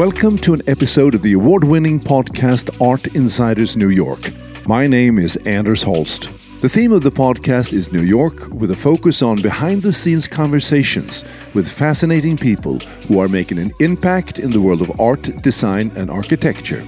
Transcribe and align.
Welcome 0.00 0.38
to 0.38 0.54
an 0.54 0.62
episode 0.66 1.14
of 1.14 1.20
the 1.20 1.34
award 1.34 1.62
winning 1.62 2.00
podcast 2.00 2.74
Art 2.80 3.08
Insiders 3.08 3.76
New 3.76 3.90
York. 3.90 4.30
My 4.66 4.86
name 4.86 5.18
is 5.18 5.36
Anders 5.44 5.82
Holst. 5.82 6.22
The 6.62 6.70
theme 6.70 6.92
of 6.92 7.02
the 7.02 7.10
podcast 7.10 7.74
is 7.74 7.92
New 7.92 8.00
York, 8.00 8.48
with 8.48 8.70
a 8.70 8.74
focus 8.74 9.20
on 9.20 9.42
behind 9.42 9.82
the 9.82 9.92
scenes 9.92 10.26
conversations 10.26 11.22
with 11.52 11.70
fascinating 11.70 12.38
people 12.38 12.78
who 13.08 13.18
are 13.18 13.28
making 13.28 13.58
an 13.58 13.72
impact 13.80 14.38
in 14.38 14.50
the 14.52 14.60
world 14.62 14.80
of 14.80 14.98
art, 14.98 15.24
design, 15.42 15.90
and 15.96 16.10
architecture. 16.10 16.82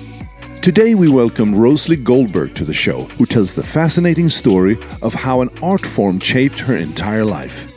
Today, 0.62 0.94
we 0.94 1.10
welcome 1.10 1.54
RoseLee 1.54 2.02
Goldberg 2.02 2.54
to 2.54 2.64
the 2.64 2.72
show, 2.72 3.02
who 3.18 3.26
tells 3.26 3.52
the 3.52 3.62
fascinating 3.62 4.30
story 4.30 4.78
of 5.02 5.12
how 5.12 5.42
an 5.42 5.50
art 5.62 5.84
form 5.84 6.18
shaped 6.18 6.60
her 6.60 6.78
entire 6.78 7.26
life. 7.26 7.71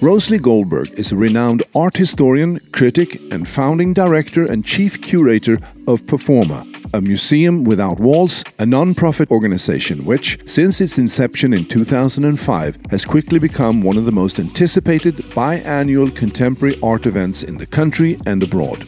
RoseLee 0.00 0.42
Goldberg 0.42 0.90
is 0.98 1.10
a 1.10 1.16
renowned 1.16 1.62
art 1.74 1.96
historian, 1.96 2.60
critic, 2.70 3.18
and 3.32 3.48
founding 3.48 3.94
director 3.94 4.44
and 4.44 4.62
chief 4.62 5.00
curator 5.00 5.54
of 5.88 6.02
Performa, 6.02 6.66
a 6.92 7.00
museum 7.00 7.64
without 7.64 7.98
walls, 7.98 8.44
a 8.58 8.66
non-profit 8.66 9.30
organization 9.30 10.04
which, 10.04 10.38
since 10.46 10.82
its 10.82 10.98
inception 10.98 11.54
in 11.54 11.64
2005, 11.64 12.78
has 12.90 13.06
quickly 13.06 13.38
become 13.38 13.80
one 13.80 13.96
of 13.96 14.04
the 14.04 14.12
most 14.12 14.38
anticipated 14.38 15.14
biannual 15.32 16.14
contemporary 16.14 16.78
art 16.82 17.06
events 17.06 17.42
in 17.42 17.56
the 17.56 17.66
country 17.66 18.18
and 18.26 18.42
abroad. 18.42 18.80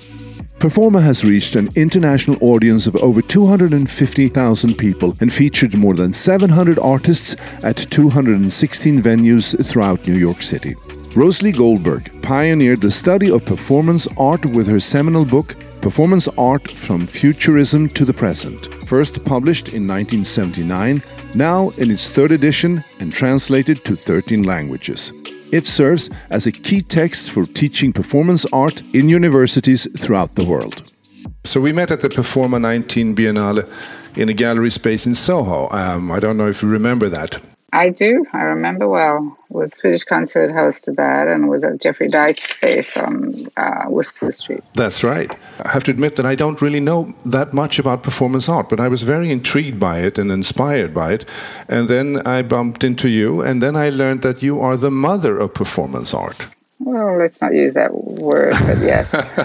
Performa 0.58 1.00
has 1.02 1.24
reached 1.24 1.56
an 1.56 1.70
international 1.74 2.36
audience 2.42 2.86
of 2.86 2.96
over 2.96 3.22
250,000 3.22 4.74
people 4.74 5.16
and 5.20 5.32
featured 5.32 5.74
more 5.74 5.94
than 5.94 6.12
700 6.12 6.78
artists 6.78 7.34
at 7.62 7.78
216 7.78 9.00
venues 9.00 9.66
throughout 9.66 10.06
New 10.06 10.16
York 10.16 10.42
City. 10.42 10.74
RoseLee 11.18 11.56
Goldberg 11.56 12.22
pioneered 12.22 12.80
the 12.80 12.92
study 12.92 13.28
of 13.28 13.44
performance 13.44 14.06
art 14.16 14.46
with 14.46 14.68
her 14.68 14.78
seminal 14.78 15.24
book, 15.24 15.58
Performance 15.82 16.28
Art 16.38 16.70
from 16.70 17.08
Futurism 17.08 17.88
to 17.88 18.04
the 18.04 18.14
Present, 18.14 18.72
first 18.86 19.24
published 19.24 19.70
in 19.70 19.88
1979, 19.88 21.02
now 21.34 21.70
in 21.70 21.90
its 21.90 22.08
third 22.08 22.30
edition 22.30 22.84
and 23.00 23.12
translated 23.12 23.84
to 23.84 23.96
13 23.96 24.44
languages. 24.44 25.12
It 25.50 25.66
serves 25.66 26.08
as 26.30 26.46
a 26.46 26.52
key 26.52 26.80
text 26.82 27.32
for 27.32 27.46
teaching 27.46 27.92
performance 27.92 28.46
art 28.52 28.82
in 28.94 29.08
universities 29.08 29.88
throughout 29.98 30.36
the 30.36 30.44
world. 30.44 30.84
So 31.42 31.60
we 31.60 31.72
met 31.72 31.90
at 31.90 32.00
the 32.00 32.10
Performa 32.10 32.60
19 32.60 33.16
Biennale 33.16 33.68
in 34.16 34.28
a 34.28 34.34
gallery 34.34 34.70
space 34.70 35.04
in 35.04 35.16
Soho. 35.16 35.68
Um, 35.72 36.12
I 36.12 36.20
don't 36.20 36.36
know 36.36 36.48
if 36.48 36.62
you 36.62 36.68
remember 36.68 37.08
that. 37.08 37.40
I 37.72 37.90
do. 37.90 38.24
I 38.32 38.42
remember 38.42 38.88
well. 38.88 39.36
Was 39.50 39.74
Swedish 39.74 40.04
Concert 40.04 40.50
hosted 40.50 40.96
that, 40.96 41.28
and 41.28 41.48
was 41.48 41.64
at 41.64 41.80
Jeffrey 41.80 42.08
Deitch 42.08 42.40
Space 42.40 42.96
on 42.96 43.48
uh, 43.56 43.84
Wooster 43.88 44.30
Street. 44.30 44.62
That's 44.74 45.04
right. 45.04 45.34
I 45.62 45.70
have 45.70 45.84
to 45.84 45.90
admit 45.90 46.16
that 46.16 46.24
I 46.24 46.34
don't 46.34 46.62
really 46.62 46.80
know 46.80 47.14
that 47.26 47.52
much 47.52 47.78
about 47.78 48.02
performance 48.02 48.48
art, 48.48 48.68
but 48.68 48.80
I 48.80 48.88
was 48.88 49.02
very 49.02 49.30
intrigued 49.30 49.78
by 49.78 49.98
it 49.98 50.18
and 50.18 50.30
inspired 50.30 50.94
by 50.94 51.12
it. 51.12 51.26
And 51.68 51.88
then 51.88 52.26
I 52.26 52.42
bumped 52.42 52.84
into 52.84 53.08
you, 53.08 53.42
and 53.42 53.62
then 53.62 53.76
I 53.76 53.90
learned 53.90 54.22
that 54.22 54.42
you 54.42 54.60
are 54.60 54.76
the 54.76 54.90
mother 54.90 55.38
of 55.38 55.52
performance 55.52 56.14
art. 56.14 56.48
Well, 56.80 57.18
let's 57.18 57.42
not 57.42 57.54
use 57.54 57.74
that 57.74 57.92
word, 57.92 58.52
but 58.64 58.78
yes. 58.78 59.12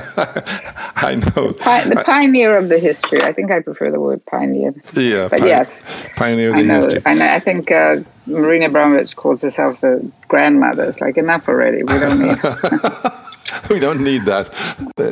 I 0.96 1.16
know. 1.16 1.48
The, 1.48 1.58
pi- 1.60 1.90
the, 1.90 2.04
pioneer 2.06 2.58
of 2.58 2.70
the 2.70 2.80
history. 2.80 3.22
I 3.22 3.34
think 3.34 3.52
I 3.52 3.60
prefer 3.60 3.92
the 3.92 4.00
word 4.00 4.26
pioneer. 4.26 4.74
Yeah, 4.94 5.28
but 5.30 5.40
pi- 5.40 5.48
yes. 5.48 6.06
Pioneer 6.16 6.50
of 6.52 6.56
the 6.56 6.62
I 6.62 6.66
know, 6.66 6.76
history. 6.76 7.02
I, 7.06 7.14
know, 7.16 7.26
I 7.26 7.40
think 7.40 7.72
uh, 7.72 7.98
Marina 8.26 8.70
Abramović 8.70 9.16
calls 9.16 9.42
herself 9.42 9.82
the 9.82 10.12
grandmother. 10.28 10.86
It's 10.86 11.02
like, 11.02 11.18
enough 11.18 11.48
already. 11.48 11.84
We 11.84 12.00
don't 12.00 12.20
need. 12.20 12.38
we 13.70 13.80
don't 13.80 14.02
need 14.02 14.26
that. 14.26 14.50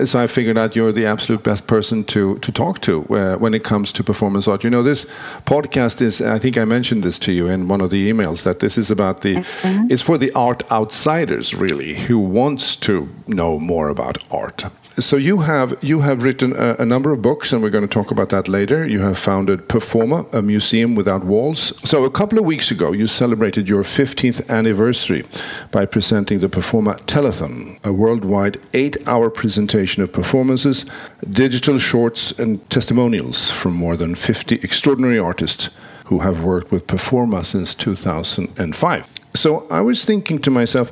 So 0.06 0.20
I 0.20 0.28
figured 0.28 0.58
out 0.58 0.76
you're 0.76 0.92
the 0.92 1.06
absolute 1.06 1.44
best 1.44 1.68
person 1.68 2.04
to 2.06 2.38
to 2.40 2.52
talk 2.52 2.80
to 2.82 3.06
uh, 3.10 3.38
when 3.38 3.54
it 3.54 3.64
comes 3.64 3.92
to 3.94 4.04
performance 4.04 4.48
art. 4.48 4.64
You 4.64 4.70
know, 4.70 4.84
this 4.84 5.06
podcast 5.46 6.02
is. 6.02 6.22
I 6.22 6.40
think 6.40 6.58
I 6.58 6.66
mentioned 6.66 7.04
this 7.04 7.20
to 7.20 7.32
you 7.32 7.48
in 7.48 7.68
one 7.68 7.82
of 7.82 7.90
the 7.90 8.12
emails 8.12 8.44
that 8.44 8.60
this 8.60 8.78
is 8.78 8.92
about 8.92 9.22
the. 9.22 9.36
Mm-hmm. 9.36 9.92
It's 9.92 10.02
for 10.02 10.18
the 10.18 10.32
art 10.34 10.64
outsiders, 10.72 11.54
really, 11.54 11.96
who 11.96 12.20
wants 12.20 12.76
to 12.78 13.10
know 13.28 13.60
more 13.60 13.90
about 13.90 14.18
art. 14.32 14.66
So 15.02 15.18
you 15.18 15.40
have 15.40 15.84
you 15.84 16.02
have 16.02 16.22
written 16.22 16.54
a, 16.56 16.76
a, 16.78 16.86
number 16.86 17.12
of 17.12 17.24
books, 17.24 17.52
and 17.52 17.64
we're 17.64 17.72
going 17.72 17.88
to 17.88 17.94
talk 18.00 18.12
about 18.12 18.30
that 18.30 18.48
later. 18.48 18.88
You 18.88 19.00
have 19.00 19.18
founded 19.18 19.68
Performa, 19.68 20.32
a 20.32 20.44
museum 20.44 20.94
without 20.94 21.24
walls. 21.24 21.74
So 21.90 22.04
a 22.04 22.12
couple 22.12 22.38
of 22.38 22.46
weeks 22.46 22.70
ago, 22.70 22.92
you 22.92 23.08
celebrated 23.08 23.68
your 23.68 23.84
15th 23.84 24.48
anniversary 24.48 25.24
by 25.72 25.88
presenting 25.88 26.40
the 26.40 26.50
Performa 26.50 27.00
Telethon, 27.08 27.84
a 27.84 27.92
worldwide 27.92 28.58
eight-hour 28.76 29.32
presentation 29.32 30.04
of 30.04 30.12
performances, 30.12 30.86
digital 31.28 31.80
shorts, 31.80 32.32
and 32.40 32.70
testimonials 32.70 33.50
from 33.50 33.74
more 33.74 33.98
than 33.98 34.14
50 34.14 34.56
extraordinary 34.56 35.18
artists 35.18 35.72
who 36.06 36.20
have 36.20 36.44
worked 36.44 36.72
with 36.72 36.86
Performa 36.86 37.44
since 37.44 37.74
2005. 37.74 39.08
So 39.34 39.66
I 39.70 39.82
was 39.82 40.06
thinking 40.06 40.40
to 40.40 40.52
myself, 40.52 40.92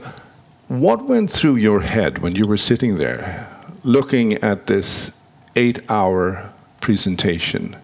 what 0.68 1.06
went 1.06 1.30
through 1.30 1.58
your 1.58 1.82
head 1.82 2.20
when 2.20 2.34
you 2.34 2.48
were 2.48 2.58
sitting 2.58 2.98
there? 2.98 3.59
Looking 3.84 4.34
at 4.36 4.68
this 4.68 5.12
eight 5.56 5.80
hour 5.90 6.52
presentation? 6.82 7.76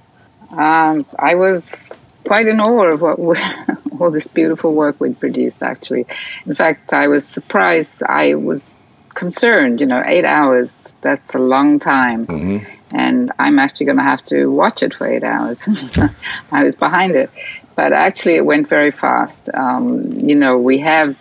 Um, 0.52 1.06
I 1.20 1.36
was 1.36 2.02
quite 2.26 2.48
in 2.48 2.60
awe 2.60 2.94
of 2.94 3.02
what 3.02 3.20
all 4.00 4.12
this 4.12 4.28
beautiful 4.28 4.74
work 4.74 5.00
we'd 5.00 5.20
produced, 5.20 5.62
actually. 5.62 6.06
In 6.46 6.56
fact, 6.56 6.94
I 6.94 7.08
was 7.08 7.28
surprised. 7.28 8.04
I 8.04 8.36
was 8.36 8.68
concerned, 9.14 9.82
you 9.82 9.88
know, 9.88 10.04
eight 10.06 10.26
hours, 10.26 10.78
that's 11.02 11.36
a 11.36 11.40
long 11.40 11.80
time. 11.80 12.26
Mm-hmm. 12.26 12.96
And 12.96 13.32
I'm 13.40 13.60
actually 13.60 13.86
going 13.88 13.98
to 13.98 14.04
have 14.04 14.26
to 14.26 14.48
watch 14.48 14.84
it 14.84 14.94
for 14.94 15.08
eight 15.08 15.24
hours. 15.24 15.68
I 16.52 16.64
was 16.64 16.76
behind 16.76 17.16
it. 17.16 17.30
But 17.76 17.94
actually, 17.94 18.36
it 18.36 18.46
went 18.46 18.68
very 18.68 18.92
fast. 18.92 19.50
Um, 19.54 20.12
you 20.14 20.36
know, 20.36 20.58
we 20.58 20.80
have 20.80 21.18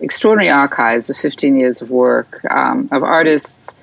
extraordinary 0.00 0.50
archives 0.50 1.10
of 1.10 1.16
15 1.16 1.56
years 1.56 1.82
of 1.82 1.90
work 1.90 2.44
um, 2.50 2.88
of 2.92 3.02
artists 3.02 3.74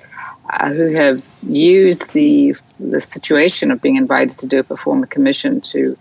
who 0.74 0.92
have 0.92 1.24
used 1.48 2.12
the 2.12 2.56
the 2.80 3.00
situation 3.00 3.70
of 3.70 3.80
being 3.80 3.96
invited 3.96 4.38
to 4.38 4.46
do 4.46 4.58
a 4.58 4.64
Performa 4.64 5.08
commission 5.08 5.60
to 5.60 5.96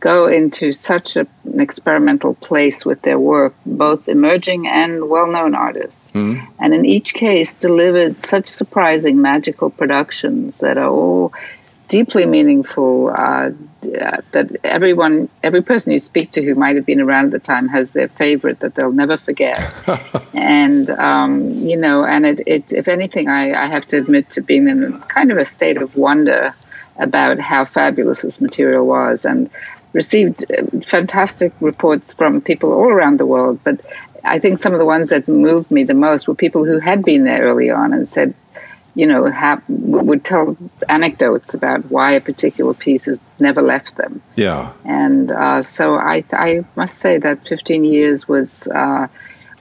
go 0.00 0.26
into 0.26 0.72
such 0.72 1.16
a, 1.16 1.26
an 1.44 1.60
experimental 1.60 2.34
place 2.34 2.84
with 2.84 3.02
their 3.02 3.18
work, 3.18 3.54
both 3.64 4.08
emerging 4.08 4.66
and 4.66 5.08
well-known 5.08 5.54
artists, 5.54 6.10
mm-hmm. 6.12 6.44
and 6.58 6.74
in 6.74 6.84
each 6.84 7.14
case 7.14 7.54
delivered 7.54 8.16
such 8.18 8.46
surprising, 8.46 9.20
magical 9.20 9.70
productions 9.70 10.60
that 10.60 10.78
are 10.78 10.90
all 10.90 11.32
deeply 11.88 12.26
meaningful. 12.26 13.14
Uh, 13.16 13.50
uh, 13.88 14.20
that 14.32 14.56
everyone, 14.64 15.28
every 15.42 15.62
person 15.62 15.92
you 15.92 15.98
speak 15.98 16.32
to 16.32 16.42
who 16.42 16.54
might 16.54 16.76
have 16.76 16.86
been 16.86 17.00
around 17.00 17.26
at 17.26 17.30
the 17.32 17.38
time 17.38 17.68
has 17.68 17.92
their 17.92 18.08
favorite 18.08 18.60
that 18.60 18.74
they'll 18.74 18.92
never 18.92 19.16
forget. 19.16 19.58
and 20.34 20.88
um, 20.90 21.40
you 21.66 21.76
know, 21.76 22.04
and 22.04 22.26
it, 22.26 22.40
it 22.46 22.72
if 22.72 22.88
anything, 22.88 23.28
I, 23.28 23.52
I, 23.52 23.66
have 23.66 23.86
to 23.88 23.98
admit 23.98 24.30
to 24.30 24.40
being 24.40 24.68
in 24.68 25.00
kind 25.02 25.30
of 25.30 25.38
a 25.38 25.44
state 25.44 25.76
of 25.80 25.96
wonder 25.96 26.54
about 26.98 27.38
how 27.38 27.64
fabulous 27.64 28.22
this 28.22 28.40
material 28.40 28.86
was, 28.86 29.24
and 29.24 29.50
received 29.92 30.44
uh, 30.50 30.80
fantastic 30.80 31.52
reports 31.60 32.12
from 32.12 32.40
people 32.40 32.72
all 32.72 32.88
around 32.88 33.18
the 33.18 33.26
world. 33.26 33.60
But 33.64 33.80
I 34.24 34.40
think 34.40 34.58
some 34.58 34.72
of 34.72 34.78
the 34.78 34.84
ones 34.84 35.10
that 35.10 35.28
moved 35.28 35.70
me 35.70 35.84
the 35.84 35.94
most 35.94 36.26
were 36.26 36.34
people 36.34 36.64
who 36.64 36.78
had 36.78 37.04
been 37.04 37.24
there 37.24 37.42
early 37.42 37.70
on 37.70 37.92
and 37.92 38.06
said, 38.06 38.34
you 38.96 39.06
know, 39.06 39.26
have, 39.26 39.62
would 39.68 40.24
tell 40.24 40.56
anecdotes 40.88 41.52
about 41.52 41.90
why 41.90 42.12
a 42.12 42.20
particular 42.20 42.72
piece 42.72 43.04
has 43.04 43.20
never 43.38 43.60
left 43.60 43.94
them. 43.96 44.22
Yeah. 44.36 44.72
And 44.86 45.30
uh, 45.30 45.60
so 45.60 45.96
I, 45.96 46.24
I 46.32 46.64
must 46.76 46.94
say 46.94 47.18
that 47.18 47.46
15 47.46 47.84
years 47.84 48.26
was 48.26 48.66
uh, 48.66 49.08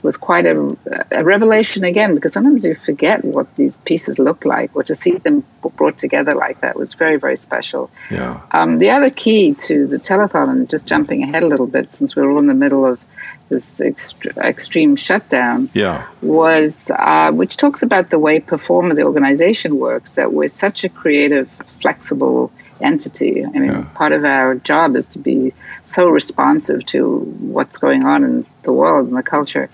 was 0.05 0.17
quite 0.17 0.45
a, 0.45 0.77
a, 1.11 1.23
revelation 1.23 1.83
again 1.83 2.13
because 2.15 2.31
sometimes 2.31 2.63
you 2.63 2.75
forget 2.75 3.25
what 3.25 3.53
these 3.55 3.77
pieces 3.77 4.19
look 4.19 4.45
like, 4.45 4.73
or 4.75 4.83
to 4.83 4.93
see 4.93 5.17
them 5.17 5.43
brought 5.75 5.97
together 5.97 6.35
like 6.35 6.61
that 6.61 6.77
was 6.77 6.93
very, 6.93 7.17
very 7.17 7.35
special. 7.35 7.89
Yeah. 8.11 8.39
Um, 8.51 8.77
the 8.77 8.91
other 8.91 9.09
key 9.09 9.55
to 9.67 9.87
the 9.87 9.97
telethon, 9.97 10.49
and 10.49 10.69
just 10.69 10.87
jumping 10.87 11.23
ahead 11.23 11.43
a 11.43 11.47
little 11.47 11.67
bit 11.67 11.91
since 11.91 12.15
we're 12.15 12.31
all 12.31 12.39
in 12.39 12.47
the 12.47 12.53
middle 12.53 12.85
of 12.85 13.03
this 13.49 13.81
ext- 13.81 14.37
extreme 14.37 14.95
shutdown, 14.95 15.69
yeah. 15.73 16.07
was 16.21 16.91
uh, 16.97 17.31
which 17.31 17.57
talks 17.57 17.83
about 17.83 18.09
the 18.09 18.19
way 18.19 18.39
Performa 18.39 18.95
the 18.95 19.03
organization 19.03 19.77
works. 19.77 20.13
That 20.13 20.31
we're 20.31 20.47
such 20.47 20.83
a 20.83 20.89
creative, 20.89 21.49
flexible 21.81 22.51
entity. 22.81 23.45
I 23.45 23.49
mean, 23.49 23.65
yeah. 23.65 23.89
part 23.95 24.11
of 24.11 24.25
our 24.25 24.55
job 24.55 24.95
is 24.95 25.07
to 25.09 25.19
be 25.19 25.53
so 25.83 26.07
responsive 26.07 26.85
to 26.87 27.19
what's 27.19 27.77
going 27.77 28.05
on 28.05 28.23
in 28.23 28.45
the 28.63 28.73
world 28.73 29.07
and 29.07 29.17
the 29.17 29.23
culture 29.23 29.69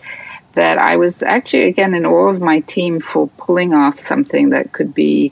that 0.53 0.77
I 0.77 0.98
was 0.98 1.24
actually 1.24 1.63
again 1.63 1.94
in 1.94 2.06
awe 2.06 2.27
of 2.27 2.42
my 2.42 2.59
team 2.62 3.00
for 3.00 3.27
pulling 3.38 3.74
off 3.74 3.98
something 3.98 4.50
that 4.50 4.71
could 4.71 4.94
be 4.94 5.31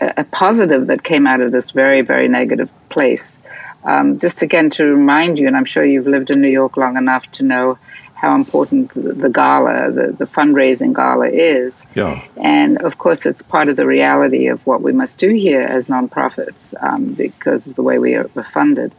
a, 0.00 0.14
a 0.18 0.24
positive 0.24 0.88
that 0.88 1.02
came 1.02 1.26
out 1.26 1.40
of 1.40 1.52
this 1.52 1.70
very, 1.70 2.00
very 2.00 2.28
negative 2.28 2.70
place. 2.88 3.38
Um, 3.84 4.18
just 4.18 4.42
again 4.42 4.70
to 4.70 4.84
remind 4.84 5.38
you, 5.38 5.46
and 5.46 5.56
I'm 5.56 5.64
sure 5.64 5.84
you've 5.84 6.06
lived 6.06 6.30
in 6.30 6.42
New 6.42 6.48
York 6.48 6.76
long 6.76 6.96
enough 6.96 7.30
to 7.32 7.44
know 7.44 7.78
how 8.20 8.34
important 8.34 8.92
the, 8.94 9.30
gala, 9.30 9.90
the, 9.90 10.12
the 10.12 10.26
fundraising 10.26 10.94
gala 10.94 11.28
is. 11.28 11.86
Yeah. 11.94 12.22
And 12.36 12.76
of 12.82 12.98
course, 12.98 13.24
it's 13.24 13.42
part 13.42 13.68
of 13.70 13.76
the 13.76 13.86
reality 13.86 14.48
of 14.48 14.66
what 14.66 14.82
we 14.82 14.92
must 14.92 15.18
do 15.18 15.30
here 15.30 15.62
as 15.62 15.88
nonprofits 15.88 16.74
um, 16.82 17.14
because 17.14 17.66
of 17.66 17.76
the 17.76 17.82
way 17.82 17.98
we 17.98 18.14
are 18.14 18.28
funded. 18.52 18.94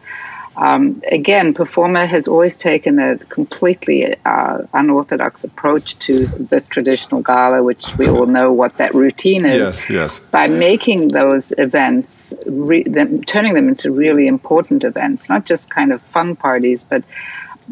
Um, 0.58 1.02
again, 1.10 1.54
Performa 1.54 2.06
has 2.08 2.28
always 2.28 2.58
taken 2.58 3.00
a 3.00 3.18
completely 3.18 4.16
uh, 4.26 4.60
unorthodox 4.74 5.44
approach 5.44 5.98
to 6.00 6.26
the 6.26 6.60
traditional 6.62 7.22
gala, 7.22 7.64
which 7.64 7.96
we 7.98 8.10
all 8.10 8.26
know 8.26 8.52
what 8.52 8.76
that 8.78 8.94
routine 8.94 9.46
is. 9.46 9.88
Yes, 9.88 9.90
yes. 9.90 10.20
By 10.20 10.48
making 10.48 11.10
those 11.10 11.54
events, 11.58 12.34
re- 12.46 12.84
them, 12.84 13.24
turning 13.24 13.54
them 13.54 13.70
into 13.70 13.92
really 13.92 14.28
important 14.28 14.84
events, 14.84 15.30
not 15.30 15.46
just 15.46 15.70
kind 15.70 15.94
of 15.94 16.02
fun 16.02 16.36
parties, 16.36 16.84
but 16.84 17.04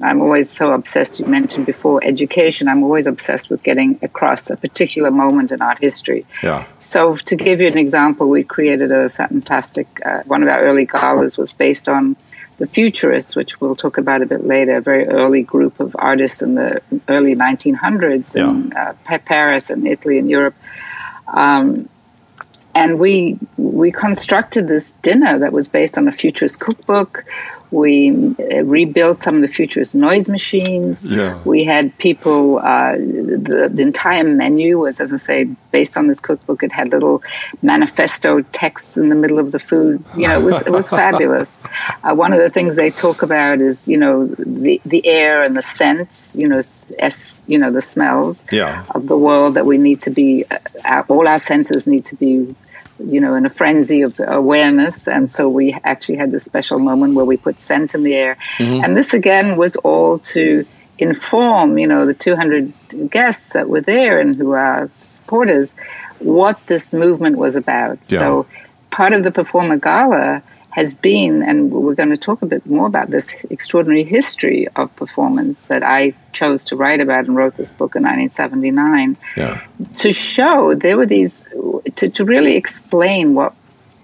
I'm 0.03 0.21
always 0.21 0.49
so 0.49 0.73
obsessed. 0.73 1.19
You 1.19 1.25
mentioned 1.25 1.65
before 1.65 2.03
education. 2.03 2.67
I'm 2.67 2.83
always 2.83 3.07
obsessed 3.07 3.49
with 3.49 3.63
getting 3.63 3.99
across 4.01 4.49
a 4.49 4.57
particular 4.57 5.11
moment 5.11 5.51
in 5.51 5.61
art 5.61 5.79
history. 5.79 6.25
Yeah. 6.43 6.65
So, 6.79 7.15
to 7.15 7.35
give 7.35 7.61
you 7.61 7.67
an 7.67 7.77
example, 7.77 8.29
we 8.29 8.43
created 8.43 8.91
a 8.91 9.09
fantastic. 9.09 9.87
Uh, 10.05 10.23
one 10.25 10.43
of 10.43 10.49
our 10.49 10.61
early 10.61 10.85
galas 10.85 11.37
was 11.37 11.53
based 11.53 11.89
on 11.89 12.15
the 12.57 12.67
Futurists, 12.67 13.35
which 13.35 13.59
we'll 13.61 13.75
talk 13.75 13.97
about 13.97 14.21
a 14.21 14.25
bit 14.25 14.45
later, 14.45 14.77
a 14.77 14.81
very 14.81 15.07
early 15.07 15.43
group 15.43 15.79
of 15.79 15.95
artists 15.97 16.41
in 16.41 16.55
the 16.55 16.81
early 17.07 17.35
1900s 17.35 18.35
yeah. 18.35 18.49
in 18.49 18.73
uh, 18.73 18.93
Paris 19.25 19.69
and 19.69 19.87
Italy 19.87 20.19
and 20.19 20.29
Europe. 20.29 20.55
Um, 21.27 21.89
and 22.75 22.99
we 22.99 23.39
we 23.57 23.91
constructed 23.91 24.67
this 24.67 24.91
dinner 24.93 25.39
that 25.39 25.51
was 25.51 25.67
based 25.67 25.97
on 25.97 26.07
a 26.07 26.11
futurist 26.11 26.59
cookbook. 26.59 27.25
We 27.71 28.09
uh, 28.11 28.63
rebuilt 28.63 29.21
some 29.21 29.35
of 29.35 29.41
the 29.41 29.47
futurist 29.47 29.95
noise 29.95 30.27
machines. 30.27 31.05
Yeah. 31.05 31.39
We 31.45 31.63
had 31.63 31.95
people, 31.97 32.57
uh, 32.59 32.93
the, 32.93 33.69
the, 33.71 33.81
entire 33.83 34.23
menu 34.23 34.79
was, 34.79 34.99
as 34.99 35.13
I 35.13 35.17
say, 35.17 35.43
based 35.71 35.95
on 35.95 36.07
this 36.07 36.19
cookbook. 36.19 36.63
It 36.63 36.71
had 36.71 36.89
little 36.89 37.21
manifesto 37.61 38.41
texts 38.41 38.97
in 38.97 39.09
the 39.09 39.15
middle 39.15 39.39
of 39.39 39.51
the 39.51 39.59
food. 39.59 40.03
You 40.17 40.27
know, 40.27 40.39
it 40.39 40.43
was, 40.43 40.61
it 40.65 40.71
was 40.71 40.89
fabulous. 41.01 41.59
Uh, 42.03 42.15
one 42.15 42.33
of 42.33 42.39
the 42.39 42.49
things 42.49 42.75
they 42.75 42.89
talk 42.89 43.21
about 43.21 43.61
is, 43.61 43.87
you 43.87 43.97
know, 43.97 44.25
the, 44.27 44.81
the 44.85 45.05
air 45.05 45.43
and 45.43 45.55
the 45.55 45.61
scents, 45.61 46.35
you 46.35 46.47
know, 46.47 46.59
s, 46.59 47.43
you 47.45 47.59
know, 47.59 47.71
the 47.71 47.81
smells 47.81 48.45
yeah. 48.51 48.83
of 48.95 49.07
the 49.07 49.17
world 49.17 49.53
that 49.53 49.65
we 49.65 49.77
need 49.77 50.01
to 50.01 50.09
be, 50.09 50.45
uh, 50.85 51.03
all 51.07 51.27
our 51.27 51.37
senses 51.37 51.85
need 51.85 52.05
to 52.07 52.15
be 52.15 52.55
you 52.99 53.21
know, 53.21 53.35
in 53.35 53.45
a 53.45 53.49
frenzy 53.49 54.01
of 54.01 54.19
awareness. 54.19 55.07
And 55.07 55.29
so 55.29 55.49
we 55.49 55.77
actually 55.83 56.17
had 56.17 56.31
this 56.31 56.43
special 56.43 56.79
moment 56.79 57.15
where 57.15 57.25
we 57.25 57.37
put 57.37 57.59
scent 57.59 57.95
in 57.95 58.03
the 58.03 58.13
air. 58.13 58.37
Mm-hmm. 58.57 58.83
And 58.83 58.95
this 58.95 59.13
again 59.13 59.57
was 59.57 59.75
all 59.77 60.19
to 60.19 60.65
inform, 60.97 61.77
you 61.77 61.87
know, 61.87 62.05
the 62.05 62.13
200 62.13 63.09
guests 63.09 63.53
that 63.53 63.69
were 63.69 63.81
there 63.81 64.19
and 64.19 64.35
who 64.35 64.51
are 64.51 64.87
supporters 64.91 65.73
what 66.19 66.65
this 66.67 66.91
movement 66.91 67.37
was 67.37 67.55
about. 67.55 67.99
Yeah. 68.11 68.19
So 68.19 68.47
part 68.91 69.13
of 69.13 69.23
the 69.23 69.31
Performa 69.31 69.81
Gala 69.81 70.43
has 70.69 70.95
been, 70.95 71.41
and 71.41 71.71
we're 71.71 71.95
going 71.95 72.11
to 72.11 72.17
talk 72.17 72.41
a 72.41 72.45
bit 72.45 72.65
more 72.65 72.85
about 72.85 73.09
this 73.09 73.33
extraordinary 73.49 74.03
history 74.03 74.67
of 74.75 74.95
performance 74.95 75.67
that 75.67 75.83
I 75.83 76.13
chose 76.31 76.65
to 76.65 76.75
write 76.75 76.99
about 76.99 77.25
and 77.25 77.35
wrote 77.35 77.55
this 77.55 77.71
book 77.71 77.95
in 77.95 78.03
1979 78.03 79.17
yeah. 79.35 79.63
to 79.97 80.11
show 80.11 80.75
there 80.75 80.95
were 80.95 81.07
these, 81.07 81.45
to, 81.95 82.09
to 82.09 82.25
really 82.25 82.55
explain 82.55 83.33
what 83.33 83.53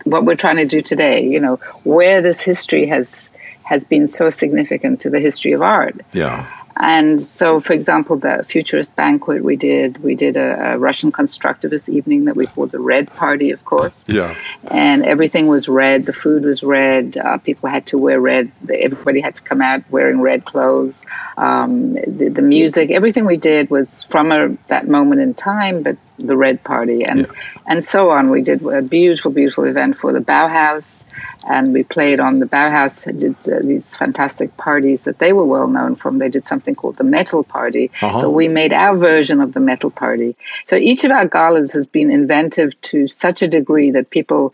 what 0.06 0.24
we're 0.24 0.36
trying 0.36 0.58
to 0.58 0.66
do 0.66 0.82
today, 0.82 1.28
you 1.28 1.40
know, 1.40 1.56
where 1.84 2.22
this 2.22 2.40
history 2.40 2.86
has 2.86 3.32
has 3.64 3.84
been 3.84 4.06
so 4.06 4.30
significant 4.30 5.02
to 5.02 5.10
the 5.10 5.20
history 5.20 5.54
of 5.54 5.62
art. 5.64 6.00
Yeah. 6.14 6.48
And 6.78 7.22
so, 7.22 7.62
for 7.62 7.72
example, 7.72 8.18
the 8.18 8.46
futurist 8.48 8.96
banquet 8.96 9.44
we 9.44 9.56
did, 9.56 10.04
we 10.04 10.16
did 10.16 10.36
a, 10.36 10.74
a, 10.74 10.78
Russian 10.78 11.10
constructivist 11.12 11.88
evening 11.88 12.26
that 12.26 12.36
we 12.36 12.46
called 12.46 12.72
the 12.72 12.80
Red 12.80 13.14
Party, 13.16 13.52
of 13.52 13.64
course. 13.64 14.04
Yeah. 14.08 14.36
And 14.70 15.06
everything 15.06 15.48
was 15.48 15.70
red. 15.70 16.06
The 16.06 16.12
food 16.12 16.44
was 16.44 16.64
red. 16.64 17.18
Uh, 17.18 17.38
people 17.38 17.70
had 17.70 17.86
to 17.88 17.98
wear 17.98 18.20
red. 18.20 18.52
Everybody 18.70 19.22
had 19.22 19.36
to 19.36 19.44
come 19.44 19.62
out 19.62 19.90
wearing 19.90 20.20
red 20.20 20.44
clothes. 20.44 21.06
Um, 21.38 21.94
the, 21.94 22.30
the, 22.30 22.42
music, 22.42 22.92
everything 22.92 23.26
we 23.26 23.38
did 23.38 23.70
was 23.70 24.04
from 24.04 24.34
a, 24.34 24.58
that 24.68 24.88
moment 24.88 25.22
in 25.22 25.34
time, 25.34 25.82
but 25.82 25.98
the 26.18 26.38
Red 26.38 26.64
Party, 26.64 27.04
and 27.04 27.20
yeah. 27.20 27.26
and 27.68 27.84
so 27.84 28.12
on. 28.12 28.30
We 28.30 28.42
did 28.42 28.64
a 28.64 28.82
beautiful, 28.82 29.32
beautiful 29.32 29.66
event 29.66 29.98
for 29.98 30.14
the 30.14 30.20
Bauhaus, 30.20 31.06
and 31.48 31.74
we 31.74 31.84
played 31.84 32.20
on 32.20 32.40
the 32.40 32.46
Bauhaus. 32.46 33.06
Did 33.06 33.36
uh, 33.52 33.60
these 33.66 33.96
fantastic 33.96 34.56
parties 34.58 35.06
that 35.06 35.20
they 35.20 35.34
were 35.34 35.46
well 35.46 35.68
known 35.68 35.96
from. 35.96 36.18
They 36.18 36.30
did 36.30 36.48
something 36.48 36.76
called 36.76 36.98
the 36.98 37.04
Metal 37.04 37.44
Party. 37.44 37.92
Uh-huh. 38.02 38.20
So 38.20 38.30
we 38.30 38.48
made 38.48 38.74
our 38.74 38.96
version 38.96 39.42
of 39.42 39.54
the 39.54 39.60
Metal 39.60 39.92
Party. 39.92 40.36
So 40.64 40.76
each 40.76 41.04
of 41.04 41.12
our 41.12 41.28
galas 41.28 41.74
has 41.74 41.88
been 41.88 42.12
inventive 42.12 42.80
to 42.82 43.08
such 43.08 43.42
a 43.42 43.48
degree 43.48 43.92
that 43.92 44.10
people 44.10 44.54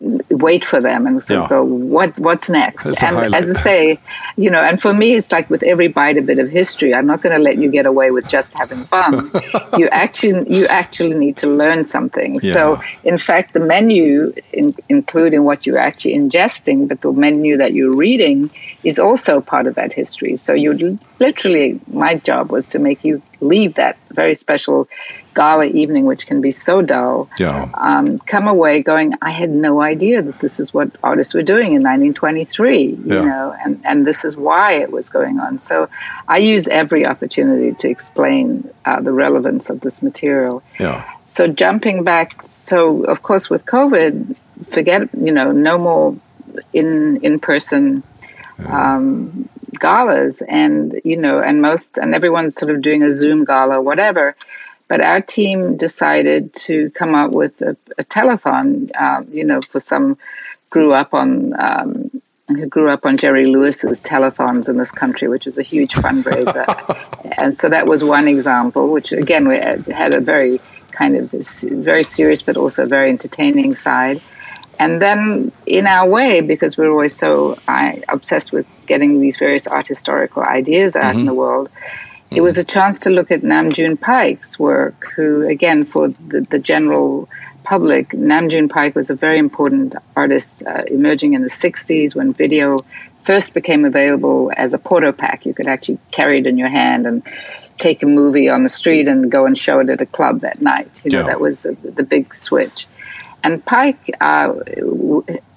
wait 0.00 0.64
for 0.64 0.80
them 0.80 1.06
and 1.06 1.20
sort 1.20 1.38
yeah. 1.38 1.44
of 1.44 1.50
go, 1.50 1.64
what, 1.64 2.18
what's 2.20 2.48
next? 2.48 2.84
That's 2.84 3.02
and 3.02 3.34
as 3.34 3.56
I 3.56 3.60
say, 3.60 4.00
you 4.36 4.48
know, 4.48 4.60
and 4.60 4.80
for 4.80 4.94
me, 4.94 5.14
it's 5.14 5.32
like 5.32 5.50
with 5.50 5.64
every 5.64 5.88
bite 5.88 6.16
a 6.16 6.22
bit 6.22 6.38
of 6.38 6.48
history. 6.48 6.94
I'm 6.94 7.06
not 7.06 7.20
going 7.20 7.34
to 7.34 7.42
let 7.42 7.58
you 7.58 7.68
get 7.68 7.84
away 7.84 8.12
with 8.12 8.28
just 8.28 8.54
having 8.54 8.84
fun. 8.84 9.30
you 9.78 9.88
actually, 9.88 10.54
you 10.54 10.66
actually 10.66 11.18
need 11.18 11.36
to 11.38 11.48
learn 11.48 11.84
something. 11.84 12.38
Yeah. 12.40 12.52
So, 12.52 12.80
in 13.02 13.18
fact, 13.18 13.54
the 13.54 13.60
menu, 13.60 14.32
in, 14.52 14.70
including 14.88 15.42
what 15.44 15.66
you're 15.66 15.78
actually 15.78 16.14
ingesting, 16.14 16.86
but 16.86 17.00
the 17.00 17.12
menu 17.12 17.56
that 17.56 17.72
you're 17.72 17.94
reading 17.94 18.50
is 18.84 18.98
also 18.98 19.40
part 19.40 19.66
of 19.66 19.74
that 19.74 19.92
history. 19.92 20.36
So 20.36 20.54
you 20.54 20.98
literally, 21.18 21.80
my 21.88 22.14
job 22.14 22.50
was 22.50 22.68
to 22.68 22.78
make 22.78 23.04
you 23.04 23.22
leave 23.40 23.74
that 23.74 23.98
very 24.10 24.34
special 24.34 24.88
gala 25.34 25.66
evening, 25.66 26.04
which 26.04 26.26
can 26.26 26.40
be 26.40 26.50
so 26.50 26.82
dull, 26.82 27.28
yeah. 27.38 27.70
um, 27.74 28.18
come 28.18 28.48
away 28.48 28.82
going, 28.82 29.14
I 29.22 29.30
had 29.30 29.50
no 29.50 29.80
idea 29.80 30.22
that 30.22 30.38
this 30.40 30.60
is 30.60 30.72
what 30.72 30.94
artists 31.02 31.34
were 31.34 31.42
doing 31.42 31.74
in 31.74 31.82
1923, 31.82 32.82
you 32.82 32.98
yeah. 33.04 33.20
know, 33.22 33.56
and, 33.64 33.80
and 33.84 34.06
this 34.06 34.24
is 34.24 34.36
why 34.36 34.74
it 34.74 34.90
was 34.90 35.10
going 35.10 35.38
on. 35.38 35.58
So 35.58 35.88
I 36.26 36.38
use 36.38 36.68
every 36.68 37.06
opportunity 37.06 37.74
to 37.74 37.88
explain 37.88 38.70
uh, 38.84 39.00
the 39.00 39.12
relevance 39.12 39.70
of 39.70 39.80
this 39.80 40.02
material. 40.02 40.62
Yeah. 40.78 41.08
So 41.26 41.46
jumping 41.46 42.04
back, 42.04 42.44
so 42.44 43.04
of 43.04 43.22
course 43.22 43.50
with 43.50 43.64
COVID, 43.66 44.36
forget, 44.70 45.08
you 45.14 45.32
know, 45.32 45.52
no 45.52 45.78
more 45.78 46.16
in 46.72 47.20
in 47.22 47.38
person 47.38 48.02
um, 48.66 49.48
galas 49.78 50.42
and 50.42 51.00
you 51.04 51.16
know 51.16 51.40
and 51.40 51.62
most 51.62 51.98
and 51.98 52.14
everyone's 52.14 52.54
sort 52.54 52.70
of 52.70 52.82
doing 52.82 53.02
a 53.02 53.10
zoom 53.10 53.44
gala 53.44 53.80
whatever 53.80 54.34
but 54.88 55.00
our 55.00 55.20
team 55.20 55.76
decided 55.76 56.52
to 56.54 56.90
come 56.90 57.14
up 57.14 57.30
with 57.30 57.60
a, 57.60 57.76
a 57.98 58.04
telethon 58.04 58.90
uh, 58.94 59.22
you 59.30 59.44
know 59.44 59.60
for 59.60 59.78
some 59.80 60.18
grew 60.70 60.92
up 60.92 61.14
on 61.14 61.54
um, 61.58 62.10
who 62.48 62.66
grew 62.66 62.90
up 62.90 63.04
on 63.04 63.16
Jerry 63.16 63.46
Lewis's 63.46 64.00
telethons 64.00 64.68
in 64.68 64.78
this 64.78 64.90
country, 64.90 65.28
which 65.28 65.44
was 65.44 65.58
a 65.58 65.62
huge 65.62 65.92
fundraiser. 65.94 66.64
and 67.38 67.58
so 67.58 67.68
that 67.68 67.86
was 67.86 68.02
one 68.02 68.26
example, 68.26 68.90
which 68.90 69.12
again 69.12 69.46
we 69.46 69.56
had 69.56 70.14
a 70.14 70.20
very 70.20 70.60
kind 70.90 71.14
of 71.16 71.30
very 71.30 72.02
serious 72.02 72.40
but 72.42 72.56
also 72.56 72.86
very 72.86 73.10
entertaining 73.10 73.74
side. 73.74 74.20
And 74.78 75.02
then, 75.02 75.52
in 75.66 75.86
our 75.86 76.08
way, 76.08 76.40
because 76.40 76.78
we're 76.78 76.90
always 76.90 77.14
so 77.14 77.58
I, 77.66 78.02
obsessed 78.08 78.52
with 78.52 78.66
getting 78.86 79.20
these 79.20 79.36
various 79.36 79.66
art 79.66 79.88
historical 79.88 80.42
ideas 80.42 80.94
out 80.94 81.10
mm-hmm. 81.10 81.20
in 81.20 81.26
the 81.26 81.34
world, 81.34 81.68
mm-hmm. 81.68 82.36
it 82.36 82.40
was 82.42 82.58
a 82.58 82.64
chance 82.64 83.00
to 83.00 83.10
look 83.10 83.30
at 83.30 83.42
Nam 83.42 83.72
June 83.72 83.96
Paik's 83.96 84.58
work, 84.58 85.12
who, 85.16 85.48
again, 85.48 85.84
for 85.84 86.08
the, 86.08 86.42
the 86.42 86.58
general 86.58 87.28
public, 87.68 88.14
Nam 88.14 88.48
June 88.48 88.68
Paik 88.68 88.94
was 88.94 89.10
a 89.10 89.14
very 89.14 89.38
important 89.38 89.94
artist 90.16 90.64
uh, 90.66 90.84
emerging 90.86 91.34
in 91.34 91.42
the 91.42 91.50
60s 91.50 92.16
when 92.16 92.32
video 92.32 92.78
first 93.24 93.52
became 93.52 93.84
available 93.84 94.50
as 94.56 94.72
a 94.72 94.78
Portapak. 94.78 95.44
You 95.44 95.52
could 95.52 95.66
actually 95.66 95.98
carry 96.10 96.38
it 96.38 96.46
in 96.46 96.56
your 96.56 96.68
hand 96.68 97.06
and 97.06 97.22
take 97.76 98.02
a 98.02 98.06
movie 98.06 98.48
on 98.48 98.62
the 98.62 98.68
street 98.68 99.06
and 99.06 99.30
go 99.30 99.44
and 99.44 99.56
show 99.56 99.80
it 99.80 99.90
at 99.90 100.00
a 100.00 100.06
club 100.06 100.40
that 100.40 100.62
night. 100.62 101.02
You 101.04 101.10
know, 101.10 101.20
yeah. 101.20 101.26
that 101.26 101.40
was 101.40 101.64
the 101.64 102.02
big 102.02 102.32
switch. 102.32 102.86
And 103.42 103.64
Paik, 103.64 103.96
uh, 104.20 104.54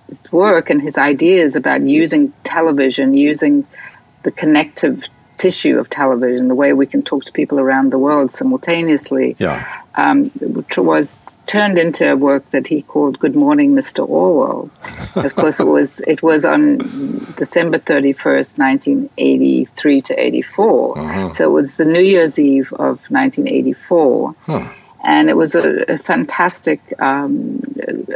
his 0.08 0.32
work 0.32 0.70
and 0.70 0.82
his 0.82 0.98
ideas 0.98 1.56
about 1.56 1.82
using 1.82 2.34
television, 2.44 3.14
using 3.14 3.66
the 4.24 4.32
connective 4.32 5.04
tissue 5.38 5.80
of 5.80 5.90
television, 5.90 6.48
the 6.48 6.56
way 6.56 6.72
we 6.72 6.86
can 6.86 7.02
talk 7.02 7.24
to 7.24 7.32
people 7.32 7.60
around 7.60 7.92
the 7.92 7.98
world 7.98 8.32
simultaneously, 8.32 9.36
yeah. 9.40 9.82
um, 9.96 10.30
which 10.40 10.78
was 10.78 11.36
turned 11.48 11.80
into 11.80 12.12
a 12.12 12.16
work 12.16 12.48
that 12.52 12.68
he 12.68 12.84
called 12.84 13.18
"Good 13.18 13.36
Morning, 13.36 13.74
Mr. 13.74 14.08
Orwell." 14.08 14.70
of 15.16 15.36
course, 15.36 15.60
it 15.60 15.66
was 15.66 16.00
it 16.02 16.22
was 16.22 16.46
on 16.46 16.78
December 17.36 17.80
thirty 17.80 18.14
first, 18.14 18.60
nineteen 18.60 19.10
eighty 19.18 19.66
three 19.66 20.02
to 20.02 20.14
eighty 20.20 20.44
four. 20.44 21.00
Uh-huh. 21.00 21.34
So 21.34 21.46
it 21.46 21.54
was 21.54 21.78
the 21.78 21.86
New 21.86 22.04
Year's 22.04 22.38
Eve 22.40 22.72
of 22.74 23.10
nineteen 23.10 23.48
eighty 23.48 23.74
four. 23.74 24.36
Huh 24.46 24.70
and 25.04 25.30
it 25.30 25.36
was 25.36 25.56
a, 25.56 25.94
a 25.94 25.98
fantastic 25.98 26.80
um, 27.00 27.62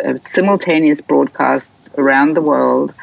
a 0.03 0.19
simultaneous 0.23 1.01
broadcast 1.01 1.89
around 1.97 2.35
the 2.35 2.41
world, 2.41 2.93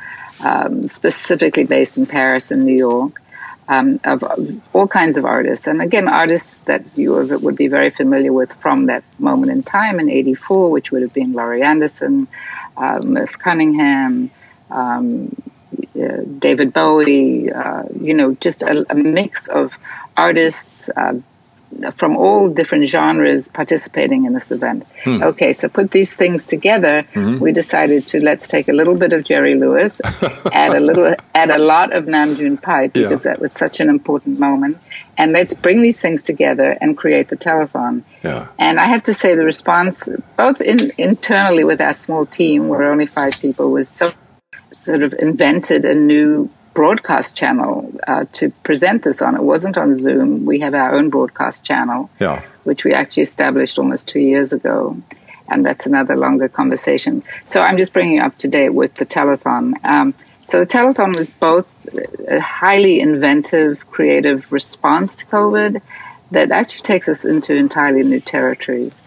um, 0.45 0.87
specifically 0.89 1.65
based 1.65 1.99
in 1.99 2.07
Paris 2.07 2.51
and 2.51 2.65
New 2.65 2.77
York. 2.77 3.21
um, 3.69 4.01
of 4.05 4.25
all 4.73 4.89
kinds 4.89 5.19
of 5.19 5.25
artists. 5.25 5.67
And 5.67 5.81
again, 5.81 6.09
artists 6.09 6.61
that 6.61 6.83
you 6.97 7.15
would 7.15 7.57
be 7.57 7.69
very 7.69 7.91
familiar 7.91 8.33
with 8.33 8.53
from 8.55 8.87
that 8.87 9.05
moment 9.19 9.53
in 9.53 9.62
time 9.62 10.01
in 10.01 10.11
84, 10.11 10.71
which 10.71 10.91
would 10.91 11.03
have 11.03 11.15
been 11.15 11.33
Laurie 11.33 11.62
Anderson, 11.62 12.29
uh, 12.77 13.01
Merce 13.03 13.37
Cunningham, 13.37 14.31
um, 14.71 15.35
uh, 15.97 16.23
David 16.39 16.73
Bowie, 16.73 17.53
uh, 17.53 17.85
you 18.01 18.15
know, 18.15 18.35
just 18.35 18.62
a, 18.62 18.85
a 18.91 18.95
mix 18.95 19.49
of 19.49 19.79
artists, 20.17 20.91
uh, 20.95 21.15
from 21.95 22.17
all 22.17 22.49
different 22.49 22.88
genres 22.88 23.49
participating 23.49 24.25
in 24.25 24.33
this 24.33 24.50
event. 24.50 24.87
Hmm. 25.05 25.23
Okay, 25.23 25.52
so 25.52 25.69
put 25.69 25.91
these 25.91 26.14
things 26.14 26.47
together. 26.47 27.05
Mm-hmm. 27.14 27.38
We 27.38 27.52
decided 27.52 28.07
to 28.09 28.21
let's 28.21 28.49
take 28.49 28.69
a 28.69 28.73
little 28.73 28.97
bit 28.97 29.12
of 29.12 29.25
Jerry 29.25 29.55
Lewis, 29.55 30.00
add 30.52 30.75
a 30.75 30.81
little, 30.81 31.14
add 31.35 31.50
a 31.50 31.59
lot 31.59 31.93
of 31.93 32.07
Nam 32.07 32.37
June 32.37 32.59
Paik 32.59 32.93
because 32.93 33.25
yeah. 33.25 33.33
that 33.33 33.41
was 33.41 33.52
such 33.52 33.81
an 33.81 33.88
important 33.88 34.38
moment, 34.38 34.79
and 35.17 35.33
let's 35.33 35.55
bring 35.55 35.83
these 35.83 36.00
things 36.00 36.23
together 36.23 36.76
and 36.81 36.97
create 36.97 37.29
the 37.29 37.37
telethon. 37.37 38.02
Yeah. 38.23 38.49
And 38.59 38.79
I 38.79 38.87
have 38.87 39.02
to 39.05 39.14
say, 39.14 39.35
the 39.35 39.45
response, 39.45 40.09
both 40.37 40.61
in, 40.61 40.93
internally 40.99 41.64
with 41.64 41.81
our 41.81 41.93
small 41.93 42.26
team, 42.26 42.69
we're 42.69 42.85
only 42.85 43.07
five 43.07 43.38
people, 43.41 43.71
was 43.71 43.88
so 43.88 44.12
sort 44.73 45.02
of 45.02 45.14
invented 45.14 45.85
a 45.85 45.95
new 45.95 46.50
broadcast 46.75 47.37
channel 47.37 47.93
uh, 48.07 48.25
to 48.33 48.50
present 48.62 49.02
this 49.02 49.23
on. 49.23 49.35
It 49.35 49.43
wasn't 49.43 49.76
on 49.76 49.95
Zoom. 49.95 50.45
We 50.45 50.61
have 50.61 50.75
our 50.75 50.95
own 50.95 51.11
broadcast 51.11 51.64
channel, 51.64 52.11
yeah. 52.21 52.43
which 52.64 52.85
we 52.85 52.93
actually 52.93 53.25
established 53.25 53.79
almost 53.79 54.09
two 54.09 54.21
years 54.21 54.52
ago. 54.52 54.97
And 55.49 55.64
that's 55.64 55.87
another 55.87 56.17
longer 56.17 56.49
conversation. 56.49 57.23
So 57.47 57.61
I'm 57.61 57.76
just 57.76 57.93
bringing 57.93 58.21
up 58.21 58.38
to 58.38 58.49
date 58.49 58.71
with 58.71 58.95
the 58.95 59.05
telethon. 59.05 59.85
Um, 59.85 60.14
so 60.45 60.61
the 60.61 60.67
telethon 60.67 61.17
was 61.17 61.31
both 61.31 61.69
a 62.26 62.41
highly 62.41 63.00
inventive, 63.00 63.87
creative 63.91 64.50
response 64.50 65.17
to 65.17 65.26
COVID 65.26 65.83
that 66.31 66.50
actually 66.50 66.83
takes 66.83 67.09
us 67.09 67.25
into 67.25 67.55
entirely 67.55 68.02
new 68.02 68.21
territories. 68.21 69.00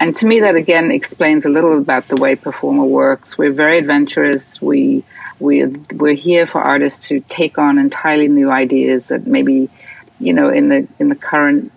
And 0.00 0.14
to 0.16 0.26
me, 0.26 0.40
that 0.40 0.54
again 0.54 0.90
explains 0.90 1.44
a 1.44 1.48
little 1.48 1.76
about 1.76 2.08
the 2.08 2.16
way 2.16 2.36
Performa 2.36 2.86
works. 2.86 3.36
We're 3.36 3.52
very 3.52 3.78
adventurous. 3.78 4.60
We 4.60 5.04
we're, 5.40 5.70
we're 5.92 6.14
here 6.14 6.46
for 6.46 6.60
artists 6.60 7.08
to 7.08 7.20
take 7.20 7.58
on 7.58 7.78
entirely 7.78 8.28
new 8.28 8.50
ideas 8.50 9.08
that 9.08 9.26
maybe, 9.26 9.70
you 10.18 10.32
know, 10.32 10.48
in 10.48 10.68
the 10.68 10.88
in 10.98 11.08
the 11.08 11.16
current 11.16 11.72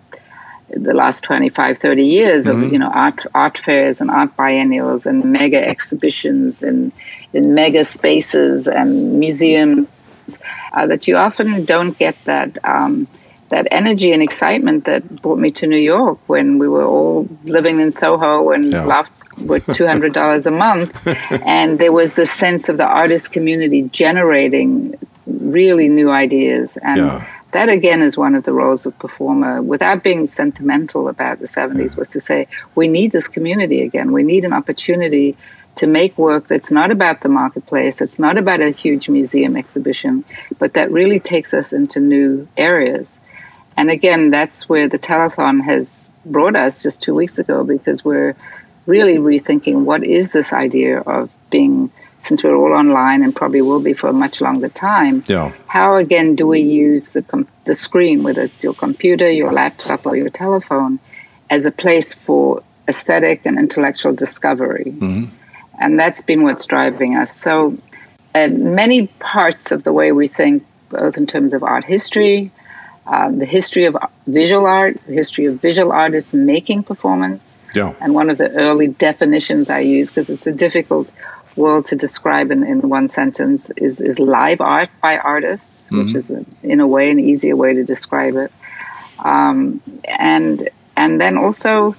the 0.74 0.94
last 0.94 1.22
25 1.24 1.78
30 1.78 2.02
years 2.02 2.46
mm-hmm. 2.46 2.62
of 2.62 2.72
you 2.72 2.78
know 2.78 2.90
art 2.90 3.26
art 3.34 3.58
fairs 3.58 4.00
and 4.00 4.10
art 4.10 4.34
biennials 4.36 5.04
and 5.04 5.24
mega 5.24 5.68
exhibitions 5.68 6.62
and 6.62 6.92
in 7.32 7.54
mega 7.54 7.84
spaces 7.84 8.68
and 8.68 9.20
museums 9.20 9.86
uh, 10.72 10.86
that 10.86 11.06
you 11.06 11.16
often 11.16 11.64
don't 11.64 11.98
get 11.98 12.16
that 12.24 12.56
um, 12.64 13.06
that 13.52 13.68
energy 13.70 14.12
and 14.12 14.22
excitement 14.22 14.86
that 14.86 15.22
brought 15.22 15.38
me 15.38 15.50
to 15.50 15.66
New 15.66 15.76
York 15.76 16.18
when 16.26 16.58
we 16.58 16.66
were 16.66 16.84
all 16.84 17.28
living 17.44 17.80
in 17.80 17.90
Soho 17.90 18.50
and 18.50 18.72
yeah. 18.72 18.84
lofts 18.84 19.24
were 19.38 19.60
two 19.74 19.86
hundred 19.86 20.14
dollars 20.14 20.46
a 20.46 20.50
month, 20.50 20.90
and 21.30 21.78
there 21.78 21.92
was 21.92 22.14
this 22.14 22.30
sense 22.30 22.68
of 22.68 22.78
the 22.78 22.86
artist 22.86 23.32
community 23.32 23.82
generating 23.82 24.94
really 25.26 25.88
new 25.88 26.10
ideas 26.10 26.76
and. 26.78 26.98
Yeah. 26.98 27.28
That 27.52 27.68
again 27.68 28.00
is 28.00 28.16
one 28.16 28.34
of 28.34 28.44
the 28.44 28.52
roles 28.54 28.86
of 28.86 28.98
Performa, 28.98 29.62
Without 29.62 30.02
being 30.02 30.26
sentimental 30.26 31.06
about 31.06 31.38
the 31.38 31.46
70s, 31.46 31.98
was 31.98 32.08
to 32.08 32.18
say 32.18 32.48
we 32.74 32.88
need 32.88 33.12
this 33.12 33.28
community 33.28 33.82
again. 33.82 34.10
We 34.10 34.22
need 34.22 34.46
an 34.46 34.54
opportunity 34.54 35.36
to 35.74 35.86
make 35.86 36.16
work 36.16 36.48
that's 36.48 36.70
not 36.70 36.90
about 36.90 37.20
the 37.20 37.28
marketplace, 37.28 38.00
it's 38.00 38.18
not 38.18 38.38
about 38.38 38.60
a 38.60 38.70
huge 38.70 39.10
museum 39.10 39.54
exhibition, 39.56 40.24
but 40.58 40.72
that 40.72 40.90
really 40.90 41.20
takes 41.20 41.52
us 41.52 41.74
into 41.74 42.00
new 42.00 42.48
areas. 42.56 43.20
And 43.82 43.90
again, 43.90 44.30
that's 44.30 44.68
where 44.68 44.88
the 44.88 44.96
telethon 44.96 45.60
has 45.64 46.08
brought 46.24 46.54
us 46.54 46.84
just 46.84 47.02
two 47.02 47.16
weeks 47.16 47.40
ago 47.40 47.64
because 47.64 48.04
we're 48.04 48.36
really 48.86 49.18
rethinking 49.18 49.82
what 49.82 50.04
is 50.04 50.30
this 50.30 50.52
idea 50.52 51.00
of 51.00 51.28
being, 51.50 51.90
since 52.20 52.44
we're 52.44 52.54
all 52.54 52.74
online 52.74 53.24
and 53.24 53.34
probably 53.34 53.60
will 53.60 53.80
be 53.80 53.92
for 53.92 54.08
a 54.08 54.12
much 54.12 54.40
longer 54.40 54.68
time. 54.68 55.24
Yeah. 55.26 55.52
How 55.66 55.96
again 55.96 56.36
do 56.36 56.46
we 56.46 56.60
use 56.60 57.08
the 57.08 57.22
com- 57.22 57.48
the 57.64 57.74
screen, 57.74 58.22
whether 58.22 58.42
it's 58.42 58.62
your 58.62 58.74
computer, 58.74 59.28
your 59.28 59.50
laptop, 59.50 60.06
or 60.06 60.14
your 60.14 60.30
telephone, 60.30 61.00
as 61.50 61.66
a 61.66 61.72
place 61.72 62.14
for 62.14 62.62
aesthetic 62.86 63.44
and 63.46 63.58
intellectual 63.58 64.14
discovery? 64.14 64.94
Mm-hmm. 64.96 65.24
And 65.80 65.98
that's 65.98 66.22
been 66.22 66.44
what's 66.44 66.66
driving 66.66 67.16
us. 67.16 67.34
So, 67.34 67.76
uh, 68.36 68.46
many 68.46 69.08
parts 69.18 69.72
of 69.72 69.82
the 69.82 69.92
way 69.92 70.12
we 70.12 70.28
think, 70.28 70.64
both 70.88 71.16
in 71.16 71.26
terms 71.26 71.52
of 71.52 71.64
art 71.64 71.82
history 71.82 72.52
um, 73.06 73.38
the 73.38 73.46
history 73.46 73.84
of 73.84 73.96
visual 74.26 74.66
art, 74.66 74.96
the 75.06 75.12
history 75.12 75.46
of 75.46 75.60
visual 75.60 75.92
artists 75.92 76.32
making 76.32 76.84
performance. 76.84 77.58
Yeah. 77.74 77.94
And 78.00 78.14
one 78.14 78.30
of 78.30 78.38
the 78.38 78.50
early 78.50 78.88
definitions 78.88 79.70
I 79.70 79.80
use, 79.80 80.10
because 80.10 80.30
it's 80.30 80.46
a 80.46 80.52
difficult 80.52 81.10
world 81.56 81.86
to 81.86 81.96
describe 81.96 82.50
in, 82.50 82.64
in 82.64 82.88
one 82.88 83.08
sentence, 83.08 83.70
is, 83.70 84.00
is 84.00 84.18
live 84.18 84.60
art 84.60 84.90
by 85.02 85.18
artists, 85.18 85.90
mm-hmm. 85.90 86.06
which 86.06 86.14
is, 86.14 86.30
a, 86.30 86.44
in 86.62 86.80
a 86.80 86.86
way, 86.86 87.10
an 87.10 87.18
easier 87.18 87.56
way 87.56 87.74
to 87.74 87.84
describe 87.84 88.36
it. 88.36 88.52
Um, 89.18 89.80
and 90.04 90.68
and 90.96 91.20
then 91.20 91.38
also 91.38 91.94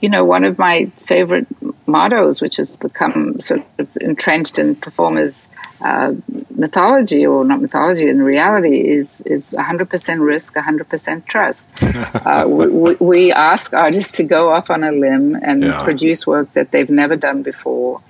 you 0.00 0.08
know, 0.10 0.24
one 0.24 0.44
of 0.44 0.58
my 0.58 0.86
favorite 1.06 1.46
mottos, 1.86 2.40
which 2.40 2.56
has 2.56 2.76
become 2.76 3.40
sort 3.40 3.62
of 3.78 3.88
entrenched 4.00 4.58
in 4.58 4.76
Performa's 4.76 5.48
uh, 5.80 6.12
mythology, 6.50 7.26
or 7.26 7.44
not 7.44 7.62
mythology, 7.62 8.08
in 8.08 8.22
reality, 8.22 8.88
is 8.88 9.22
is 9.22 9.54
100% 9.56 10.26
risk, 10.26 10.54
100% 10.54 11.24
trust. 11.26 11.70
uh, 11.82 12.44
we, 12.46 12.94
we, 12.96 13.32
ask 13.32 13.72
artists 13.72 14.12
to 14.12 14.24
go 14.24 14.52
off 14.52 14.70
on 14.70 14.84
a 14.84 14.92
limb 14.92 15.34
and 15.34 15.62
yeah. 15.62 15.84
produce 15.84 16.26
work 16.26 16.50
that 16.52 16.70
they've 16.70 16.90
never 16.90 17.16
done 17.16 17.42
before, 17.42 18.00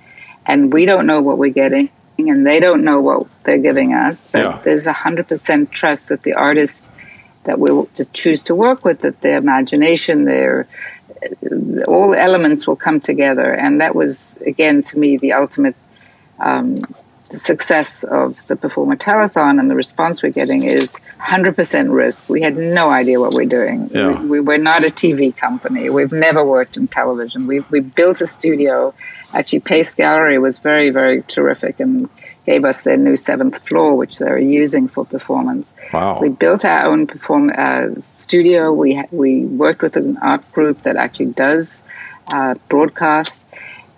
and 0.45 0.73
we 0.73 0.85
don't 0.85 1.05
know 1.05 1.21
what 1.21 1.37
we're 1.37 1.49
getting. 1.49 1.89
And 2.19 2.47
they 2.47 2.59
don't 2.59 2.83
know 2.83 2.99
what 2.99 3.27
they're 3.41 3.59
giving 3.59 3.93
us, 3.93 4.27
but 4.27 4.43
yeah. 4.43 4.61
there's 4.63 4.87
100% 4.87 5.69
trust 5.69 6.07
that 6.07 6.23
the 6.23 6.33
artists 6.33 6.89
that 7.47 7.59
we 7.59 7.69
just 7.95 8.13
choose 8.13 8.43
to 8.43 8.55
work 8.55 8.85
with, 8.85 9.01
that 9.01 9.21
their 9.21 9.37
imagination, 9.37 10.25
their 10.25 10.67
all 11.87 12.13
elements 12.13 12.67
will 12.67 12.75
come 12.75 12.99
together. 12.99 13.51
And 13.51 13.81
that 13.81 13.95
was, 13.95 14.37
again, 14.45 14.83
to 14.83 14.99
me, 14.99 15.17
the 15.17 15.33
ultimate 15.33 15.75
um, 16.39 16.85
success 17.29 18.03
of 18.03 18.45
the 18.47 18.55
Performa 18.55 18.97
Telethon 18.97 19.59
and 19.59 19.69
the 19.69 19.75
response 19.75 20.21
we're 20.21 20.29
getting 20.31 20.63
is 20.63 20.99
100% 21.19 21.93
risk. 21.93 22.29
We 22.29 22.41
had 22.41 22.57
no 22.57 22.89
idea 22.89 23.19
what 23.19 23.33
we're 23.33 23.45
doing. 23.45 23.89
Yeah. 23.91 24.21
We, 24.21 24.27
we, 24.27 24.39
were 24.41 24.57
not 24.57 24.83
a 24.83 24.87
TV 24.87 25.35
company. 25.35 25.89
We've 25.89 26.11
never 26.11 26.45
worked 26.45 26.77
in 26.77 26.87
television. 26.87 27.47
We, 27.47 27.61
we 27.71 27.79
built 27.79 28.21
a 28.21 28.27
studio. 28.27 28.93
Actually, 29.33 29.61
Pace 29.61 29.95
Gallery 29.95 30.37
was 30.39 30.59
very, 30.59 30.89
very 30.89 31.23
terrific 31.23 31.79
and 31.79 32.09
gave 32.47 32.63
us 32.65 32.81
their 32.83 32.97
new 32.97 33.15
seventh 33.15 33.59
floor, 33.67 33.95
which 33.95 34.17
they're 34.17 34.39
using 34.39 34.87
for 34.87 35.05
performance. 35.05 35.73
Wow. 35.93 36.19
We 36.19 36.29
built 36.29 36.65
our 36.65 36.85
own 36.87 37.05
perform 37.05 37.51
uh, 37.55 37.89
studio. 37.99 38.73
We 38.73 38.95
ha- 38.95 39.11
we 39.11 39.45
worked 39.45 39.81
with 39.83 39.97
an 39.97 40.17
art 40.17 40.49
group 40.53 40.81
that 40.83 40.95
actually 40.95 41.33
does 41.33 41.83
uh, 42.33 42.55
broadcast, 42.69 43.45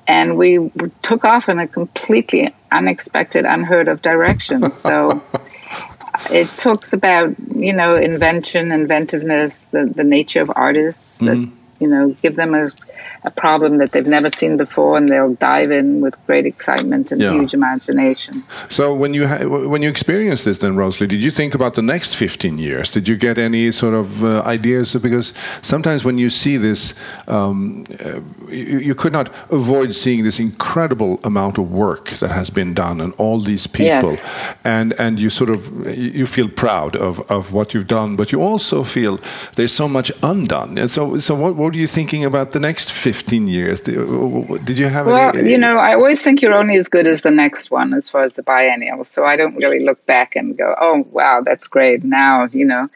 and 0.08 0.38
we 0.38 0.72
took 1.04 1.24
off 1.24 1.48
in 1.48 1.60
a 1.60 1.68
completely 1.68 2.54
unexpected, 2.72 3.46
unheard 3.46 3.88
of 3.88 4.02
direction. 4.02 4.72
So. 4.76 5.22
it 6.32 6.48
talks 6.58 6.92
about 6.92 7.36
you 7.56 7.72
know 7.72 7.96
invention, 7.96 8.72
inventiveness, 8.72 9.62
the, 9.72 9.86
the 9.86 10.04
nature 10.04 10.42
of 10.42 10.52
artists. 10.54 11.20
Mm-hmm. 11.20 11.44
That 11.44 11.59
you 11.80 11.88
know 11.88 12.10
give 12.22 12.36
them 12.36 12.54
a 12.54 12.70
a 13.24 13.32
problem 13.32 13.78
that 13.80 13.92
they've 13.92 14.08
never 14.08 14.30
seen 14.30 14.56
before, 14.58 14.98
and 14.98 15.10
they'll 15.10 15.34
dive 15.36 15.72
in 15.72 16.00
with 16.02 16.16
great 16.26 16.46
excitement 16.46 17.12
and 17.12 17.22
yeah. 17.22 17.34
huge 17.34 17.54
imagination. 17.54 18.44
So, 18.70 18.94
when 18.94 19.14
you 19.14 19.28
when 19.70 19.82
you 19.82 19.90
experienced 19.90 20.46
this, 20.46 20.60
then 20.60 20.76
RoseLee, 20.76 21.08
did 21.08 21.24
you 21.24 21.32
think 21.32 21.54
about 21.54 21.74
the 21.74 21.82
next 21.82 22.16
fifteen 22.16 22.58
years? 22.58 22.90
Did 22.92 23.08
you 23.10 23.18
get 23.18 23.38
any 23.38 23.72
sort 23.72 23.94
of 23.94 24.24
uh, 24.24 24.42
ideas? 24.44 24.96
Because 24.96 25.34
sometimes 25.62 26.06
when 26.06 26.18
you 26.18 26.30
see 26.30 26.58
this, 26.58 26.96
um, 27.28 27.86
uh, 28.06 28.22
you, 28.50 28.80
you, 28.80 28.96
could 28.96 29.14
not 29.14 29.30
avoid 29.52 29.94
seeing 29.94 30.24
this 30.24 30.40
incredible 30.40 31.20
amount 31.24 31.58
of 31.58 31.72
work 31.72 32.10
that 32.22 32.32
has 32.32 32.50
been 32.50 32.74
done, 32.74 33.02
and 33.02 33.14
all 33.18 33.40
these 33.40 33.68
people, 33.68 34.12
yes. 34.12 34.56
and 34.64 34.94
and 35.00 35.20
you 35.20 35.30
sort 35.30 35.50
of 35.50 35.70
you 35.98 36.26
feel 36.26 36.48
proud 36.48 36.96
of 36.96 37.20
of 37.30 37.52
what 37.52 37.74
you've 37.74 37.88
done, 37.88 38.16
but 38.16 38.32
you 38.32 38.42
also 38.42 38.84
feel 38.84 39.20
there's 39.56 39.74
so 39.74 39.88
much 39.88 40.12
undone. 40.24 40.78
And 40.78 40.90
so, 40.90 41.18
so 41.18 41.36
what, 41.36 41.56
what 41.56 41.69
are 41.76 41.80
you 41.80 41.88
thinking 41.88 42.26
about 42.26 42.52
the 42.52 42.60
next? 42.60 42.92
15 42.92 43.48
years? 43.48 43.82
Did 43.82 44.80
you 44.80 44.88
have 44.88 45.06
well, 45.06 45.38
any? 45.38 45.52
you 45.52 45.58
know, 45.58 45.78
I 45.78 45.94
always 45.94 46.22
think 46.22 46.42
you're 46.42 46.54
only 46.54 46.76
as 46.76 46.90
good 46.90 47.08
as 47.08 47.22
the 47.22 47.32
next 47.32 47.72
one 47.72 47.94
as 47.94 48.10
far 48.10 48.24
as 48.24 48.36
the 48.36 48.44
biennial. 48.44 49.06
So 49.06 49.26
I 49.26 49.36
don't 49.36 49.56
really 49.56 49.80
look 49.80 50.06
back 50.06 50.36
and 50.36 50.58
go, 50.58 50.76
oh, 50.80 51.06
wow, 51.12 51.42
that's 51.42 51.68
great. 51.68 52.04
Now, 52.04 52.48
you 52.52 52.66
know. 52.66 52.90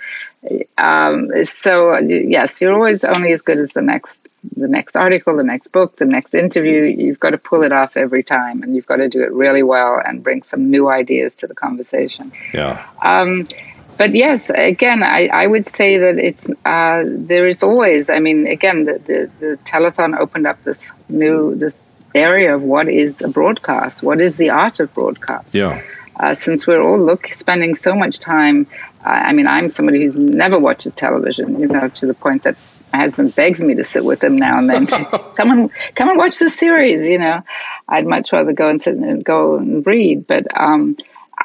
Um, 0.77 1.31
so 1.43 1.97
yes, 1.99 2.61
you're 2.61 2.73
always 2.73 3.05
only 3.05 3.31
as 3.31 3.41
good 3.41 3.59
as 3.59 3.71
the 3.71 3.81
next 3.81 4.27
the 4.57 4.67
next 4.67 4.97
article, 4.97 5.37
the 5.37 5.43
next 5.43 5.71
book, 5.71 5.95
the 5.95 6.05
next 6.05 6.35
interview. 6.35 6.81
You've 6.83 7.19
got 7.19 7.29
to 7.29 7.37
pull 7.37 7.63
it 7.63 7.71
off 7.71 7.95
every 7.95 8.23
time, 8.23 8.61
and 8.61 8.75
you've 8.75 8.85
got 8.85 8.97
to 8.97 9.07
do 9.07 9.23
it 9.23 9.31
really 9.31 9.63
well 9.63 10.01
and 10.05 10.21
bring 10.21 10.43
some 10.43 10.69
new 10.69 10.89
ideas 10.89 11.35
to 11.35 11.47
the 11.47 11.55
conversation. 11.55 12.33
Yeah. 12.53 12.85
Um, 13.01 13.47
but 13.97 14.15
yes, 14.15 14.49
again, 14.49 15.03
I, 15.03 15.27
I 15.27 15.47
would 15.47 15.65
say 15.65 15.97
that 15.97 16.17
it's 16.17 16.49
uh, 16.65 17.03
there 17.05 17.47
is 17.47 17.63
always. 17.63 18.09
I 18.09 18.19
mean, 18.19 18.47
again, 18.47 18.85
the, 18.85 18.93
the, 18.99 19.31
the 19.39 19.57
telethon 19.63 20.17
opened 20.17 20.47
up 20.47 20.63
this 20.63 20.91
new 21.09 21.55
this 21.55 21.91
area 22.15 22.55
of 22.55 22.61
what 22.61 22.87
is 22.87 23.21
a 23.21 23.27
broadcast, 23.27 24.03
what 24.03 24.21
is 24.21 24.37
the 24.37 24.49
art 24.49 24.79
of 24.79 24.93
broadcast. 24.93 25.55
Yeah. 25.55 25.81
Uh, 26.19 26.33
since 26.33 26.67
we're 26.67 26.81
all 26.81 26.99
look 26.99 27.27
spending 27.27 27.73
so 27.73 27.95
much 27.95 28.19
time. 28.19 28.67
Uh, 29.03 29.09
I 29.09 29.33
mean, 29.33 29.47
I'm 29.47 29.69
somebody 29.69 30.03
who's 30.03 30.15
never 30.15 30.59
watches 30.59 30.93
television, 30.93 31.59
you 31.59 31.67
know, 31.67 31.87
to 31.89 32.05
the 32.05 32.13
point 32.13 32.43
that 32.43 32.55
my 32.93 32.99
husband 32.99 33.33
begs 33.35 33.63
me 33.63 33.73
to 33.73 33.83
sit 33.83 34.05
with 34.05 34.23
him 34.23 34.37
now 34.37 34.59
and 34.59 34.69
then. 34.69 34.85
To, 34.85 35.05
come 35.35 35.49
and 35.49 35.71
come 35.95 36.09
and 36.09 36.17
watch 36.17 36.37
the 36.37 36.49
series. 36.49 37.07
You 37.07 37.17
know, 37.17 37.41
I'd 37.89 38.05
much 38.05 38.31
rather 38.31 38.53
go 38.53 38.69
and 38.69 38.79
sit 38.79 38.95
and 38.95 39.25
go 39.25 39.57
and 39.57 39.85
read. 39.85 40.27
But 40.27 40.45
um, 40.55 40.97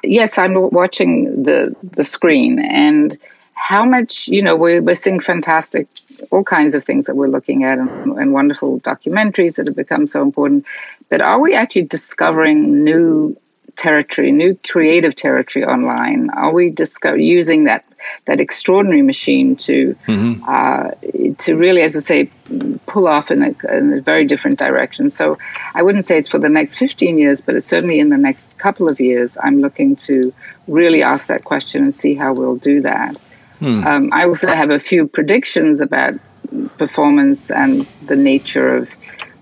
yes, 0.02 0.38
I'm 0.38 0.54
watching 0.70 1.42
the 1.42 1.74
the 1.82 2.04
screen 2.04 2.58
and 2.58 3.16
how 3.54 3.84
much 3.84 4.28
you 4.28 4.42
know 4.42 4.56
we're, 4.56 4.80
we're 4.80 4.94
seeing 4.94 5.20
fantastic 5.20 5.88
all 6.30 6.44
kinds 6.44 6.74
of 6.74 6.84
things 6.84 7.06
that 7.06 7.14
we're 7.14 7.28
looking 7.28 7.64
at 7.64 7.78
and, 7.78 8.18
and, 8.18 8.32
wonderful 8.32 8.80
documentaries 8.80 9.56
that 9.56 9.68
have 9.68 9.76
become 9.76 10.04
so 10.06 10.20
important. 10.20 10.66
But 11.08 11.22
are 11.22 11.40
we 11.40 11.54
actually 11.54 11.84
discovering 11.84 12.82
new 12.82 13.36
territory 13.78 14.30
new 14.30 14.58
creative 14.68 15.14
territory 15.14 15.64
online 15.64 16.30
are 16.30 16.52
we 16.52 16.70
discover, 16.70 17.16
using 17.16 17.64
that 17.64 17.84
that 18.26 18.40
extraordinary 18.40 19.02
machine 19.02 19.56
to 19.56 19.96
mm-hmm. 20.06 20.44
uh, 20.46 20.90
to 21.38 21.56
really 21.56 21.82
as 21.82 21.96
i 21.96 22.00
say 22.00 22.30
pull 22.86 23.08
off 23.08 23.30
in 23.30 23.42
a, 23.42 23.76
in 23.76 23.94
a, 23.94 24.00
very 24.00 24.24
different 24.24 24.58
direction 24.58 25.08
so 25.08 25.38
i 25.74 25.82
wouldn't 25.82 26.04
say 26.04 26.18
it's 26.18 26.28
for 26.28 26.38
the 26.38 26.48
next 26.48 26.76
15 26.76 27.18
years 27.18 27.40
but 27.40 27.54
it's 27.54 27.66
certainly 27.66 27.98
in 27.98 28.10
the 28.10 28.18
next 28.18 28.58
couple 28.58 28.88
of 28.88 29.00
years 29.00 29.38
i'm 29.42 29.60
looking 29.60 29.96
to 29.96 30.32
really 30.66 31.02
ask 31.02 31.28
that 31.28 31.44
question 31.44 31.82
and 31.82 31.94
see 31.94 32.14
how 32.14 32.32
we'll 32.32 32.56
do 32.56 32.80
that 32.82 33.16
Hmm. 33.58 33.84
Um, 33.86 34.10
I 34.12 34.24
also 34.24 34.48
have 34.48 34.70
a 34.70 34.78
few 34.78 35.06
predictions 35.06 35.80
about 35.80 36.14
performance 36.78 37.50
and 37.50 37.82
the 38.06 38.16
nature 38.16 38.76
of 38.76 38.88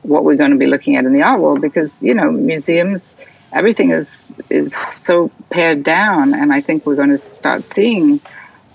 what 0.02 0.24
we're 0.24 0.36
going 0.36 0.52
to 0.52 0.56
be 0.56 0.66
looking 0.66 0.96
at 0.96 1.04
in 1.04 1.12
the 1.12 1.22
art 1.22 1.40
world 1.40 1.60
because 1.60 2.02
you 2.02 2.14
know 2.14 2.30
museums 2.30 3.16
everything 3.52 3.90
is 3.90 4.36
is 4.50 4.74
so 4.90 5.30
pared 5.50 5.82
down 5.82 6.34
and 6.34 6.52
i 6.52 6.60
think 6.60 6.84
we're 6.86 6.96
going 6.96 7.10
to 7.10 7.18
start 7.18 7.64
seeing 7.64 8.20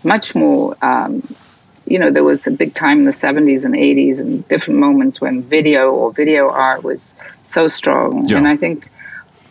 much 0.03 0.33
more 0.33 0.75
um, 0.81 1.21
you 1.85 1.99
know 1.99 2.11
there 2.11 2.23
was 2.23 2.47
a 2.47 2.51
big 2.51 2.73
time 2.73 2.99
in 2.99 3.05
the 3.05 3.11
70s 3.11 3.65
and 3.65 3.75
80s 3.75 4.19
and 4.19 4.47
different 4.47 4.79
moments 4.79 5.21
when 5.21 5.43
video 5.43 5.91
or 5.91 6.11
video 6.11 6.49
art 6.49 6.83
was 6.83 7.13
so 7.43 7.67
strong 7.67 8.25
yeah. 8.27 8.37
and 8.37 8.47
i 8.47 8.55
think 8.55 8.89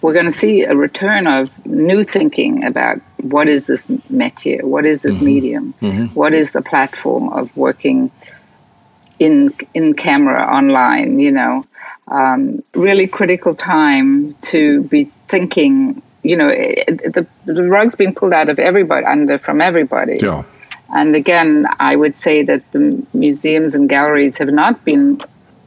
we're 0.03 0.15
going 0.15 0.25
to 0.25 0.33
see 0.33 0.62
a 0.62 0.75
return 0.75 1.27
of 1.27 1.67
new 1.67 2.03
thinking 2.03 2.65
about 2.65 2.97
what 3.21 3.49
is 3.49 3.67
this 3.67 3.87
métier, 4.11 4.62
what 4.62 4.87
is 4.87 5.03
this 5.03 5.17
mm-hmm. 5.17 5.27
medium, 5.27 5.75
mm-hmm. 5.75 6.07
What 6.15 6.33
is 6.33 6.53
the 6.53 6.62
platform 6.62 7.29
of 7.35 7.55
working 7.55 8.11
in 9.21 9.55
in 9.75 9.95
camera 9.95 10.43
online. 10.43 11.21
You 11.21 11.31
know, 11.31 11.65
um, 12.11 12.62
really 12.75 13.07
critical 13.07 13.55
time 13.55 14.35
to 14.43 14.83
be 14.85 15.11
thinking. 15.29 16.02
You 16.23 16.37
know, 16.37 16.49
it, 16.49 17.14
the 17.14 17.26
the 17.47 17.64
rug's 17.64 17.97
been 17.97 18.14
pulled 18.14 18.35
out 18.35 18.49
of 18.50 18.59
everybody 18.59 19.07
under 19.07 19.38
from 19.38 19.61
everybody. 19.61 20.19
Yeah. 20.21 20.45
And 20.93 21.14
again, 21.14 21.67
I 21.79 21.95
would 21.95 22.17
say 22.17 22.43
that 22.43 22.71
the 22.73 23.07
museums 23.14 23.75
and 23.75 23.88
galleries 23.88 24.38
have 24.38 24.49
not 24.49 24.85
been 24.85 25.23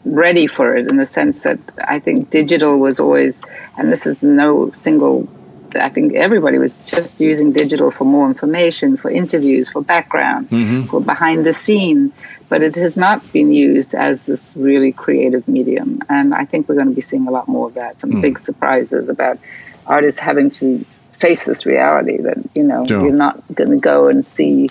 ready 0.06 0.48
for 0.48 0.76
it 0.76 0.88
in 0.88 0.98
the 0.98 1.06
sense 1.06 1.44
that 1.44 1.60
I 1.82 2.00
think 2.00 2.30
digital 2.30 2.78
was 2.78 3.00
always, 3.00 3.42
and 3.78 3.92
this 3.92 4.06
is 4.06 4.22
no 4.22 4.72
single. 4.72 5.30
I 5.76 5.90
think 5.90 6.14
everybody 6.14 6.60
was 6.60 6.82
just 6.82 7.20
using 7.20 7.52
digital 7.52 7.90
for 7.90 8.04
more 8.04 8.28
information, 8.28 8.98
for 8.98 9.10
interviews, 9.10 9.70
for 9.70 9.82
background, 9.82 10.50
mm-hmm. 10.50 10.84
for 10.84 11.02
behind 11.02 11.46
the 11.46 11.54
scene, 11.54 12.12
but 12.54 12.62
it 12.62 12.76
has 12.76 12.96
not 12.96 13.34
been 13.34 13.52
used 13.52 13.96
as 13.96 14.28
this 14.28 14.56
really 14.56 14.92
creative 14.92 15.48
medium. 15.48 16.00
And 16.08 16.36
I 16.36 16.46
think 16.46 16.70
we're 16.70 16.76
going 16.76 16.90
to 16.90 16.94
be 16.94 17.02
seeing 17.02 17.28
a 17.28 17.32
lot 17.32 17.48
more 17.48 17.66
of 17.66 17.74
that. 17.74 18.00
Some 18.00 18.12
mm. 18.12 18.22
big 18.22 18.38
surprises 18.38 19.10
about 19.10 19.40
artists 19.88 20.20
having 20.20 20.52
to 20.52 20.86
face 21.14 21.46
this 21.46 21.66
reality 21.66 22.18
that 22.18 22.38
you 22.54 22.62
know 22.62 22.86
yeah. 22.88 23.02
you're 23.02 23.12
not 23.12 23.42
going 23.56 23.72
to 23.72 23.78
go 23.78 24.08
and 24.08 24.24
see. 24.24 24.70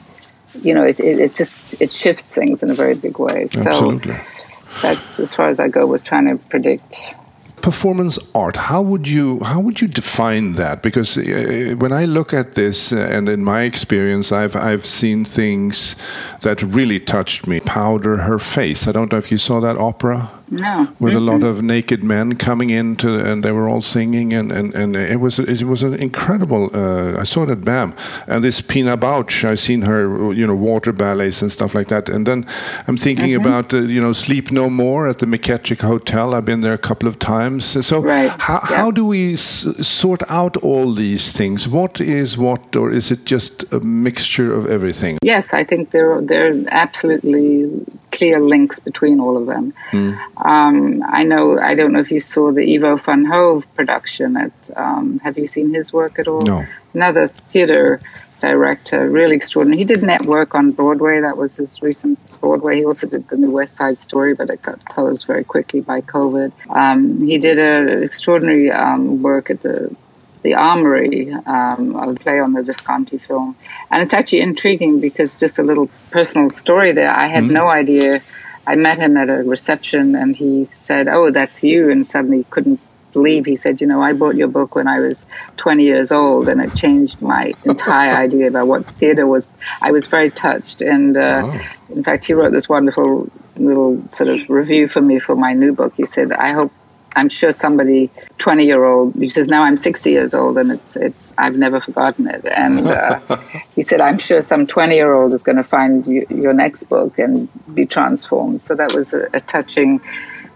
You 0.63 0.75
know, 0.75 0.85
it, 0.85 1.01
it, 1.01 1.19
it, 1.19 1.35
just 1.35 1.83
it 1.83 1.91
shifts 1.91 2.33
things 2.33 2.63
in 2.63 2.71
a 2.71 2.75
very 2.75 2.95
big 2.95 3.19
way. 3.19 3.43
Absolutely. 3.43 4.15
So 4.15 4.83
that's 4.83 5.19
as 5.19 5.35
far 5.35 5.49
as 5.49 5.59
I 5.59 5.67
go 5.67 5.85
with 5.85 6.05
trying 6.05 6.29
to 6.29 6.37
predict 6.37 7.17
performance 7.63 8.19
art 8.35 8.57
how 8.57 8.83
would 8.83 9.09
you 9.09 9.41
how 9.45 9.61
would 9.61 9.81
you 9.81 9.89
define 9.89 10.55
that? 10.55 10.83
Because 10.83 11.17
uh, 11.17 11.75
when 11.79 11.93
i 11.93 12.05
look 12.05 12.35
at 12.35 12.55
this 12.55 12.93
uh, 12.93 12.97
and 12.97 13.29
in 13.29 13.45
my 13.45 13.63
experience 13.63 14.33
i've 14.33 14.57
i've 14.57 14.85
seen 14.85 15.25
things 15.25 15.97
that 16.41 16.63
really 16.63 17.01
touched 17.01 17.47
me. 17.47 17.61
Powder 17.61 18.17
her 18.19 18.39
face. 18.39 18.89
I 18.89 18.93
don't 18.93 19.11
know 19.13 19.19
if 19.19 19.31
you 19.31 19.39
saw 19.39 19.61
that 19.61 19.77
opera 19.77 20.31
no. 20.53 20.89
With 21.01 21.15
mm-hmm. 21.15 21.29
a 21.29 21.33
lot 21.33 21.43
of 21.43 21.63
naked 21.63 22.05
men 22.05 22.37
coming 22.37 22.71
into, 22.71 23.19
and 23.19 23.43
they 23.43 23.53
were 23.53 23.69
all 23.69 23.83
singing, 23.83 24.33
and, 24.33 24.53
and, 24.53 24.75
and 24.75 24.97
it 24.97 25.21
was 25.21 25.39
it 25.39 25.65
was 25.65 25.83
an 25.83 25.95
incredible. 25.95 26.71
Uh, 26.75 27.19
I 27.19 27.25
saw 27.25 27.45
it 27.45 27.51
at 27.51 27.65
BAM, 27.65 27.95
and 28.27 28.45
this 28.45 28.61
Pina 28.61 28.97
Bausch. 28.97 29.45
I've 29.45 29.59
seen 29.59 29.83
her, 29.83 30.33
you 30.33 30.47
know, 30.47 30.55
water 30.55 30.93
ballets 30.93 31.43
and 31.43 31.51
stuff 31.51 31.75
like 31.75 31.89
that. 31.89 32.09
And 32.09 32.27
then 32.27 32.47
I'm 32.87 32.97
thinking 32.97 33.31
mm-hmm. 33.31 33.47
about, 33.47 33.73
uh, 33.73 33.79
you 33.79 34.01
know, 34.01 34.13
Sleep 34.13 34.51
No 34.51 34.69
More 34.69 35.09
at 35.09 35.19
the 35.19 35.27
McKittrick 35.27 35.81
Hotel. 35.81 36.35
I've 36.35 36.45
been 36.45 36.61
there 36.61 36.75
a 36.75 36.79
couple 36.79 37.09
of 37.09 37.19
times. 37.19 37.87
So 37.87 38.01
right. 38.01 38.31
how 38.39 38.61
yeah. 38.71 38.77
how 38.77 38.91
do 38.91 39.07
we 39.07 39.35
s- 39.35 39.87
sort 39.87 40.23
out 40.29 40.57
all 40.59 40.93
these 40.93 41.33
things? 41.33 41.69
What 41.69 42.01
is 42.01 42.37
what, 42.37 42.77
or 42.77 42.91
is 42.91 43.11
it 43.11 43.25
just 43.25 43.65
a 43.73 43.81
mixture 43.81 44.53
of 44.53 44.67
everything? 44.67 45.19
Yes, 45.23 45.55
I 45.55 45.65
think 45.65 45.91
there 45.91 46.21
there 46.21 46.53
are 46.53 46.65
absolutely 46.69 47.71
clear 48.13 48.41
links 48.41 48.79
between 48.79 49.21
all 49.21 49.37
of 49.37 49.47
them. 49.47 49.73
Mm. 49.91 50.19
Um, 50.45 51.03
I 51.07 51.25
know. 51.25 51.59
I 51.59 51.75
don't 51.75 51.93
know 51.93 52.01
if 52.01 52.11
you 52.11 52.21
saw 52.21 52.53
the 52.53 52.75
Ivo 52.75 52.97
van 52.97 53.25
Hove 53.25 53.67
production. 53.75 54.37
At 54.37 54.71
um, 54.77 55.19
have 55.21 55.39
you 55.39 55.47
seen 55.47 55.73
his 55.73 55.93
work 55.93 56.19
at 56.19 56.29
all? 56.29 56.43
No. 56.43 56.65
Another 56.95 57.29
theater 57.29 58.01
director, 58.43 59.09
really 59.09 59.37
extraordinary. 59.37 59.79
He 59.79 59.85
did 59.85 60.03
network 60.03 60.55
on 60.55 60.73
Broadway. 60.73 61.21
That 61.21 61.37
was 61.37 61.57
his 61.57 61.81
recent 61.81 62.19
Broadway. 62.41 62.79
He 62.79 62.85
also 62.85 63.07
did 63.07 63.29
the 63.29 63.37
New 63.37 63.53
West 63.53 63.77
Side 63.77 63.99
Story, 63.99 64.35
but 64.35 64.51
it 64.51 64.61
got 64.63 64.85
closed 64.87 65.27
very 65.27 65.45
quickly 65.45 65.81
by 65.81 66.01
COVID. 66.01 66.51
Um, 66.71 67.25
he 67.25 67.39
did 67.39 67.59
an 67.59 68.03
extraordinary 68.03 68.71
um, 68.71 69.23
work 69.23 69.49
at 69.49 69.63
the 69.63 69.95
the 70.43 70.55
Armory, 70.57 71.33
um, 71.47 71.95
a 71.95 72.13
play 72.15 72.41
on 72.41 72.53
the 72.53 72.65
Visconti 72.65 73.19
film, 73.19 73.55
and 73.93 74.03
it's 74.03 74.13
actually 74.13 74.41
intriguing 74.41 74.99
because 74.99 75.33
just 75.35 75.61
a 75.61 75.63
little 75.63 75.89
personal 76.11 76.51
story 76.51 76.91
there. 76.91 77.13
I 77.13 77.29
had 77.29 77.45
mm 77.45 77.53
no 77.53 77.69
idea 77.69 78.23
I 78.67 78.77
met 78.77 78.99
him 78.99 79.17
at 79.17 79.29
a 79.29 79.43
reception 79.43 80.15
and 80.15 80.35
he 80.35 80.65
said, 80.65 81.09
Oh, 81.09 81.31
that's 81.31 81.63
you. 81.63 81.91
And 81.91 82.07
suddenly 82.07 82.45
couldn't 82.49 82.81
believe 83.13 83.45
he 83.45 83.57
said, 83.57 83.81
You 83.81 83.87
know, 83.87 84.01
I 84.01 84.13
bought 84.13 84.37
your 84.37 84.49
book 84.49 84.75
when 84.75 84.89
I 84.89 85.01
was 85.01 85.27
20 85.57 85.83
years 85.83 86.13
old 86.13 86.49
and 86.49 86.61
it 86.61 86.75
changed 86.75 87.21
my 87.21 87.53
entire 87.65 88.13
idea 88.25 88.49
about 88.49 88.67
what 88.67 88.87
theater 88.93 89.27
was. 89.27 89.49
I 89.81 89.93
was 89.93 90.07
very 90.07 90.31
touched. 90.31 90.83
And 90.83 91.17
uh, 91.17 91.43
oh. 91.45 91.61
in 91.91 92.05
fact, 92.05 92.25
he 92.25 92.35
wrote 92.35 92.53
this 92.53 92.69
wonderful 92.69 93.31
little 93.57 94.07
sort 94.09 94.31
of 94.31 94.49
review 94.49 94.87
for 94.87 95.01
me 95.01 95.19
for 95.19 95.37
my 95.37 95.53
new 95.53 95.73
book. 95.73 95.95
He 95.97 96.05
said, 96.05 96.33
I 96.33 96.53
hope 96.53 96.73
I'm 97.15 97.29
sure 97.29 97.51
somebody 97.53 98.11
20 98.39 98.65
year 98.65 98.85
old 98.85 99.15
he 99.15 99.29
says 99.29 99.49
now 99.49 99.63
I'm 99.63 99.77
60 99.77 100.11
years 100.11 100.35
old 100.35 100.59
and 100.59 100.73
it's 100.73 100.97
it's 100.97 101.35
I've 101.39 101.57
never 101.57 101.81
forgotten 101.81 102.29
it 102.29 102.45
and 102.45 102.87
uh, 102.87 103.19
he 103.75 103.83
said 103.83 104.01
I'm 104.01 104.19
sure 104.19 104.41
some 104.41 104.67
20 104.67 104.95
year 104.95 105.13
old 105.13 105.33
is 105.33 105.43
going 105.43 105.57
to 105.57 105.65
find 105.65 106.07
you, 106.07 106.27
your 106.31 106.53
next 106.53 106.85
book 106.85 107.19
and 107.19 107.49
be 107.75 107.87
transformed 107.87 108.61
so 108.61 108.75
that 108.75 108.95
was 108.95 109.15
a, 109.15 109.29
a, 109.35 109.41
touching 109.41 110.01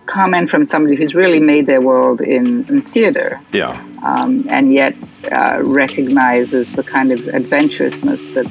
comment 0.07 0.49
from 0.49 0.65
somebody 0.65 0.95
who's 0.97 1.15
really 1.15 1.41
made 1.41 1.67
their 1.67 1.81
world 1.81 2.21
in, 2.21 2.67
in 2.69 2.83
theater 2.83 3.41
yeah 3.53 3.73
um, 4.05 4.47
and 4.49 4.73
yet 4.73 4.97
uh, 5.33 5.59
recognizes 5.63 6.73
the 6.73 6.83
kind 6.83 7.11
of 7.13 7.21
adventurousness 7.21 8.33
that 8.35 8.47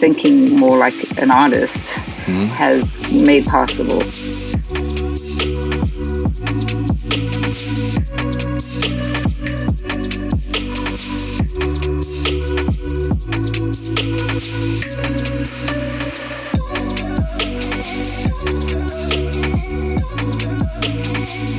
thinking 0.00 0.58
more 0.58 0.78
like 0.78 0.94
an 1.18 1.30
artist 1.30 1.94
mm-hmm. 2.24 2.46
has 2.46 3.12
made 3.12 3.44
possible. 3.44 4.00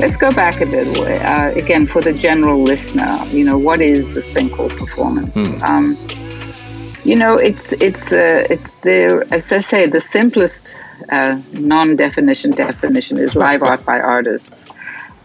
Let's 0.01 0.17
go 0.17 0.31
back 0.31 0.61
a 0.61 0.65
bit. 0.65 0.87
Uh, 0.99 1.51
again, 1.55 1.85
for 1.85 2.01
the 2.01 2.11
general 2.11 2.63
listener, 2.63 3.19
you 3.29 3.45
know, 3.45 3.55
what 3.57 3.81
is 3.81 4.13
this 4.13 4.33
thing 4.33 4.49
called 4.49 4.71
performance? 4.71 5.35
Mm. 5.35 5.61
Um, 5.61 5.97
you 7.03 7.15
know, 7.15 7.35
it's 7.35 7.73
it's 7.73 8.11
uh, 8.11 8.43
it's 8.49 8.73
the 8.81 9.27
as 9.31 9.51
I 9.51 9.59
say, 9.59 9.85
the 9.85 9.99
simplest 9.99 10.75
uh, 11.09 11.39
non-definition 11.53 12.51
definition 12.51 13.19
is 13.19 13.35
live 13.35 13.61
art 13.61 13.85
by 13.85 13.99
artists. 13.99 14.69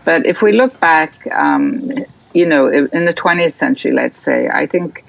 But 0.04 0.26
if 0.26 0.42
we 0.42 0.52
look 0.52 0.78
back, 0.78 1.26
um, 1.32 1.90
you 2.34 2.46
know, 2.46 2.68
in 2.68 3.06
the 3.06 3.12
20th 3.12 3.52
century, 3.52 3.92
let's 3.92 4.18
say, 4.18 4.48
I 4.48 4.66
think 4.66 5.04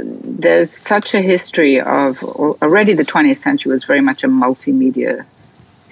there's 0.00 0.70
such 0.70 1.14
a 1.14 1.20
history 1.20 1.80
of 1.80 2.22
already 2.24 2.94
the 2.94 3.04
20th 3.04 3.36
century 3.36 3.70
was 3.70 3.84
very 3.84 4.00
much 4.00 4.24
a 4.24 4.28
multimedia 4.28 5.26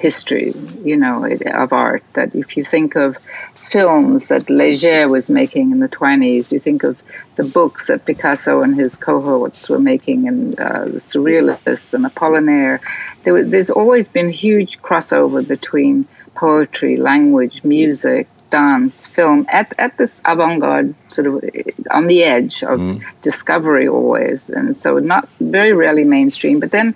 history, 0.01 0.55
you 0.83 0.97
know, 0.97 1.25
of 1.25 1.73
art. 1.73 2.03
That 2.15 2.35
if 2.35 2.57
you 2.57 2.65
think 2.65 2.97
of 2.97 3.19
films 3.55 4.29
that 4.29 4.47
Léger 4.47 5.09
was 5.09 5.31
making 5.31 5.73
in 5.73 5.79
the 5.79 5.89
20s, 5.89 6.51
you 6.51 6.59
think 6.59 6.83
of 6.83 7.03
the 7.37 7.45
books 7.45 7.87
that 7.87 8.05
Picasso 8.07 8.63
and 8.63 8.75
his 8.75 8.97
cohorts 8.97 9.69
were 9.69 9.79
making, 9.79 10.27
and 10.27 10.59
uh, 10.59 10.85
the 10.87 10.99
Surrealists 10.99 11.95
and 11.95 12.05
Apollinaire. 12.05 12.81
There, 13.23 13.45
there's 13.45 13.71
always 13.71 14.09
been 14.09 14.31
huge 14.31 14.81
crossover 14.81 15.47
between 15.47 16.07
poetry, 16.35 16.97
language, 16.97 17.63
music, 17.65 18.29
dance, 18.51 19.07
film 19.07 19.47
at, 19.49 19.73
at 19.79 19.97
this 19.97 20.21
avant 20.25 20.61
garde 20.61 20.95
sort 21.09 21.27
of 21.27 21.45
on 21.91 22.07
the 22.07 22.23
edge 22.25 22.63
of 22.63 22.79
mm. 22.79 23.03
discovery 23.23 23.89
always. 23.89 24.51
And 24.51 24.75
so, 24.75 24.99
not 24.99 25.29
very 25.41 25.73
rarely 25.73 26.05
mainstream. 26.05 26.61
But 26.61 26.71
then, 26.71 26.95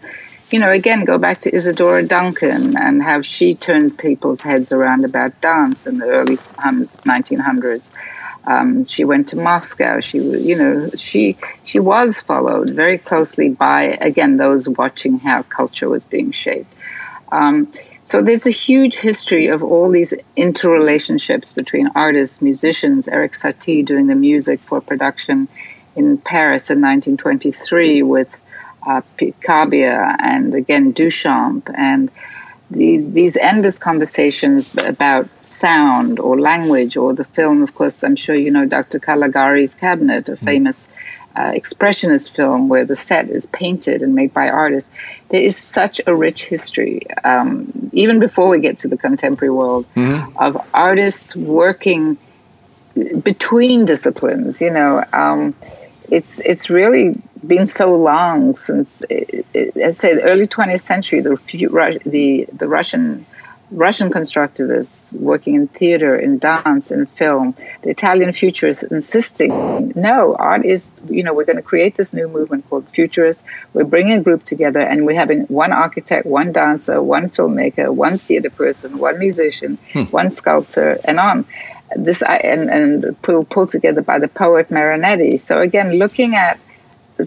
you 0.51 0.59
know, 0.59 0.71
again, 0.71 1.05
go 1.05 1.19
back 1.19 1.41
to 1.43 1.55
Isadora 1.55 2.07
Duncan 2.07 2.77
and 2.77 3.03
how 3.03 3.21
she 3.21 3.55
turned 3.55 3.99
people's 3.99 4.41
heads 4.41 4.73
around 4.73 5.05
about 5.05 5.41
dance 5.41 5.87
in 5.87 5.99
the 5.99 6.07
early 6.07 6.37
1900s. 6.37 7.91
Um, 8.47 8.85
she 8.85 9.05
went 9.05 9.29
to 9.29 9.37
Moscow. 9.37 10.01
She, 10.01 10.19
you 10.19 10.57
know, 10.57 10.91
she 10.97 11.37
she 11.65 11.81
was 11.81 12.21
followed 12.21 12.71
very 12.71 12.99
closely 12.99 13.49
by 13.49 13.97
again 14.01 14.37
those 14.37 14.69
watching 14.69 15.19
how 15.19 15.43
culture 15.43 15.89
was 15.89 16.05
being 16.05 16.31
shaped. 16.31 16.73
Um, 17.33 17.73
so 18.05 18.23
there's 18.23 18.47
a 18.47 18.51
huge 18.51 18.97
history 18.97 19.49
of 19.49 19.63
all 19.63 19.91
these 19.91 20.13
interrelationships 20.37 21.55
between 21.55 21.89
artists, 21.95 22.43
musicians. 22.43 23.09
Erik 23.09 23.33
Satie 23.33 23.85
doing 23.85 24.07
the 24.07 24.15
music 24.15 24.61
for 24.61 24.81
production 24.81 25.49
in 25.97 26.19
Paris 26.19 26.71
in 26.71 26.81
1923 26.81 28.03
with 28.03 28.29
uh, 28.87 29.01
Picabia 29.17 30.17
and 30.19 30.55
again 30.55 30.93
Duchamp 30.93 31.71
and 31.75 32.11
the, 32.71 32.99
these 32.99 33.37
endless 33.37 33.79
conversations 33.79 34.75
about 34.77 35.29
sound 35.43 36.19
or 36.19 36.39
language 36.39 36.97
or 36.97 37.15
the 37.15 37.25
film. 37.25 37.63
Of 37.63 37.75
course, 37.75 38.03
I'm 38.03 38.17
sure 38.17 38.35
you 38.35 38.51
know 38.51 38.67
Dr. 38.67 38.99
Caligari's 38.99 39.75
Cabinet, 39.75 40.29
a 40.29 40.33
mm. 40.33 40.39
famous 40.39 40.91
uh, 41.37 41.53
expressionist 41.53 42.31
film 42.31 42.69
where 42.69 42.85
the 42.85 42.95
set 42.95 43.29
is 43.29 43.47
painted 43.47 44.03
and 44.03 44.15
made 44.15 44.33
by 44.33 44.49
artists. 44.49 44.91
There 45.31 45.43
is 45.43 45.57
such 45.57 46.01
a 46.07 46.15
rich 46.15 46.47
history, 46.47 47.03
um, 47.25 47.91
even 47.93 48.21
before 48.21 48.49
we 48.49 48.61
get 48.61 48.79
to 48.79 48.89
the 48.89 48.97
contemporary 48.97 49.51
world, 49.51 49.87
mm-hmm. 49.95 50.37
of 50.39 50.57
artists 50.73 51.35
working 51.35 52.17
between 53.23 53.85
disciplines. 53.85 54.61
You 54.61 54.71
know, 54.71 55.05
um, 55.13 55.55
it's 56.11 56.41
it's 56.43 56.71
really 56.71 57.21
been 57.47 57.67
so 57.67 57.95
long 57.97 58.55
since, 58.55 59.03
it, 59.11 59.45
it, 59.53 59.77
as 59.77 59.99
I 59.99 60.09
say, 60.09 60.15
the 60.15 60.23
early 60.23 60.47
20th 60.47 60.81
century. 60.81 61.21
The 61.21 61.37
the 62.05 62.47
the 62.53 62.69
Russian 62.69 63.27
Russian 63.71 64.11
constructivists 64.11 65.19
working 65.19 65.55
in 65.55 65.69
theater, 65.69 66.17
in 66.17 66.39
dance, 66.39 66.93
in 66.93 67.07
film, 67.07 67.55
the 67.83 67.91
Italian 67.91 68.33
futurists 68.33 68.83
insisting, 68.83 69.93
no, 69.97 70.35
art 70.39 70.65
is, 70.65 71.01
you 71.09 71.23
know, 71.23 71.35
we're 71.35 71.45
going 71.45 71.57
to 71.57 71.63
create 71.63 71.97
this 71.97 72.15
new 72.15 72.29
movement 72.29 72.69
called 72.69 72.89
futurist. 72.89 73.43
We're 73.73 73.85
bringing 73.85 74.19
a 74.19 74.23
group 74.23 74.45
together 74.45 74.81
and 74.81 75.07
we're 75.07 75.17
having 75.17 75.43
one 75.43 75.73
architect, 75.73 76.27
one 76.27 76.53
dancer, 76.53 77.03
one 77.03 77.31
filmmaker, 77.31 77.93
one 77.93 78.19
theater 78.19 78.51
person, 78.51 78.99
one 78.99 79.19
musician, 79.19 79.79
hmm. 79.93 80.03
one 80.05 80.31
sculptor, 80.31 80.99
and 81.05 81.19
on. 81.19 81.47
This 81.97 82.23
and, 82.23 82.71
and 82.71 83.23
pulled 83.23 83.51
pull 83.51 83.67
together 83.67 84.03
by 84.03 84.19
the 84.19 84.27
poet 84.27 84.71
Marinetti. 84.71 85.39
So 85.39 85.61
again, 85.61 85.93
looking 85.93 86.35
at 86.35 86.59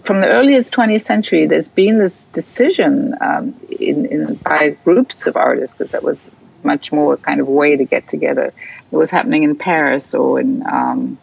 from 0.02 0.20
the 0.20 0.28
earliest 0.28 0.74
20th 0.74 1.00
century, 1.00 1.46
there's 1.46 1.68
been 1.68 1.98
this 1.98 2.26
decision 2.26 3.14
um, 3.20 3.54
in, 3.80 4.06
in, 4.06 4.34
by 4.34 4.76
groups 4.84 5.26
of 5.26 5.36
artists, 5.36 5.76
because 5.76 5.92
that 5.92 6.02
was 6.02 6.30
much 6.62 6.92
more 6.92 7.16
kind 7.16 7.40
of 7.40 7.48
way 7.48 7.76
to 7.76 7.84
get 7.84 8.06
together. 8.06 8.52
It 8.92 8.96
was 8.96 9.10
happening 9.10 9.44
in 9.44 9.56
Paris 9.56 10.14
or 10.14 10.40
in 10.40 10.66
um, 10.66 11.18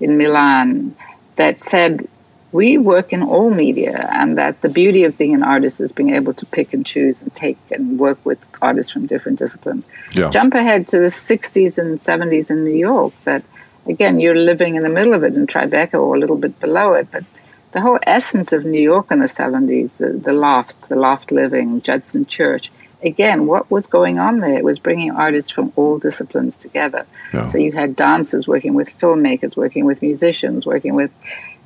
in 0.00 0.18
Milan 0.18 0.94
that 1.36 1.60
said 1.60 2.08
we 2.50 2.76
work 2.76 3.14
in 3.14 3.22
all 3.22 3.50
media, 3.50 4.08
and 4.12 4.36
that 4.36 4.60
the 4.60 4.68
beauty 4.68 5.04
of 5.04 5.16
being 5.16 5.34
an 5.34 5.42
artist 5.42 5.80
is 5.80 5.92
being 5.92 6.10
able 6.10 6.34
to 6.34 6.44
pick 6.44 6.74
and 6.74 6.84
choose 6.84 7.22
and 7.22 7.34
take 7.34 7.56
and 7.70 7.98
work 7.98 8.18
with 8.24 8.38
artists 8.60 8.92
from 8.92 9.06
different 9.06 9.38
disciplines. 9.38 9.88
Yeah. 10.12 10.28
Jump 10.28 10.52
ahead 10.52 10.86
to 10.88 10.98
the 10.98 11.06
60s 11.06 11.78
and 11.78 11.98
70s 11.98 12.50
in 12.50 12.64
New 12.64 12.76
York. 12.76 13.14
That 13.24 13.42
again, 13.86 14.20
you're 14.20 14.36
living 14.36 14.74
in 14.74 14.82
the 14.82 14.90
middle 14.90 15.14
of 15.14 15.24
it 15.24 15.34
in 15.34 15.46
Tribeca 15.46 15.94
or 15.94 16.14
a 16.14 16.18
little 16.18 16.36
bit 16.36 16.60
below 16.60 16.92
it, 16.92 17.08
but 17.10 17.24
the 17.72 17.80
whole 17.80 17.98
essence 18.06 18.52
of 18.52 18.64
New 18.64 18.80
York 18.80 19.10
in 19.10 19.18
the 19.18 19.26
70s, 19.26 19.96
the, 19.96 20.12
the 20.12 20.32
lofts, 20.32 20.86
the 20.86 20.96
loft 20.96 21.32
living, 21.32 21.80
Judson 21.80 22.26
Church, 22.26 22.70
again, 23.02 23.46
what 23.46 23.70
was 23.70 23.88
going 23.88 24.18
on 24.18 24.38
there? 24.38 24.56
It 24.58 24.64
was 24.64 24.78
bringing 24.78 25.10
artists 25.10 25.50
from 25.50 25.72
all 25.74 25.98
disciplines 25.98 26.58
together. 26.58 27.06
Yeah. 27.32 27.46
So 27.46 27.58
you 27.58 27.72
had 27.72 27.96
dancers 27.96 28.46
working 28.46 28.74
with 28.74 28.96
filmmakers, 28.98 29.56
working 29.56 29.86
with 29.86 30.02
musicians, 30.02 30.66
working 30.66 30.94
with, 30.94 31.10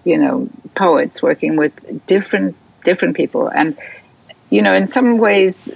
you 0.04 0.18
know, 0.18 0.48
poets, 0.74 1.22
working 1.22 1.56
with 1.56 2.06
different 2.06 2.56
different 2.84 3.16
people, 3.16 3.48
and 3.48 3.76
you 4.48 4.62
know, 4.62 4.72
in 4.72 4.86
some 4.86 5.18
ways, 5.18 5.72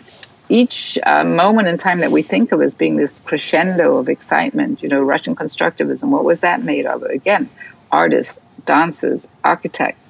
each 0.48 0.96
uh, 1.04 1.24
moment 1.24 1.66
in 1.66 1.76
time 1.76 2.00
that 2.00 2.12
we 2.12 2.22
think 2.22 2.52
of 2.52 2.62
as 2.62 2.76
being 2.76 2.96
this 2.96 3.20
crescendo 3.20 3.96
of 3.96 4.08
excitement, 4.08 4.80
you 4.82 4.88
know, 4.88 5.00
Russian 5.00 5.34
constructivism, 5.34 6.08
what 6.10 6.24
was 6.24 6.40
that 6.40 6.62
made 6.62 6.86
of? 6.86 7.02
Again, 7.02 7.48
artists, 7.90 8.38
dancers, 8.64 9.28
architects 9.42 10.09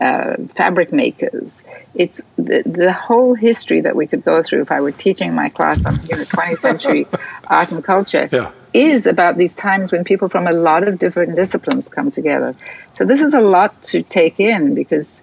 uh, 0.00 0.36
fabric 0.54 0.92
makers. 0.92 1.64
It's 1.94 2.22
the, 2.36 2.62
the 2.64 2.92
whole 2.92 3.34
history 3.34 3.80
that 3.82 3.96
we 3.96 4.06
could 4.06 4.24
go 4.24 4.42
through 4.42 4.62
if 4.62 4.70
I 4.70 4.80
were 4.80 4.92
teaching 4.92 5.34
my 5.34 5.48
class 5.48 5.84
on 5.86 5.94
you 6.06 6.16
know 6.16 6.24
20th 6.24 6.58
century 6.58 7.06
art 7.46 7.70
and 7.70 7.82
culture. 7.82 8.28
Yeah. 8.30 8.52
Is 8.74 9.06
about 9.06 9.38
these 9.38 9.54
times 9.54 9.92
when 9.92 10.04
people 10.04 10.28
from 10.28 10.46
a 10.46 10.52
lot 10.52 10.86
of 10.86 10.98
different 10.98 11.34
disciplines 11.34 11.88
come 11.88 12.10
together. 12.10 12.54
So, 12.94 13.06
this 13.06 13.22
is 13.22 13.32
a 13.32 13.40
lot 13.40 13.82
to 13.84 14.02
take 14.02 14.40
in 14.40 14.74
because, 14.74 15.22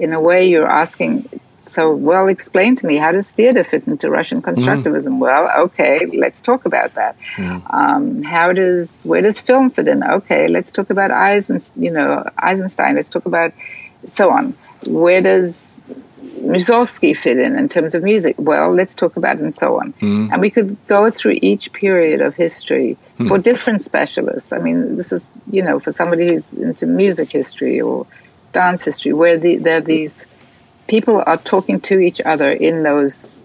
in 0.00 0.14
a 0.14 0.20
way, 0.20 0.48
you're 0.48 0.66
asking 0.66 1.28
so 1.58 1.94
well 1.94 2.28
explain 2.28 2.76
to 2.76 2.86
me 2.86 2.96
how 2.96 3.12
does 3.12 3.30
theater 3.30 3.64
fit 3.64 3.86
into 3.86 4.10
russian 4.10 4.42
constructivism 4.42 5.08
mm. 5.08 5.18
well 5.18 5.48
okay 5.64 6.06
let's 6.06 6.42
talk 6.42 6.66
about 6.66 6.94
that 6.94 7.16
mm. 7.36 7.74
um, 7.74 8.22
how 8.22 8.52
does 8.52 9.04
where 9.04 9.22
does 9.22 9.40
film 9.40 9.70
fit 9.70 9.88
in 9.88 10.04
okay 10.04 10.48
let's 10.48 10.70
talk 10.70 10.90
about 10.90 11.10
Eisen, 11.10 11.58
you 11.76 11.90
know 11.90 12.28
eisenstein 12.36 12.94
let's 12.94 13.10
talk 13.10 13.26
about 13.26 13.52
so 14.04 14.30
on. 14.30 14.54
Where 14.84 15.20
does 15.20 15.78
Mussorgsky 16.38 17.16
fit 17.16 17.38
in 17.38 17.56
in 17.56 17.68
terms 17.68 17.94
of 17.94 18.02
music? 18.02 18.36
Well, 18.38 18.72
let's 18.72 18.94
talk 18.94 19.16
about 19.16 19.40
and 19.40 19.52
so 19.52 19.80
on. 19.80 19.92
Mm. 19.94 20.32
And 20.32 20.40
we 20.40 20.50
could 20.50 20.76
go 20.86 21.10
through 21.10 21.38
each 21.42 21.72
period 21.72 22.20
of 22.20 22.34
history 22.34 22.98
mm. 23.18 23.28
for 23.28 23.38
different 23.38 23.82
specialists. 23.82 24.52
I 24.52 24.58
mean, 24.58 24.96
this 24.96 25.12
is, 25.12 25.32
you 25.50 25.62
know, 25.62 25.80
for 25.80 25.92
somebody 25.92 26.28
who's 26.28 26.52
into 26.52 26.86
music 26.86 27.32
history 27.32 27.80
or 27.80 28.06
dance 28.52 28.84
history, 28.84 29.12
where 29.12 29.38
the, 29.38 29.56
there 29.56 29.80
these 29.80 30.26
people 30.86 31.22
are 31.26 31.36
talking 31.36 31.80
to 31.80 31.98
each 31.98 32.20
other 32.20 32.52
in 32.52 32.82
those 32.82 33.44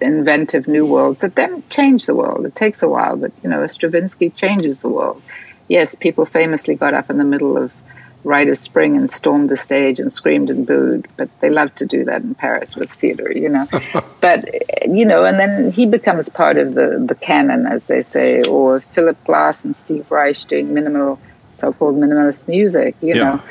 inventive 0.00 0.68
new 0.68 0.86
worlds 0.86 1.20
that 1.20 1.34
then 1.34 1.62
change 1.70 2.06
the 2.06 2.14
world. 2.14 2.44
It 2.44 2.54
takes 2.54 2.82
a 2.82 2.88
while, 2.88 3.16
but, 3.16 3.32
you 3.42 3.50
know, 3.50 3.66
Stravinsky 3.66 4.30
changes 4.30 4.80
the 4.80 4.88
world. 4.88 5.22
Yes, 5.68 5.94
people 5.94 6.24
famously 6.24 6.74
got 6.74 6.92
up 6.92 7.08
in 7.08 7.18
the 7.18 7.24
middle 7.24 7.56
of 7.56 7.72
Rite 8.24 8.48
of 8.48 8.56
Spring 8.56 8.96
and 8.96 9.10
stormed 9.10 9.48
the 9.48 9.56
stage 9.56 9.98
and 9.98 10.12
screamed 10.12 10.50
and 10.50 10.66
booed. 10.66 11.08
But 11.16 11.28
they 11.40 11.50
love 11.50 11.74
to 11.76 11.86
do 11.86 12.04
that 12.04 12.22
in 12.22 12.34
Paris 12.34 12.76
with 12.76 12.90
theater, 12.90 13.32
you 13.32 13.48
know. 13.48 13.66
but 14.20 14.48
you 14.86 15.04
know, 15.04 15.24
and 15.24 15.38
then 15.38 15.70
he 15.72 15.86
becomes 15.86 16.28
part 16.28 16.56
of 16.56 16.74
the 16.74 17.04
the 17.06 17.14
canon, 17.14 17.66
as 17.66 17.86
they 17.86 18.00
say, 18.00 18.42
or 18.42 18.80
Philip 18.80 19.22
Glass 19.24 19.64
and 19.64 19.74
Steve 19.74 20.10
Reich 20.10 20.38
doing 20.46 20.72
minimal, 20.72 21.18
so-called 21.52 21.96
minimalist 21.96 22.48
music. 22.48 22.94
You 23.00 23.14
yeah. 23.14 23.24
know, 23.24 23.42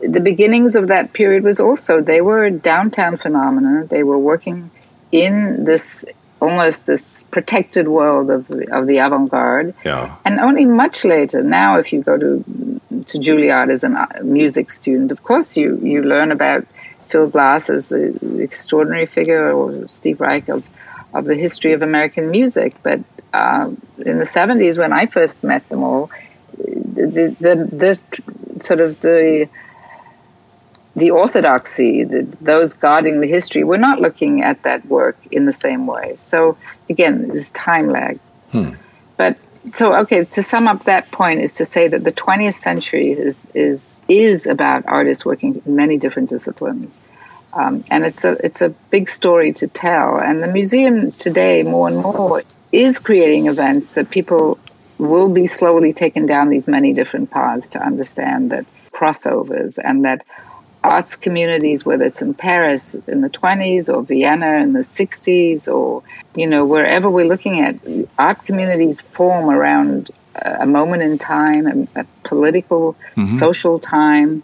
the 0.00 0.20
beginnings 0.20 0.76
of 0.76 0.88
that 0.88 1.12
period 1.12 1.44
was 1.44 1.60
also 1.60 2.00
they 2.00 2.20
were 2.20 2.44
a 2.44 2.50
downtown 2.50 3.16
phenomena. 3.16 3.84
They 3.84 4.02
were 4.02 4.18
working 4.18 4.70
in 5.12 5.64
this 5.64 6.04
almost 6.44 6.86
this 6.86 7.24
protected 7.24 7.88
world 7.88 8.30
of 8.30 8.46
the, 8.48 8.60
of 8.76 8.86
the 8.86 8.98
avant-garde. 8.98 9.74
Yeah. 9.84 10.16
And 10.24 10.38
only 10.38 10.66
much 10.66 11.04
later, 11.04 11.42
now 11.42 11.78
if 11.78 11.92
you 11.92 12.02
go 12.02 12.16
to 12.18 12.44
to 13.08 13.18
Juilliard 13.18 13.70
as 13.70 13.82
a 13.84 14.08
music 14.22 14.70
student, 14.70 15.10
of 15.10 15.22
course 15.22 15.56
you 15.56 15.78
you 15.82 16.02
learn 16.02 16.30
about 16.30 16.66
Phil 17.08 17.28
Glass 17.28 17.70
as 17.70 17.88
the, 17.88 18.18
the 18.22 18.42
extraordinary 18.42 19.06
figure 19.06 19.52
or 19.52 19.88
Steve 19.88 20.20
Reich 20.20 20.48
of 20.48 20.62
of 21.12 21.24
the 21.24 21.36
history 21.36 21.72
of 21.72 21.82
American 21.82 22.30
music. 22.30 22.74
But 22.82 23.00
uh, 23.32 23.70
in 23.98 24.18
the 24.18 24.24
70s, 24.24 24.78
when 24.78 24.92
I 24.92 25.06
first 25.06 25.44
met 25.44 25.68
them 25.68 25.82
all, 25.82 26.10
the, 26.56 27.36
the, 27.40 27.54
the 27.84 28.60
sort 28.60 28.80
of 28.80 29.00
the 29.00 29.48
the 30.96 31.10
orthodoxy, 31.10 32.04
the, 32.04 32.26
those 32.40 32.74
guarding 32.74 33.20
the 33.20 33.26
history, 33.26 33.64
we're 33.64 33.76
not 33.76 34.00
looking 34.00 34.42
at 34.42 34.62
that 34.62 34.86
work 34.86 35.16
in 35.30 35.44
the 35.44 35.52
same 35.52 35.86
way. 35.86 36.14
So 36.14 36.56
again, 36.88 37.28
this 37.28 37.50
time 37.50 37.88
lag. 37.90 38.20
Hmm. 38.50 38.70
But 39.16 39.38
so 39.68 39.94
okay 39.96 40.24
to 40.24 40.42
sum 40.42 40.68
up 40.68 40.84
that 40.84 41.10
point 41.10 41.40
is 41.40 41.54
to 41.54 41.64
say 41.64 41.88
that 41.88 42.04
the 42.04 42.12
20th 42.12 42.54
century 42.54 43.12
is 43.12 43.48
is 43.54 44.02
is 44.08 44.46
about 44.46 44.84
artists 44.86 45.24
working 45.24 45.62
in 45.64 45.76
many 45.76 45.96
different 45.96 46.28
disciplines 46.28 47.02
um, 47.54 47.82
and 47.90 48.04
it's 48.04 48.24
a 48.24 48.32
it's 48.44 48.60
a 48.60 48.68
big 48.68 49.08
story 49.08 49.52
to 49.54 49.66
tell 49.66 50.18
and 50.18 50.42
the 50.42 50.48
museum 50.48 51.12
today 51.12 51.62
more 51.62 51.88
and 51.88 51.96
more 51.96 52.42
is 52.72 52.98
creating 52.98 53.46
events 53.46 53.92
that 53.92 54.10
people 54.10 54.58
will 54.98 55.28
be 55.28 55.46
slowly 55.46 55.92
taken 55.92 56.26
down 56.26 56.50
these 56.50 56.68
many 56.68 56.92
different 56.92 57.30
paths 57.30 57.68
to 57.68 57.82
understand 57.82 58.50
that 58.50 58.66
crossovers 58.92 59.78
and 59.82 60.04
that 60.04 60.24
arts 60.84 61.16
communities, 61.16 61.84
whether 61.84 62.04
it's 62.04 62.20
in 62.20 62.34
Paris 62.34 62.94
in 62.94 63.22
the 63.22 63.30
20s 63.30 63.92
or 63.92 64.02
Vienna 64.02 64.56
in 64.56 64.74
the 64.74 64.80
60s 64.80 65.66
or, 65.66 66.02
you 66.36 66.46
know, 66.46 66.66
wherever 66.66 67.08
we're 67.08 67.26
looking 67.26 67.60
at, 67.60 67.80
art 68.18 68.44
communities 68.44 69.00
form 69.00 69.48
around 69.48 70.10
a 70.34 70.66
moment 70.66 71.02
in 71.02 71.16
time, 71.16 71.88
a, 71.96 72.00
a 72.00 72.06
political, 72.22 72.94
mm-hmm. 73.16 73.24
social 73.24 73.78
time. 73.78 74.42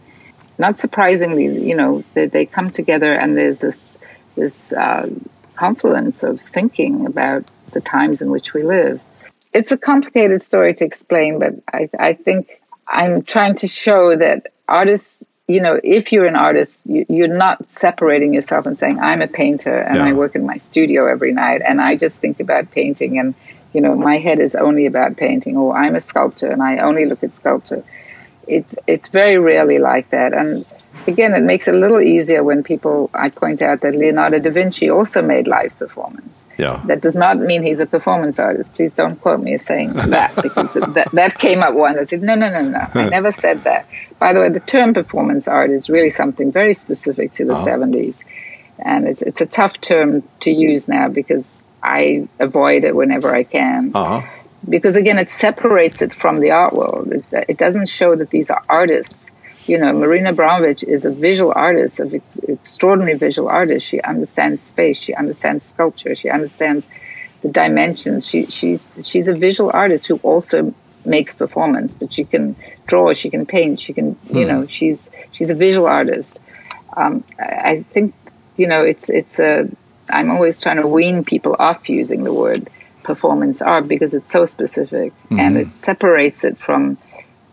Not 0.58 0.78
surprisingly, 0.78 1.44
you 1.68 1.74
know, 1.74 2.04
they, 2.14 2.26
they 2.26 2.46
come 2.46 2.70
together 2.70 3.12
and 3.12 3.36
there's 3.36 3.58
this, 3.58 4.00
this 4.34 4.72
uh, 4.72 5.10
confluence 5.54 6.22
of 6.22 6.40
thinking 6.40 7.04
about 7.04 7.44
the 7.72 7.82
times 7.82 8.22
in 8.22 8.30
which 8.30 8.54
we 8.54 8.62
live. 8.62 9.00
It's 9.52 9.72
a 9.72 9.78
complicated 9.78 10.40
story 10.40 10.74
to 10.74 10.84
explain, 10.84 11.38
but 11.38 11.54
I, 11.70 11.90
I 11.98 12.12
think 12.14 12.62
I'm 12.86 13.22
trying 13.22 13.56
to 13.56 13.68
show 13.68 14.16
that 14.16 14.52
artists 14.66 15.26
you 15.50 15.60
know, 15.60 15.80
if 15.82 16.12
you're 16.12 16.26
an 16.26 16.36
artist, 16.36 16.86
you, 16.86 17.24
are 17.24 17.28
not 17.28 17.68
separating 17.68 18.32
yourself 18.32 18.66
and 18.66 18.78
saying, 18.78 19.00
I'm 19.00 19.20
a 19.20 19.26
painter 19.26 19.76
and 19.76 19.96
yeah. 19.96 20.04
I 20.04 20.12
work 20.12 20.36
in 20.36 20.46
my 20.46 20.58
studio 20.58 21.06
every 21.06 21.32
night 21.32 21.60
and 21.66 21.80
I 21.80 21.96
just 21.96 22.20
think 22.20 22.38
about 22.38 22.70
painting 22.70 23.18
and, 23.18 23.34
you 23.72 23.80
know, 23.80 23.96
my 23.96 24.18
head 24.18 24.38
is 24.38 24.54
only 24.54 24.86
about 24.86 25.16
painting 25.16 25.56
or 25.56 25.76
I'm 25.76 25.96
a 25.96 26.00
sculptor 26.00 26.48
and 26.52 26.62
I 26.62 26.78
only 26.78 27.04
look 27.04 27.24
at 27.24 27.34
sculpture. 27.34 27.82
It's, 28.46 28.76
it's 28.86 29.08
very 29.08 29.38
rarely 29.38 29.80
like 29.80 30.10
that. 30.10 30.32
And 30.34 30.64
again, 31.06 31.34
it 31.34 31.42
makes 31.42 31.68
it 31.68 31.74
a 31.74 31.78
little 31.78 32.00
easier 32.00 32.42
when 32.42 32.62
people, 32.62 33.10
I 33.14 33.28
point 33.28 33.62
out 33.62 33.80
that 33.80 33.94
Leonardo 33.94 34.38
da 34.38 34.50
Vinci 34.50 34.90
also 34.90 35.22
made 35.22 35.46
live 35.46 35.76
performance. 35.78 36.46
Yeah. 36.58 36.80
That 36.86 37.00
does 37.00 37.16
not 37.16 37.38
mean 37.38 37.62
he's 37.62 37.80
a 37.80 37.86
performance 37.86 38.38
artist. 38.38 38.74
Please 38.74 38.94
don't 38.94 39.20
quote 39.20 39.40
me 39.40 39.54
as 39.54 39.64
saying 39.64 39.92
that 39.92 40.34
because 40.42 40.74
that, 40.74 41.08
that 41.12 41.38
came 41.38 41.62
up 41.62 41.74
once. 41.74 41.98
I 41.98 42.04
said, 42.04 42.22
no, 42.22 42.34
no, 42.34 42.50
no, 42.50 42.68
no. 42.68 42.86
I 42.94 43.08
never 43.10 43.30
said 43.30 43.64
that. 43.64 43.88
By 44.18 44.32
the 44.32 44.40
way, 44.40 44.48
the 44.48 44.60
term 44.60 44.94
performance 44.94 45.48
art 45.48 45.70
is 45.70 45.88
really 45.88 46.10
something 46.10 46.52
very 46.52 46.74
specific 46.74 47.32
to 47.32 47.44
the 47.44 47.54
oh. 47.54 47.64
70s. 47.64 48.24
And 48.78 49.06
it's, 49.06 49.22
it's 49.22 49.40
a 49.40 49.46
tough 49.46 49.80
term 49.80 50.22
to 50.40 50.50
use 50.50 50.88
now 50.88 51.08
because 51.08 51.64
I 51.82 52.28
avoid 52.38 52.84
it 52.84 52.94
whenever 52.94 53.34
I 53.34 53.44
can. 53.44 53.92
Uh-huh. 53.94 54.26
Because 54.68 54.96
again, 54.96 55.18
it 55.18 55.30
separates 55.30 56.02
it 56.02 56.12
from 56.12 56.40
the 56.40 56.50
art 56.50 56.74
world. 56.74 57.12
It, 57.12 57.24
it 57.48 57.58
doesn't 57.58 57.88
show 57.88 58.14
that 58.14 58.30
these 58.30 58.50
are 58.50 58.62
artists 58.68 59.32
you 59.70 59.78
know, 59.78 59.92
Marina 59.92 60.34
Abramović 60.34 60.82
is 60.82 61.04
a 61.04 61.12
visual 61.12 61.52
artist, 61.54 62.00
an 62.00 62.20
extraordinary 62.42 63.16
visual 63.16 63.48
artist. 63.48 63.86
She 63.86 64.00
understands 64.00 64.60
space, 64.62 64.98
she 64.98 65.14
understands 65.14 65.64
sculpture, 65.64 66.16
she 66.16 66.28
understands 66.28 66.88
the 67.42 67.50
dimensions. 67.50 68.26
She, 68.26 68.46
she's 68.46 68.82
she's 69.04 69.28
a 69.28 69.34
visual 69.34 69.70
artist 69.72 70.08
who 70.08 70.16
also 70.24 70.74
makes 71.04 71.36
performance, 71.36 71.94
but 71.94 72.12
she 72.12 72.24
can 72.24 72.56
draw, 72.88 73.12
she 73.12 73.30
can 73.30 73.46
paint, 73.46 73.80
she 73.80 73.92
can, 73.92 74.18
you 74.24 74.42
hmm. 74.42 74.48
know, 74.48 74.66
she's 74.66 75.08
she's 75.30 75.50
a 75.50 75.54
visual 75.54 75.86
artist. 75.86 76.42
Um, 76.96 77.22
I 77.38 77.84
think, 77.90 78.12
you 78.56 78.66
know, 78.66 78.82
it's 78.82 79.08
it's 79.08 79.38
a. 79.38 79.68
I'm 80.12 80.32
always 80.32 80.60
trying 80.60 80.78
to 80.78 80.88
wean 80.88 81.22
people 81.22 81.54
off 81.56 81.88
using 81.88 82.24
the 82.24 82.32
word 82.32 82.68
performance 83.04 83.62
art 83.62 83.86
because 83.86 84.16
it's 84.16 84.32
so 84.32 84.44
specific 84.44 85.12
mm-hmm. 85.12 85.38
and 85.38 85.56
it 85.56 85.72
separates 85.72 86.42
it 86.42 86.58
from 86.58 86.98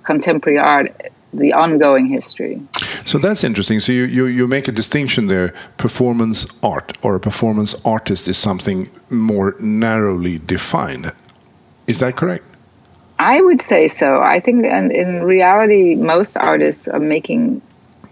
contemporary 0.04 0.58
art 0.58 1.12
the 1.34 1.54
ongoing 1.54 2.08
history. 2.08 2.62
So 3.06 3.18
that's 3.18 3.44
interesting. 3.44 3.80
So 3.80 3.92
you, 3.92 4.04
you, 4.04 4.26
you 4.26 4.48
make 4.48 4.68
a 4.68 4.72
distinction 4.72 5.28
there. 5.28 5.54
Performance 5.78 6.46
art 6.64 6.98
or 7.02 7.16
a 7.16 7.20
performance 7.20 7.76
artist 7.86 8.28
is 8.28 8.38
something 8.38 8.90
more 9.10 9.56
narrowly 9.60 10.40
defined. 10.40 11.12
Is 11.86 12.00
that 12.00 12.16
correct? 12.16 12.46
I 13.20 13.42
would 13.42 13.62
say 13.62 13.88
so. 13.88 14.22
I 14.22 14.40
think 14.40 14.66
in, 14.66 14.92
in 14.92 15.24
reality, 15.24 15.96
most 15.96 16.38
artists 16.38 16.88
are 16.88 17.00
making 17.00 17.62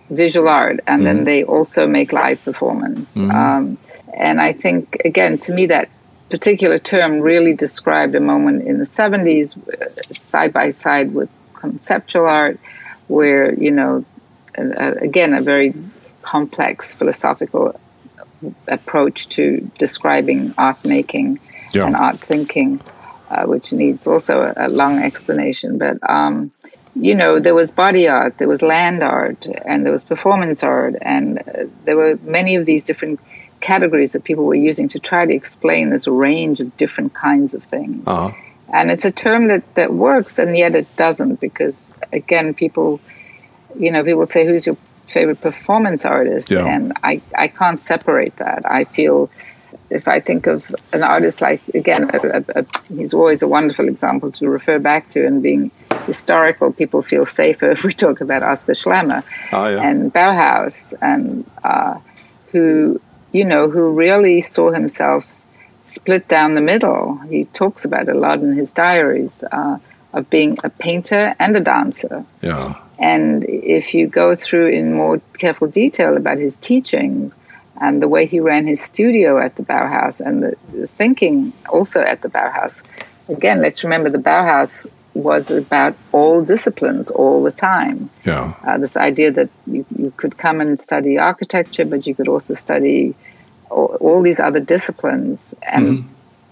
visual 0.10 0.48
art 0.48 0.80
and 0.88 1.02
mm. 1.02 1.06
then 1.06 1.16
mm-hmm. 1.18 1.26
they 1.26 1.44
also 1.44 1.88
make 1.88 2.12
live 2.12 2.44
performance. 2.44 3.18
Mm. 3.18 3.34
Um, 3.34 3.78
and 4.18 4.40
I 4.40 4.54
think, 4.54 5.02
again, 5.06 5.38
to 5.40 5.54
me, 5.54 5.68
that 5.68 5.90
particular 6.30 6.78
term 6.78 7.20
really 7.20 7.54
described 7.54 8.16
a 8.16 8.20
moment 8.20 8.64
in 8.64 8.80
the 8.80 8.86
70s, 8.86 9.58
uh, 9.58 10.14
side 10.14 10.54
by 10.54 10.70
side 10.70 11.14
with 11.14 11.30
conceptual 11.54 12.26
art 12.26 12.60
where 13.08 13.54
you 13.54 13.72
know 13.72 14.06
again 14.56 15.34
a 15.34 15.42
very 15.42 15.74
complex 16.22 16.94
philosophical 16.94 17.80
approach 18.68 19.30
to 19.30 19.72
describing 19.78 20.54
art 20.58 20.84
making 20.86 21.40
yeah. 21.74 21.86
and 21.86 21.96
art 21.96 22.18
thinking, 22.18 22.80
uh, 23.30 23.46
which 23.46 23.72
needs 23.72 24.08
also 24.08 24.42
a, 24.42 24.68
a 24.68 24.70
long 24.70 25.02
explanation. 25.02 25.78
But 25.78 25.98
um, 26.10 26.52
you 26.96 27.16
know, 27.16 27.40
there 27.40 27.56
was 27.56 27.72
body 27.72 28.08
art, 28.08 28.38
there 28.38 28.48
was 28.48 28.62
land 28.62 29.04
art, 29.04 29.48
and 29.66 29.84
there 29.84 29.92
was 29.92 30.04
performance 30.04 30.64
art, 30.64 30.96
and 31.02 31.40
uh, 31.40 31.66
there 31.84 31.98
were 31.98 32.18
many 32.24 32.56
of 32.56 32.66
these 32.66 32.84
different 32.84 33.20
categories 33.60 34.14
that 34.14 34.24
people 34.24 34.46
were 34.46 34.56
using 34.56 34.88
to 34.90 35.00
try 35.00 35.26
to 35.26 35.34
explain 35.34 35.90
this 35.90 36.08
range 36.08 36.60
of 36.60 36.76
different 36.78 37.14
kinds 37.14 37.54
of 37.54 37.64
things. 37.64 38.08
Uh-huh. 38.08 38.36
And 38.76 38.92
it's 38.92 39.06
a 39.06 39.12
term 39.12 39.48
that, 39.48 39.64
that 39.76 39.94
works, 39.94 40.38
and 40.38 40.58
yet 40.58 40.76
it 40.76 40.98
doesn't, 40.98 41.40
because 41.40 41.94
again, 42.12 42.54
people, 42.54 43.00
you 43.80 43.90
know, 43.90 44.04
people 44.04 44.26
say, 44.26 44.46
who's 44.46 44.66
your 44.66 44.76
favorite 45.08 45.40
performance 45.40 46.06
artist? 46.06 46.52
Yeah. 46.52 46.66
And 46.66 46.92
I, 47.02 47.22
I 47.38 47.48
can't 47.48 47.80
separate 47.80 48.36
that. 48.36 48.70
I 48.70 48.84
feel 48.84 49.30
if 49.90 50.10
I 50.10 50.20
think 50.20 50.48
of 50.48 50.76
an 50.92 51.04
artist 51.04 51.42
like, 51.42 51.62
again, 51.74 52.10
a, 52.14 52.18
a, 52.18 52.60
a, 52.60 52.66
he's 52.90 53.14
always 53.14 53.44
a 53.44 53.48
wonderful 53.48 53.88
example 53.88 54.30
to 54.34 54.50
refer 54.50 54.78
back 54.78 55.10
to 55.12 55.26
and 55.26 55.42
being 55.42 55.72
historical, 56.06 56.74
people 56.74 57.02
feel 57.02 57.26
safer 57.26 57.72
if 57.78 57.86
we 57.86 57.94
talk 57.94 58.20
about 58.20 58.44
Oscar 58.44 58.74
Schlemmer 58.74 59.24
oh, 59.54 59.68
yeah. 59.70 59.90
and 59.90 60.14
Bauhaus, 60.14 60.94
and 61.02 61.50
uh, 61.64 61.98
who, 62.52 63.00
you 63.32 63.46
know, 63.46 63.70
who 63.70 63.94
really 63.94 64.42
saw 64.42 64.70
himself 64.70 65.26
split 65.86 66.28
down 66.28 66.54
the 66.54 66.62
middle. 66.62 67.18
He 67.30 67.46
talks 67.46 67.86
about 67.86 68.10
a 68.10 68.14
lot 68.14 68.40
in 68.40 68.54
his 68.54 68.74
diaries 68.74 69.44
uh, 69.44 69.78
of 70.14 70.30
being 70.30 70.58
a 70.64 70.70
painter 70.70 71.36
and 71.40 71.56
a 71.56 71.62
dancer. 71.62 72.26
Yeah. 72.42 72.82
And 72.98 73.44
if 73.48 73.94
you 73.94 74.08
go 74.08 74.36
through 74.36 74.70
in 74.70 74.94
more 74.94 75.22
careful 75.38 75.68
detail 75.68 76.18
about 76.18 76.38
his 76.38 76.58
teaching 76.58 77.32
and 77.80 78.02
the 78.02 78.08
way 78.08 78.26
he 78.26 78.40
ran 78.40 78.66
his 78.66 78.82
studio 78.82 79.38
at 79.38 79.56
the 79.58 79.64
Bauhaus 79.64 80.22
and 80.22 80.44
the, 80.44 80.56
the 80.72 80.88
thinking 80.88 81.54
also 81.70 82.02
at 82.02 82.22
the 82.22 82.30
Bauhaus, 82.30 82.84
again, 83.28 83.62
let's 83.62 83.84
remember 83.84 84.10
the 84.10 84.18
Bauhaus 84.18 84.88
was 85.14 85.52
about 85.52 85.96
all 86.12 86.44
disciplines 86.44 87.12
all 87.12 87.44
the 87.44 87.52
time. 87.52 88.10
Yeah. 88.26 88.54
Uh, 88.66 88.78
this 88.78 88.98
idea 88.98 89.32
that 89.32 89.50
you, 89.68 89.86
you 89.98 90.14
could 90.16 90.38
come 90.38 90.62
and 90.62 90.80
study 90.80 91.18
architecture, 91.18 91.86
but 91.86 92.08
you 92.08 92.16
could 92.16 92.28
also 92.28 92.54
study 92.54 93.16
all, 93.70 93.98
all 94.00 94.22
these 94.22 94.40
other 94.40 94.60
disciplines 94.60 95.56
and 95.62 95.86
mm-hmm. 95.86 96.10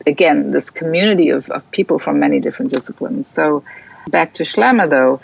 again 0.07 0.51
this 0.51 0.69
community 0.69 1.29
of, 1.29 1.49
of 1.49 1.69
people 1.71 1.99
from 1.99 2.19
many 2.19 2.39
different 2.39 2.71
disciplines 2.71 3.27
so 3.27 3.63
back 4.09 4.33
to 4.33 4.43
schlemmer 4.43 4.89
though 4.89 5.21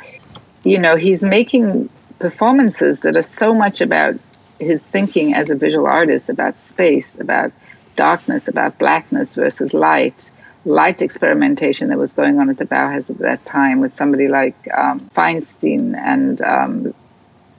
you 0.63 0.80
know 0.80 0.95
he's 0.95 1.23
making 1.23 1.89
performances 2.19 3.02
that 3.02 3.15
are 3.15 3.21
so 3.21 3.54
much 3.54 3.82
about 3.82 4.15
his 4.60 4.86
thinking 4.86 5.34
as 5.34 5.49
a 5.49 5.56
visual 5.56 5.88
artist 5.88 6.30
about 6.30 6.60
space 6.60 7.19
about 7.19 7.52
darkness 7.95 8.47
about 8.47 8.78
blackness 8.78 9.36
versus 9.36 9.73
light 9.73 10.32
light 10.65 11.02
experimentation 11.02 11.89
that 11.89 11.97
was 11.97 12.13
going 12.13 12.39
on 12.39 12.49
at 12.49 12.58
the 12.58 12.65
Bauhaus 12.65 13.10
at 13.10 13.17
that 13.19 13.45
time 13.45 13.80
with 13.80 13.95
somebody 13.95 14.28
like 14.28 14.56
um, 14.73 14.99
Feinstein 15.15 15.95
and 15.95 16.41
um, 16.41 16.93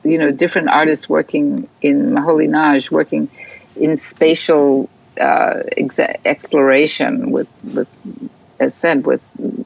you 0.04 0.18
know 0.18 0.30
different 0.30 0.68
artists 0.68 1.08
working 1.08 1.68
in 1.80 2.10
Moholy-Nagy 2.12 2.88
working 2.94 3.28
in 3.80 3.96
spatial 3.96 4.88
uh, 5.20 5.62
ex- 5.76 5.98
exploration 5.98 7.30
with, 7.30 7.48
with, 7.64 7.88
as 8.60 8.74
said, 8.74 9.04
with 9.04 9.22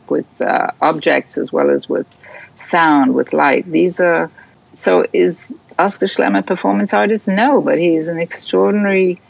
with 0.09 0.41
uh, 0.41 0.71
objects 0.81 1.39
as 1.39 1.53
well 1.53 1.71
as 1.71 1.89
with 1.89 2.07
sound, 2.55 3.15
with 3.15 3.33
light. 3.33 3.71
These 3.71 4.01
are 4.01 4.31
so. 4.73 5.05
Is 5.13 5.67
Oscar 5.79 6.07
Schlemmer 6.07 6.41
a 6.41 6.43
performance 6.43 6.95
artist? 6.95 7.29
No, 7.29 7.61
but 7.61 7.79
he 7.79 7.97
is 7.97 8.09
an 8.09 8.19
extraordinary 8.19 9.21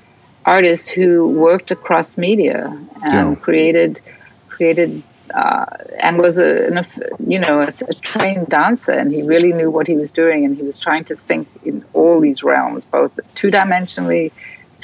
artist 0.44 0.90
who 0.90 1.28
worked 1.28 1.70
across 1.70 2.18
media 2.18 2.66
and 3.02 3.30
yeah. 3.30 3.34
created 3.36 4.00
created 4.48 5.02
uh, 5.34 5.64
and 5.98 6.18
was 6.18 6.38
a, 6.38 6.68
a 6.78 6.86
you 7.26 7.38
know 7.38 7.62
a, 7.62 7.68
a, 7.88 7.94
trained 7.94 8.46
dancer 8.48 8.92
and 8.92 9.10
he 9.10 9.22
really 9.22 9.52
knew 9.52 9.70
what 9.70 9.86
he 9.86 9.96
was 9.96 10.12
doing 10.12 10.44
and 10.44 10.56
he 10.56 10.62
was 10.62 10.78
trying 10.78 11.02
to 11.02 11.16
think 11.16 11.48
in 11.64 11.84
all 11.92 12.20
these 12.20 12.44
realms 12.44 12.84
both 12.84 13.18
two 13.34 13.50
dimensionally 13.50 14.30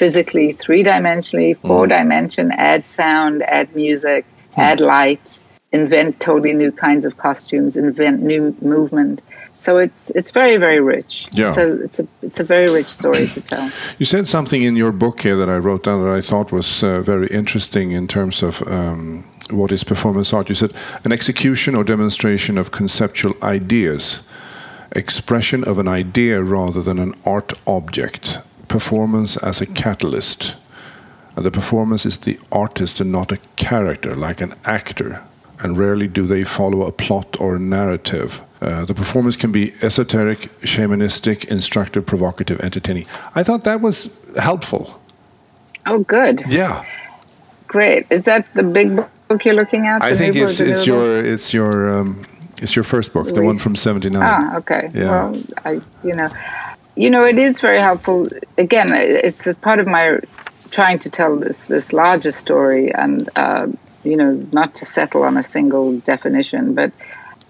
physically, 0.01 0.51
three 0.53 0.83
dimensionally, 0.83 1.55
four 1.55 1.85
mm. 1.85 1.89
dimension, 1.89 2.51
add 2.53 2.87
sound, 2.87 3.43
add 3.43 3.67
music, 3.75 4.25
mm. 4.25 4.57
add 4.57 4.81
light. 4.81 5.39
invent 5.71 6.19
totally 6.19 6.53
new 6.53 6.71
kinds 6.71 7.05
of 7.05 7.13
costumes, 7.25 7.77
invent 7.77 8.17
new 8.33 8.43
movement. 8.61 9.21
So 9.51 9.77
it's 9.77 10.09
it's 10.19 10.31
very 10.31 10.57
very 10.57 10.81
rich. 10.95 11.13
Yeah. 11.41 11.51
So 11.51 11.61
it's 11.85 11.99
a 11.99 12.05
it's 12.27 12.39
a 12.39 12.43
very 12.43 12.69
rich 12.77 12.89
story 12.99 13.27
to 13.35 13.39
tell. 13.41 13.65
You 13.99 14.07
said 14.13 14.27
something 14.27 14.63
in 14.69 14.75
your 14.75 14.91
book 14.91 15.21
here 15.21 15.37
that 15.41 15.49
I 15.55 15.57
wrote 15.65 15.83
down 15.83 16.03
that 16.03 16.13
I 16.19 16.21
thought 16.29 16.51
was 16.51 16.83
uh, 16.83 17.01
very 17.01 17.27
interesting 17.27 17.91
in 17.91 18.07
terms 18.07 18.43
of. 18.43 18.53
Um, 18.67 19.23
what 19.51 19.71
is 19.71 19.83
performance 19.83 20.35
art? 20.37 20.47
You 20.47 20.55
said 20.55 20.73
an 21.03 21.11
execution 21.11 21.75
or 21.75 21.83
demonstration 21.83 22.57
of 22.57 22.71
conceptual 22.71 23.33
ideas, 23.43 24.21
expression 24.95 25.61
of 25.71 25.77
an 25.77 25.89
idea 25.89 26.41
rather 26.41 26.81
than 26.81 26.99
an 26.99 27.13
art 27.25 27.51
object, 27.65 28.39
performance 28.71 29.37
as 29.37 29.61
a 29.61 29.65
catalyst. 29.65 30.55
And 31.35 31.45
the 31.45 31.51
performance 31.51 32.05
is 32.05 32.17
the 32.17 32.37
artist 32.51 33.01
and 33.01 33.11
not 33.11 33.31
a 33.31 33.39
character, 33.55 34.15
like 34.15 34.41
an 34.41 34.53
actor 34.65 35.21
and 35.63 35.77
rarely 35.77 36.07
do 36.07 36.25
they 36.25 36.43
follow 36.43 36.83
a 36.83 36.91
plot 36.91 37.39
or 37.39 37.55
a 37.55 37.59
narrative. 37.59 38.41
Uh, 38.61 38.85
the 38.85 38.93
performance 38.93 39.35
can 39.35 39.51
be 39.51 39.73
esoteric, 39.81 40.39
shamanistic, 40.61 41.45
instructive, 41.45 42.05
provocative, 42.05 42.59
entertaining. 42.61 43.05
I 43.35 43.43
thought 43.43 43.63
that 43.63 43.81
was 43.81 44.09
helpful. 44.37 44.99
Oh, 45.85 45.99
good. 45.99 46.41
Yeah. 46.47 46.85
Great. 47.67 48.05
Is 48.09 48.25
that 48.25 48.51
the 48.53 48.63
big 48.63 48.95
book 49.27 49.45
you're 49.45 49.55
looking 49.55 49.87
at? 49.87 50.03
I 50.03 50.15
think 50.15 50.35
it's 50.35 50.59
it's 50.59 50.85
your 50.85 51.25
it's 51.25 51.53
your 51.53 51.89
um, 51.89 52.25
it's 52.61 52.75
your 52.75 52.83
first 52.83 53.13
book, 53.13 53.33
the 53.33 53.41
one 53.41 53.57
from 53.57 53.75
'79. 53.75 54.21
Ah, 54.21 54.57
okay. 54.57 54.89
Yeah. 54.93 55.09
Well, 55.09 55.43
I 55.63 55.81
you 56.03 56.13
know, 56.13 56.29
you 57.01 57.09
know, 57.09 57.23
it 57.25 57.37
is 57.37 57.61
very 57.61 57.79
helpful. 57.79 58.29
Again, 58.57 58.89
it's 58.93 59.47
a 59.47 59.55
part 59.55 59.79
of 59.79 59.87
my 59.87 60.19
trying 60.69 60.99
to 60.99 61.09
tell 61.09 61.37
this 61.37 61.65
this 61.65 61.93
larger 61.93 62.31
story 62.31 62.93
and. 62.93 63.29
Uh, 63.35 63.67
you 64.03 64.17
know, 64.17 64.31
not 64.51 64.75
to 64.75 64.85
settle 64.85 65.23
on 65.23 65.37
a 65.37 65.43
single 65.43 65.99
definition, 65.99 66.73
but 66.73 66.91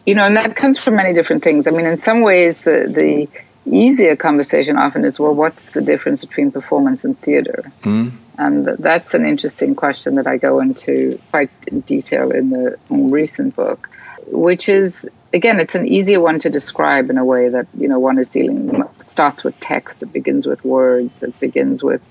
you 0.05 0.15
know, 0.15 0.23
and 0.23 0.35
that 0.35 0.55
comes 0.55 0.79
from 0.79 0.95
many 0.95 1.13
different 1.13 1.43
things. 1.43 1.67
I 1.67 1.71
mean, 1.71 1.85
in 1.85 1.97
some 1.97 2.21
ways, 2.21 2.59
the 2.59 2.87
the 2.87 3.29
easier 3.65 4.15
conversation 4.15 4.77
often 4.77 5.05
is, 5.05 5.19
well, 5.19 5.35
what's 5.35 5.65
the 5.65 5.81
difference 5.81 6.25
between 6.25 6.51
performance 6.51 7.05
and 7.05 7.17
theater? 7.19 7.71
Mm. 7.83 8.11
And 8.37 8.65
that's 8.65 9.13
an 9.13 9.25
interesting 9.25 9.75
question 9.75 10.15
that 10.15 10.25
I 10.25 10.37
go 10.37 10.59
into 10.59 11.19
quite 11.29 11.51
in 11.67 11.81
detail 11.81 12.31
in 12.31 12.49
the 12.49 12.77
more 12.89 13.09
recent 13.09 13.55
book, 13.55 13.89
which 14.27 14.67
is 14.67 15.07
again, 15.33 15.59
it's 15.59 15.75
an 15.75 15.87
easier 15.87 16.19
one 16.19 16.39
to 16.39 16.49
describe 16.49 17.09
in 17.09 17.17
a 17.17 17.25
way 17.25 17.49
that 17.49 17.67
you 17.77 17.87
know 17.87 17.99
one 17.99 18.17
is 18.17 18.29
dealing 18.29 18.83
starts 18.99 19.43
with 19.43 19.59
text, 19.59 20.03
it 20.03 20.13
begins 20.13 20.45
with 20.47 20.63
words, 20.63 21.23
it 21.23 21.39
begins 21.39 21.83
with 21.83 22.01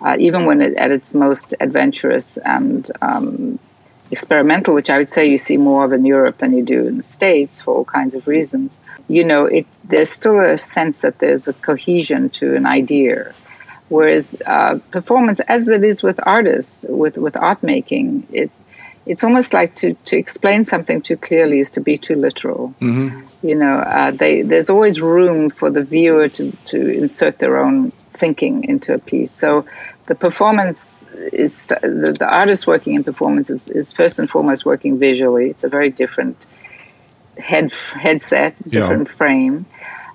uh, 0.00 0.16
even 0.18 0.44
when 0.44 0.60
it, 0.60 0.74
at 0.76 0.90
its 0.90 1.14
most 1.14 1.54
adventurous 1.60 2.36
and 2.38 2.90
um, 3.00 3.58
experimental, 4.10 4.74
which 4.74 4.90
I 4.90 4.98
would 4.98 5.08
say 5.08 5.26
you 5.26 5.36
see 5.38 5.56
more 5.56 5.84
of 5.84 5.92
in 5.92 6.04
Europe 6.04 6.38
than 6.38 6.52
you 6.52 6.62
do 6.62 6.86
in 6.86 6.98
the 6.98 7.02
States 7.02 7.62
for 7.62 7.74
all 7.74 7.84
kinds 7.84 8.14
of 8.14 8.26
reasons, 8.26 8.80
you 9.08 9.24
know, 9.24 9.46
it, 9.46 9.66
there's 9.84 10.10
still 10.10 10.38
a 10.40 10.56
sense 10.56 11.02
that 11.02 11.18
there's 11.18 11.48
a 11.48 11.52
cohesion 11.54 12.30
to 12.30 12.54
an 12.54 12.66
idea. 12.66 13.34
Whereas 13.88 14.40
uh, 14.46 14.78
performance, 14.90 15.40
as 15.40 15.68
it 15.68 15.84
is 15.84 16.02
with 16.02 16.20
artists, 16.24 16.84
with, 16.88 17.16
with 17.16 17.36
art 17.36 17.62
making, 17.62 18.26
it, 18.32 18.50
it's 19.06 19.24
almost 19.24 19.52
like 19.52 19.74
to, 19.76 19.94
to 20.06 20.16
explain 20.16 20.64
something 20.64 21.02
too 21.02 21.16
clearly 21.16 21.60
is 21.60 21.72
to 21.72 21.80
be 21.80 21.98
too 21.98 22.14
literal. 22.14 22.74
Mm-hmm. 22.80 23.46
You 23.46 23.54
know, 23.56 23.76
uh, 23.78 24.10
they, 24.10 24.42
there's 24.42 24.70
always 24.70 25.00
room 25.00 25.50
for 25.50 25.70
the 25.70 25.82
viewer 25.82 26.28
to, 26.28 26.52
to 26.66 26.88
insert 26.88 27.38
their 27.38 27.58
own 27.58 27.90
thinking 28.14 28.64
into 28.64 28.94
a 28.94 28.98
piece. 28.98 29.30
So 29.30 29.66
the 30.06 30.14
performance 30.14 31.06
is 31.32 31.66
the, 31.66 32.16
the 32.18 32.26
artist 32.26 32.66
working 32.66 32.94
in 32.94 33.04
performance 33.04 33.50
is, 33.50 33.70
is, 33.70 33.92
first 33.92 34.18
and 34.18 34.30
foremost 34.30 34.64
working 34.64 34.98
visually. 34.98 35.50
It's 35.50 35.64
a 35.64 35.68
very 35.68 35.90
different 35.90 36.46
head 37.38 37.72
headset, 37.72 38.54
different 38.68 39.08
yeah. 39.08 39.14
frame 39.14 39.66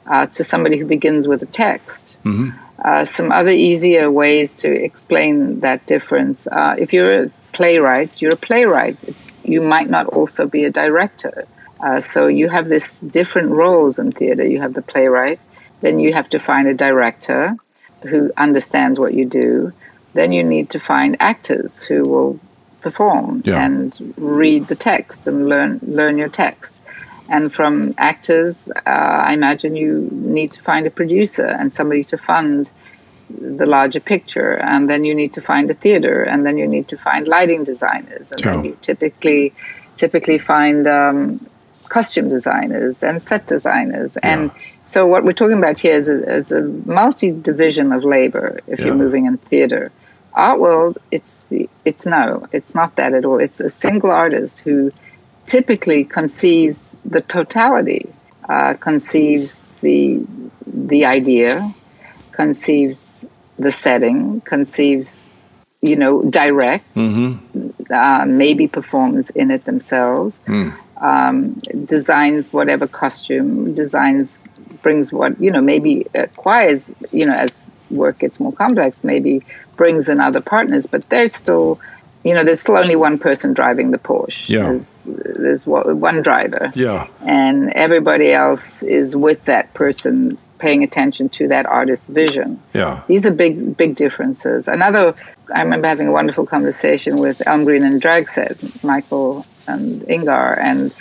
uh, 0.07 0.25
to 0.27 0.43
somebody 0.43 0.77
who 0.77 0.85
begins 0.85 1.27
with 1.27 1.43
a 1.43 1.47
text. 1.47 2.21
Mm-hmm. 2.23 2.49
Uh, 2.83 3.03
some 3.03 3.31
other 3.31 3.51
easier 3.51 4.09
ways 4.09 4.57
to 4.57 4.71
explain 4.71 5.59
that 5.59 5.85
difference. 5.85 6.47
Uh, 6.47 6.75
if 6.79 6.93
you're 6.93 7.25
a 7.25 7.29
playwright, 7.51 8.21
you're 8.21 8.33
a 8.33 8.37
playwright. 8.37 8.97
You 9.43 9.61
might 9.61 9.89
not 9.89 10.07
also 10.07 10.47
be 10.47 10.65
a 10.65 10.71
director. 10.71 11.47
Uh, 11.79 11.99
so 11.99 12.27
you 12.27 12.49
have 12.49 12.67
this 12.67 13.01
different 13.01 13.51
roles 13.51 13.99
in 13.99 14.11
theater. 14.11 14.45
You 14.45 14.59
have 14.61 14.73
the 14.73 14.81
playwright, 14.81 15.39
then 15.81 15.99
you 15.99 16.13
have 16.13 16.29
to 16.29 16.39
find 16.39 16.67
a 16.67 16.73
director 16.73 17.55
who 18.03 18.31
understands 18.37 18.99
what 18.99 19.13
you 19.13 19.25
do, 19.25 19.73
then 20.13 20.31
you 20.31 20.43
need 20.43 20.71
to 20.71 20.79
find 20.79 21.17
actors 21.19 21.83
who 21.83 22.03
will 22.03 22.39
perform 22.81 23.41
yeah. 23.45 23.65
and 23.65 24.13
read 24.17 24.67
the 24.67 24.75
text 24.75 25.27
and 25.27 25.47
learn 25.47 25.79
learn 25.81 26.17
your 26.17 26.29
text. 26.29 26.83
And 27.29 27.53
from 27.53 27.93
actors, 27.97 28.71
uh, 28.75 28.89
I 28.89 29.33
imagine 29.33 29.75
you 29.75 30.09
need 30.11 30.53
to 30.53 30.63
find 30.63 30.87
a 30.87 30.89
producer 30.89 31.45
and 31.45 31.71
somebody 31.71 32.03
to 32.05 32.17
fund 32.17 32.71
the 33.29 33.65
larger 33.65 33.99
picture. 33.99 34.51
And 34.51 34.89
then 34.89 35.03
you 35.03 35.13
need 35.13 35.33
to 35.33 35.41
find 35.41 35.69
a 35.69 35.73
theater, 35.73 36.23
and 36.23 36.45
then 36.45 36.57
you 36.57 36.67
need 36.67 36.87
to 36.89 36.97
find 36.97 37.27
lighting 37.27 37.63
designers, 37.63 38.31
and 38.31 38.41
yeah. 38.41 38.53
then 38.53 38.65
you 38.65 38.77
typically 38.81 39.53
typically 39.95 40.37
find 40.37 40.87
um, 40.87 41.45
costume 41.89 42.29
designers 42.29 43.03
and 43.03 43.21
set 43.21 43.45
designers 43.47 44.17
yeah. 44.21 44.31
and 44.31 44.51
so 44.89 45.05
what 45.05 45.23
we're 45.23 45.33
talking 45.33 45.59
about 45.59 45.77
here 45.77 45.93
is 45.93 46.09
a, 46.09 46.35
is 46.35 46.51
a 46.51 46.61
multi-division 46.61 47.91
of 47.91 48.03
labor. 48.03 48.59
If 48.65 48.79
yeah. 48.79 48.87
you're 48.87 48.95
moving 48.95 49.27
in 49.27 49.37
theater, 49.37 49.91
art 50.33 50.59
world, 50.59 50.97
it's 51.11 51.43
the, 51.43 51.69
it's 51.85 52.07
no, 52.07 52.47
it's 52.51 52.73
not 52.73 52.95
that 52.95 53.13
at 53.13 53.23
all. 53.23 53.39
It's 53.39 53.59
a 53.59 53.69
single 53.69 54.09
artist 54.09 54.61
who 54.61 54.91
typically 55.45 56.05
conceives 56.05 56.97
the 57.05 57.21
totality, 57.21 58.09
uh, 58.47 58.73
conceives 58.79 59.73
the 59.81 60.25
the 60.65 61.05
idea, 61.05 61.71
conceives 62.39 63.27
the 63.57 63.69
setting, 63.69 64.39
conceives 64.41 65.33
you 65.81 65.97
know 65.97 66.23
directs, 66.23 66.97
mm-hmm. 66.97 67.93
uh, 67.93 68.25
maybe 68.25 68.65
performs 68.67 69.29
in 69.29 69.51
it 69.51 69.65
themselves. 69.65 70.41
Mm. 70.45 70.73
Um, 71.09 71.53
designs 71.85 72.53
whatever 72.53 72.87
costume, 72.87 73.73
designs 73.73 74.49
brings 74.81 75.11
what 75.11 75.39
you 75.41 75.51
know 75.51 75.61
maybe 75.61 76.05
acquires 76.13 76.93
you 77.11 77.25
know 77.25 77.35
as 77.35 77.61
work 77.89 78.19
gets 78.19 78.39
more 78.39 78.53
complex 78.53 79.03
maybe 79.03 79.41
brings 79.75 80.09
in 80.09 80.19
other 80.19 80.41
partners 80.41 80.85
but 80.85 81.03
there's 81.09 81.33
still 81.33 81.79
you 82.23 82.33
know 82.35 82.43
there's 82.43 82.61
still 82.61 82.77
only 82.77 82.95
one 82.95 83.17
person 83.17 83.51
driving 83.51 83.89
the 83.89 83.97
Porsche 83.97 84.49
yeah. 84.49 84.63
there's, 84.63 85.07
there's 85.09 85.65
one 85.65 86.21
driver 86.21 86.71
yeah 86.75 87.07
and 87.25 87.73
everybody 87.73 88.31
else 88.31 88.83
is 88.83 89.15
with 89.15 89.43
that 89.45 89.73
person 89.73 90.37
paying 90.59 90.83
attention 90.83 91.29
to 91.29 91.47
that 91.47 91.65
artist's 91.65 92.07
vision 92.07 92.59
yeah 92.73 93.01
these 93.07 93.25
are 93.25 93.31
big 93.31 93.75
big 93.75 93.95
differences 93.95 94.67
another 94.67 95.15
I 95.53 95.63
remember 95.63 95.87
having 95.87 96.07
a 96.07 96.11
wonderful 96.11 96.45
conversation 96.45 97.15
with 97.15 97.39
Elmgreen 97.39 97.83
and 97.83 97.99
Dragset 97.99 98.83
Michael 98.83 99.45
and 99.67 100.01
Ingar 100.03 100.57
and 100.59 100.93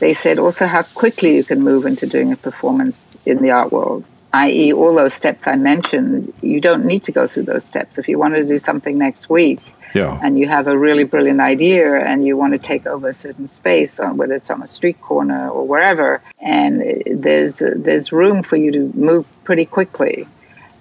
they 0.00 0.12
said 0.12 0.38
also 0.38 0.66
how 0.66 0.82
quickly 0.82 1.36
you 1.36 1.44
can 1.44 1.62
move 1.62 1.86
into 1.86 2.06
doing 2.06 2.32
a 2.32 2.36
performance 2.36 3.18
in 3.24 3.38
the 3.38 3.52
art 3.52 3.72
world, 3.72 4.04
i.e., 4.32 4.72
all 4.72 4.94
those 4.94 5.14
steps 5.14 5.46
I 5.46 5.56
mentioned. 5.56 6.32
You 6.42 6.60
don't 6.60 6.84
need 6.84 7.04
to 7.04 7.12
go 7.12 7.26
through 7.26 7.44
those 7.44 7.64
steps. 7.64 7.98
If 7.98 8.08
you 8.08 8.18
wanted 8.18 8.42
to 8.42 8.48
do 8.48 8.58
something 8.58 8.98
next 8.98 9.30
week, 9.30 9.60
yeah. 9.94 10.18
and 10.22 10.38
you 10.38 10.46
have 10.48 10.68
a 10.68 10.76
really 10.76 11.04
brilliant 11.04 11.40
idea 11.40 11.94
and 11.94 12.26
you 12.26 12.36
want 12.36 12.52
to 12.52 12.58
take 12.58 12.86
over 12.86 13.08
a 13.08 13.12
certain 13.12 13.46
space, 13.46 14.00
uh, 14.00 14.10
whether 14.10 14.34
it's 14.34 14.50
on 14.50 14.62
a 14.62 14.66
street 14.66 15.00
corner 15.00 15.48
or 15.48 15.66
wherever, 15.66 16.20
and 16.40 17.02
there's 17.06 17.62
there's 17.76 18.12
room 18.12 18.42
for 18.42 18.56
you 18.56 18.72
to 18.72 18.92
move 18.94 19.26
pretty 19.44 19.64
quickly 19.64 20.26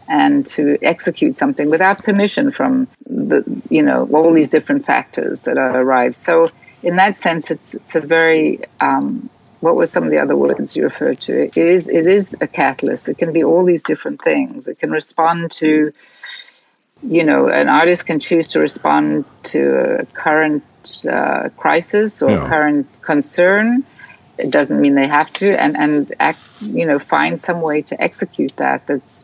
and 0.10 0.45
to 0.45 0.78
execute 0.82 1.36
something 1.36 1.69
without 1.69 2.04
permission 2.04 2.52
from 2.52 2.88
the 3.06 3.43
you 3.69 3.84
know 3.84 4.07
all 4.11 4.34
these 4.34 4.49
different 4.49 4.86
factors 4.86 5.43
that 5.43 5.57
are 5.57 5.80
arrived. 5.80 6.16
So 6.16 6.51
in 6.82 6.97
that 6.97 7.16
sense, 7.16 7.51
it's 7.51 7.76
it's 7.76 7.95
a 7.95 8.01
very 8.01 8.61
um, 8.82 9.30
what 9.64 9.78
were 9.78 9.86
some 9.86 10.03
of 10.03 10.11
the 10.11 10.20
other 10.20 10.36
words 10.36 10.76
you 10.76 10.84
referred 10.84 11.22
to? 11.22 11.45
It 11.45 11.57
is 11.57 11.88
it 11.88 12.05
is 12.05 12.36
a 12.41 12.47
catalyst. 12.47 13.07
It 13.07 13.18
can 13.18 13.32
be 13.32 13.43
all 13.43 13.64
these 13.64 13.84
different 13.84 14.22
things. 14.22 14.68
It 14.68 14.80
can 14.80 14.91
respond 14.91 15.51
to, 15.51 15.93
you 17.04 17.24
know, 17.24 17.47
an 17.47 17.70
artist 17.70 18.06
can 18.06 18.20
choose 18.20 18.49
to 18.49 18.60
respond 18.60 19.26
to 19.43 19.99
a 20.01 20.06
current 20.08 20.64
uh, 21.10 21.49
crisis 21.58 22.22
or 22.22 22.32
yeah. 22.32 22.47
current 22.47 22.88
concern. 23.01 23.84
It 24.38 24.49
doesn't 24.49 24.82
mean 24.82 24.95
they 24.95 25.08
have 25.08 25.32
to, 25.34 25.62
and 25.62 25.78
and 25.78 26.12
act, 26.20 26.39
you 26.62 26.86
know, 26.86 26.99
find 26.99 27.41
some 27.41 27.62
way 27.62 27.82
to 27.84 28.01
execute 28.01 28.56
that. 28.58 28.88
That's 28.88 29.24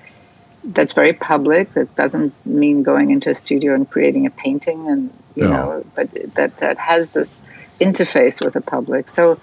that's 0.64 0.94
very 0.94 1.14
public. 1.14 1.74
That 1.74 1.96
doesn't 1.96 2.34
mean 2.46 2.84
going 2.84 3.12
into 3.12 3.30
a 3.30 3.36
studio 3.36 3.74
and 3.74 3.90
creating 3.90 4.26
a 4.26 4.30
painting 4.30 4.88
and 4.88 5.10
you 5.36 5.46
yeah. 5.46 5.50
know, 5.50 5.86
but 5.96 6.12
that 6.36 6.58
that 6.58 6.78
has 6.78 7.14
this 7.14 7.42
interface 7.80 8.44
with 8.44 8.54
the 8.54 8.62
public. 8.62 9.08
So 9.08 9.40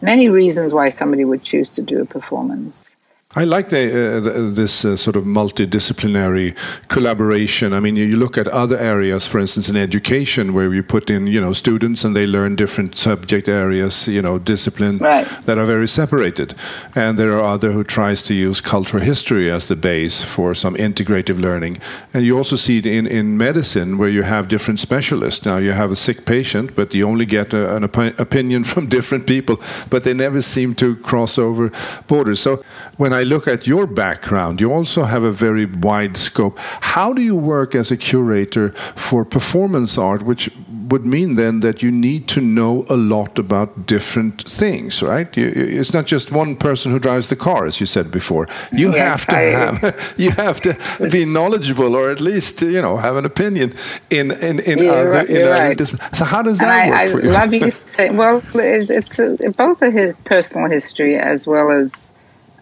many 0.00 0.28
reasons 0.28 0.72
why 0.72 0.90
somebody 0.90 1.24
would 1.24 1.42
choose 1.42 1.72
to 1.72 1.82
do 1.82 2.00
a 2.02 2.04
performance. 2.04 2.94
I 3.36 3.44
like 3.44 3.68
the, 3.68 4.16
uh, 4.16 4.54
this 4.54 4.86
uh, 4.86 4.96
sort 4.96 5.14
of 5.14 5.24
multidisciplinary 5.24 6.56
collaboration. 6.88 7.74
I 7.74 7.80
mean, 7.80 7.94
you, 7.94 8.06
you, 8.06 8.16
look 8.16 8.38
at 8.38 8.48
other 8.48 8.78
areas, 8.78 9.26
for 9.26 9.38
instance, 9.38 9.68
in 9.68 9.76
education, 9.76 10.54
where 10.54 10.72
you 10.72 10.82
put 10.82 11.10
in, 11.10 11.26
you 11.26 11.38
know, 11.38 11.52
students 11.52 12.04
and 12.04 12.16
they 12.16 12.26
learn 12.26 12.56
different 12.56 12.96
subject 12.96 13.46
areas, 13.46 14.08
you 14.08 14.22
know, 14.22 14.38
discipline 14.38 14.96
right. 14.96 15.28
that 15.44 15.58
are 15.58 15.66
very 15.66 15.86
separated. 15.86 16.54
And 16.94 17.18
there 17.18 17.32
are 17.32 17.44
other 17.44 17.72
who 17.72 17.84
tries 17.84 18.22
to 18.22 18.34
use 18.34 18.62
cultural 18.62 19.02
history 19.02 19.50
as 19.50 19.66
the 19.66 19.76
base 19.76 20.22
for 20.22 20.54
some 20.54 20.74
integrative 20.74 21.38
learning. 21.38 21.82
And 22.14 22.24
you 22.24 22.34
also 22.34 22.56
see 22.56 22.78
it 22.78 22.86
in, 22.86 23.06
in 23.06 23.36
medicine, 23.36 23.98
where 23.98 24.08
you 24.08 24.22
have 24.22 24.48
different 24.48 24.80
specialists. 24.80 25.44
Now, 25.44 25.58
you 25.58 25.72
have 25.72 25.90
a 25.90 25.96
sick 25.96 26.24
patient, 26.24 26.74
but 26.74 26.94
you 26.94 27.06
only 27.06 27.26
get 27.26 27.52
a, 27.52 27.76
an 27.76 27.84
op 27.84 27.98
opinion 28.18 28.64
from 28.72 28.86
different 28.86 29.26
people, 29.26 29.60
but 29.90 30.04
they 30.04 30.14
never 30.14 30.40
seem 30.40 30.74
to 30.76 30.96
cross 30.96 31.36
over 31.38 31.70
borders. 32.06 32.40
So 32.40 32.62
when 32.96 33.12
I 33.12 33.17
I 33.18 33.24
look 33.24 33.48
at 33.48 33.66
your 33.66 33.88
background, 33.88 34.60
you 34.60 34.72
also 34.72 35.02
have 35.02 35.24
a 35.24 35.32
very 35.32 35.66
wide 35.66 36.16
scope. 36.16 36.56
How 36.94 37.12
do 37.12 37.20
you 37.20 37.34
work 37.34 37.74
as 37.74 37.90
a 37.90 37.96
curator 37.96 38.68
for 38.94 39.24
performance 39.24 39.98
art, 39.98 40.22
which 40.22 40.48
would 40.90 41.04
mean 41.04 41.34
then 41.34 41.60
that 41.60 41.82
you 41.82 41.90
need 41.90 42.28
to 42.28 42.40
know 42.40 42.84
a 42.88 42.96
lot 42.96 43.36
about 43.36 43.86
different 43.86 44.42
things, 44.42 45.02
right? 45.02 45.36
You, 45.36 45.52
it's 45.54 45.92
not 45.92 46.06
just 46.06 46.30
one 46.30 46.54
person 46.54 46.92
who 46.92 47.00
drives 47.00 47.28
the 47.28 47.34
car, 47.34 47.66
as 47.66 47.80
you 47.80 47.86
said 47.86 48.12
before. 48.12 48.46
You 48.72 48.92
yes, 48.92 49.26
have 49.26 49.34
to 49.34 49.36
I, 49.36 49.40
have 49.40 50.14
you 50.16 50.30
have 50.30 50.60
to 50.60 50.76
be 51.10 51.24
knowledgeable, 51.24 51.96
or 51.96 52.10
at 52.10 52.20
least 52.20 52.62
you 52.62 52.80
know 52.80 52.98
have 52.98 53.16
an 53.16 53.24
opinion 53.24 53.74
in 54.10 54.30
in, 54.30 54.60
in 54.60 54.78
other. 54.88 55.10
Right, 55.10 55.28
in 55.28 55.42
other 55.42 55.50
right. 55.50 56.16
So 56.16 56.24
how 56.24 56.42
does 56.42 56.58
that 56.58 56.68
and 56.68 56.90
work 56.90 57.00
I, 57.00 57.12
for 57.12 57.20
you? 57.20 57.30
I 57.30 57.40
love 57.40 57.52
you 57.52 57.70
say 57.96 58.10
well, 58.10 58.38
it, 58.54 58.90
it's 58.90 59.18
uh, 59.18 59.50
both 59.56 59.82
a 59.82 60.14
personal 60.24 60.70
history 60.70 61.16
as 61.16 61.46
well 61.48 61.70
as 61.70 62.12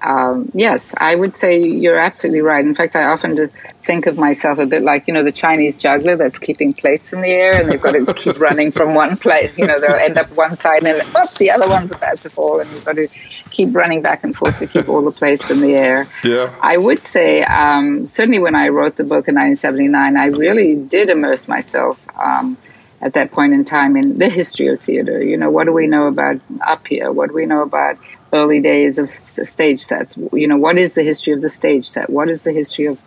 um, 0.02 0.50
yes, 0.54 0.94
I 0.98 1.14
would 1.14 1.34
say 1.34 1.58
you're 1.58 1.98
absolutely 1.98 2.42
right. 2.42 2.64
In 2.64 2.74
fact, 2.74 2.96
I 2.96 3.04
often 3.04 3.48
think 3.82 4.06
of 4.06 4.18
myself 4.18 4.58
a 4.58 4.66
bit 4.66 4.82
like, 4.82 5.08
you 5.08 5.14
know, 5.14 5.22
the 5.22 5.32
Chinese 5.32 5.74
juggler 5.74 6.16
that's 6.16 6.38
keeping 6.38 6.74
plates 6.74 7.12
in 7.12 7.22
the 7.22 7.28
air 7.28 7.58
and 7.58 7.70
they've 7.70 7.80
got 7.80 7.92
to 7.92 8.04
keep 8.14 8.38
running 8.38 8.70
from 8.70 8.94
one 8.94 9.16
place. 9.16 9.56
You 9.56 9.66
know, 9.66 9.80
they'll 9.80 9.92
end 9.92 10.18
up 10.18 10.30
one 10.36 10.54
side 10.54 10.84
and 10.84 11.02
oh, 11.14 11.26
the 11.38 11.50
other 11.50 11.66
one's 11.66 11.92
about 11.92 12.20
to 12.20 12.30
fall 12.30 12.60
and 12.60 12.70
you've 12.70 12.84
got 12.84 12.96
to 12.96 13.08
keep 13.50 13.74
running 13.74 14.02
back 14.02 14.22
and 14.22 14.36
forth 14.36 14.58
to 14.58 14.66
keep 14.66 14.88
all 14.88 15.02
the 15.02 15.12
plates 15.12 15.50
in 15.50 15.60
the 15.60 15.74
air. 15.74 16.08
Yeah. 16.22 16.54
I 16.60 16.76
would 16.76 17.02
say, 17.02 17.42
um, 17.44 18.04
certainly 18.06 18.38
when 18.38 18.54
I 18.54 18.68
wrote 18.68 18.96
the 18.96 19.04
book 19.04 19.28
in 19.28 19.34
1979, 19.34 20.16
I 20.16 20.26
really 20.26 20.76
did 20.76 21.08
immerse 21.08 21.48
myself. 21.48 21.98
Um, 22.18 22.58
at 23.02 23.12
that 23.12 23.30
point 23.30 23.52
in 23.52 23.64
time 23.64 23.96
in 23.96 24.16
the 24.16 24.28
history 24.28 24.68
of 24.68 24.80
theater. 24.80 25.22
You 25.22 25.36
know, 25.36 25.50
what 25.50 25.64
do 25.64 25.72
we 25.72 25.86
know 25.86 26.06
about 26.06 26.36
Appia? 26.58 27.14
What 27.14 27.28
do 27.28 27.34
we 27.34 27.46
know 27.46 27.60
about 27.60 27.98
early 28.36 28.60
days 28.60 28.98
of 28.98 29.08
stage 29.10 29.80
sets. 29.80 30.16
You 30.32 30.48
know, 30.48 30.56
what 30.66 30.76
is 30.78 30.94
the 30.94 31.02
history 31.02 31.32
of 31.32 31.40
the 31.40 31.48
stage 31.48 31.86
set? 31.88 32.10
What 32.10 32.28
is 32.28 32.42
the 32.42 32.52
history 32.52 32.86
of 32.86 32.98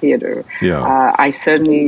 theater? 0.00 0.44
Yeah. 0.62 0.80
Uh, 0.80 1.14
I 1.18 1.30
certainly 1.30 1.82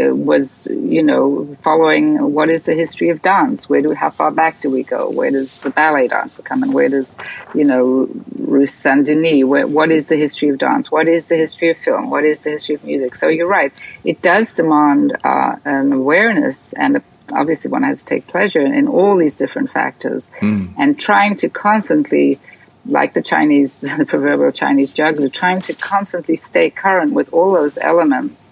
uh, 0.00 0.14
was, 0.14 0.68
you 0.70 1.02
know, 1.02 1.56
following 1.62 2.32
what 2.32 2.48
is 2.48 2.66
the 2.66 2.74
history 2.74 3.08
of 3.08 3.22
dance? 3.22 3.68
Where 3.68 3.80
do 3.80 3.92
how 3.94 4.10
far 4.10 4.30
back 4.30 4.60
do 4.60 4.70
we 4.70 4.82
go? 4.82 5.10
Where 5.10 5.30
does 5.30 5.62
the 5.62 5.70
ballet 5.70 6.08
dancer 6.08 6.42
come 6.42 6.62
in? 6.64 6.72
Where 6.72 6.88
does, 6.88 7.16
you 7.54 7.64
know, 7.64 8.08
Ruth 8.38 8.70
Saint 8.70 9.06
Denis? 9.06 9.44
Where, 9.44 9.66
what 9.66 9.90
is 9.90 10.08
the 10.08 10.16
history 10.16 10.48
of 10.50 10.58
dance? 10.58 10.90
What 10.90 11.08
is 11.08 11.28
the 11.28 11.36
history 11.36 11.70
of 11.70 11.78
film? 11.78 12.10
What 12.10 12.24
is 12.24 12.40
the 12.40 12.50
history 12.50 12.74
of 12.76 12.84
music? 12.84 13.14
So 13.14 13.28
you're 13.28 13.48
right. 13.48 13.72
It 14.04 14.20
does 14.20 14.52
demand 14.52 15.16
uh, 15.24 15.56
an 15.64 15.92
awareness 15.92 16.72
and 16.74 16.96
a 16.98 17.02
obviously 17.32 17.70
one 17.70 17.82
has 17.82 18.00
to 18.00 18.06
take 18.06 18.26
pleasure 18.26 18.60
in 18.60 18.88
all 18.88 19.16
these 19.16 19.36
different 19.36 19.70
factors 19.70 20.30
mm. 20.40 20.72
and 20.78 20.98
trying 20.98 21.34
to 21.34 21.48
constantly 21.48 22.38
like 22.86 23.14
the 23.14 23.22
chinese 23.22 23.80
the 23.96 24.06
proverbial 24.06 24.52
chinese 24.52 24.90
juggler 24.90 25.28
trying 25.28 25.60
to 25.60 25.72
constantly 25.74 26.36
stay 26.36 26.70
current 26.70 27.12
with 27.12 27.32
all 27.32 27.52
those 27.52 27.78
elements 27.78 28.50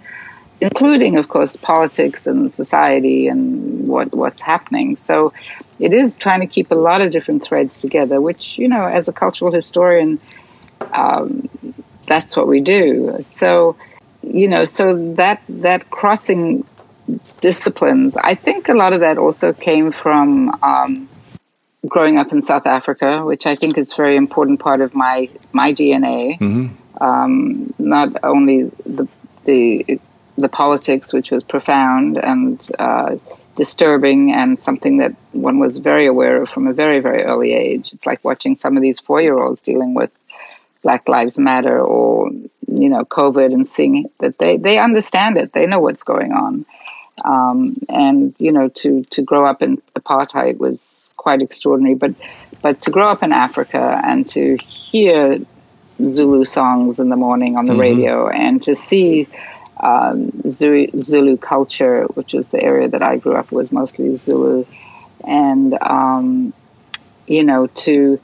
including 0.61 1.17
of 1.17 1.29
course 1.29 1.57
politics 1.57 2.27
and 2.27 2.51
society 2.51 3.29
and 3.29 3.89
what 3.89 4.15
what's 4.15 4.41
happening 4.41 4.97
so 4.97 5.33
it 5.79 5.93
is 5.93 6.17
trying 6.17 6.41
to 6.41 6.47
keep 6.47 6.71
a 6.71 6.75
lot 6.75 7.01
of 7.01 7.11
different 7.11 7.43
threads 7.43 7.77
together 7.77 8.21
which 8.21 8.59
you 8.59 8.69
know 8.69 8.87
as 8.87 9.09
a 9.09 9.13
cultural 9.13 9.51
historian 9.53 10.19
um, 10.93 11.49
that's 12.07 12.37
what 12.37 12.47
we 12.47 12.61
do 12.61 13.17
so 13.21 13.77
you 14.23 14.49
know 14.49 14.65
so 14.65 15.15
that 15.15 15.43
that 15.49 15.91
crossing 15.91 16.63
disciplines. 17.41 18.17
I 18.17 18.35
think 18.35 18.69
a 18.69 18.75
lot 18.75 18.93
of 18.93 19.01
that 19.01 19.19
also 19.19 19.53
came 19.53 19.93
from 19.93 20.51
um, 20.63 21.09
growing 21.87 22.19
up 22.19 22.33
in 22.33 22.43
South 22.43 22.67
Africa, 22.67 23.25
which 23.25 23.47
I 23.47 23.55
think 23.55 23.77
is 23.77 23.93
a 23.93 23.97
very 23.97 24.17
important 24.17 24.61
part 24.61 24.81
of 24.81 24.95
my 24.95 25.29
my 25.53 25.73
DNA. 25.73 26.39
Mm-hmm. 26.39 27.03
Um, 27.03 27.75
not 27.79 28.13
only 28.23 28.65
the 28.87 29.09
the 29.45 30.01
the 30.39 30.49
politics, 30.49 31.13
which 31.13 31.31
was 31.31 31.43
profound 31.43 32.17
and 32.17 32.69
uh, 32.79 33.17
disturbing, 33.57 34.33
and 34.33 34.59
something 34.61 34.99
that 34.99 35.15
one 35.33 35.59
was 35.59 35.79
very 35.79 36.07
aware 36.07 36.43
of 36.43 36.49
from 36.49 36.67
a 36.67 36.73
very 36.73 37.01
very 37.01 37.25
early 37.25 37.53
age. 37.53 37.93
It's 37.93 38.07
like 38.07 38.25
watching 38.25 38.55
some 38.55 38.77
of 38.77 38.83
these 38.83 39.01
four 39.01 39.21
year 39.21 39.39
olds 39.39 39.63
dealing 39.63 39.95
with 39.95 40.13
Black 40.83 41.09
Lives 41.09 41.39
Matter 41.39 41.81
or 41.81 42.31
you 42.31 42.89
know 42.89 43.05
COVID 43.05 43.53
and 43.53 43.67
seeing 43.67 44.11
that 44.19 44.39
they 44.39 44.57
they 44.57 44.79
understand 44.79 45.39
it, 45.39 45.53
they 45.53 45.67
know 45.67 45.81
what's 45.81 46.05
going 46.05 46.33
on. 46.33 46.65
Um, 47.25 47.77
and 47.89 48.35
you 48.39 48.53
know, 48.53 48.69
to 48.69 49.05
to 49.05 49.23
grow 49.23 49.47
up 49.47 49.63
in 49.63 49.81
apartheid 49.95 50.59
was 50.59 51.11
quite 51.17 51.43
extraordinary. 51.43 51.95
But 51.95 52.15
but 52.63 52.81
to 52.83 52.91
grow 52.91 53.09
up 53.09 53.23
in 53.23 53.33
Africa 53.33 54.01
and 54.05 54.27
to 54.29 54.57
hear 54.57 55.39
Zulu 55.99 56.45
songs 56.45 57.01
in 57.01 57.11
the 57.11 57.17
morning 57.17 57.57
on 57.57 57.67
the 57.67 57.73
mm-hmm. 57.73 57.81
radio 57.81 58.29
and 58.29 58.63
to 58.63 58.75
see 58.75 59.29
um, 59.81 60.31
Zulu, 60.49 61.03
Zulu, 61.03 61.37
culture, 61.37 62.05
which 62.15 62.33
was 62.33 62.49
the 62.49 62.63
area 62.63 62.89
that 62.89 63.03
I 63.03 63.17
grew 63.17 63.35
up 63.35 63.51
was 63.53 63.73
mostly 63.73 64.15
Zulu, 64.15 64.65
and 65.27 65.77
um, 65.81 66.53
you 67.27 67.45
know 67.45 67.67
to 67.67 68.21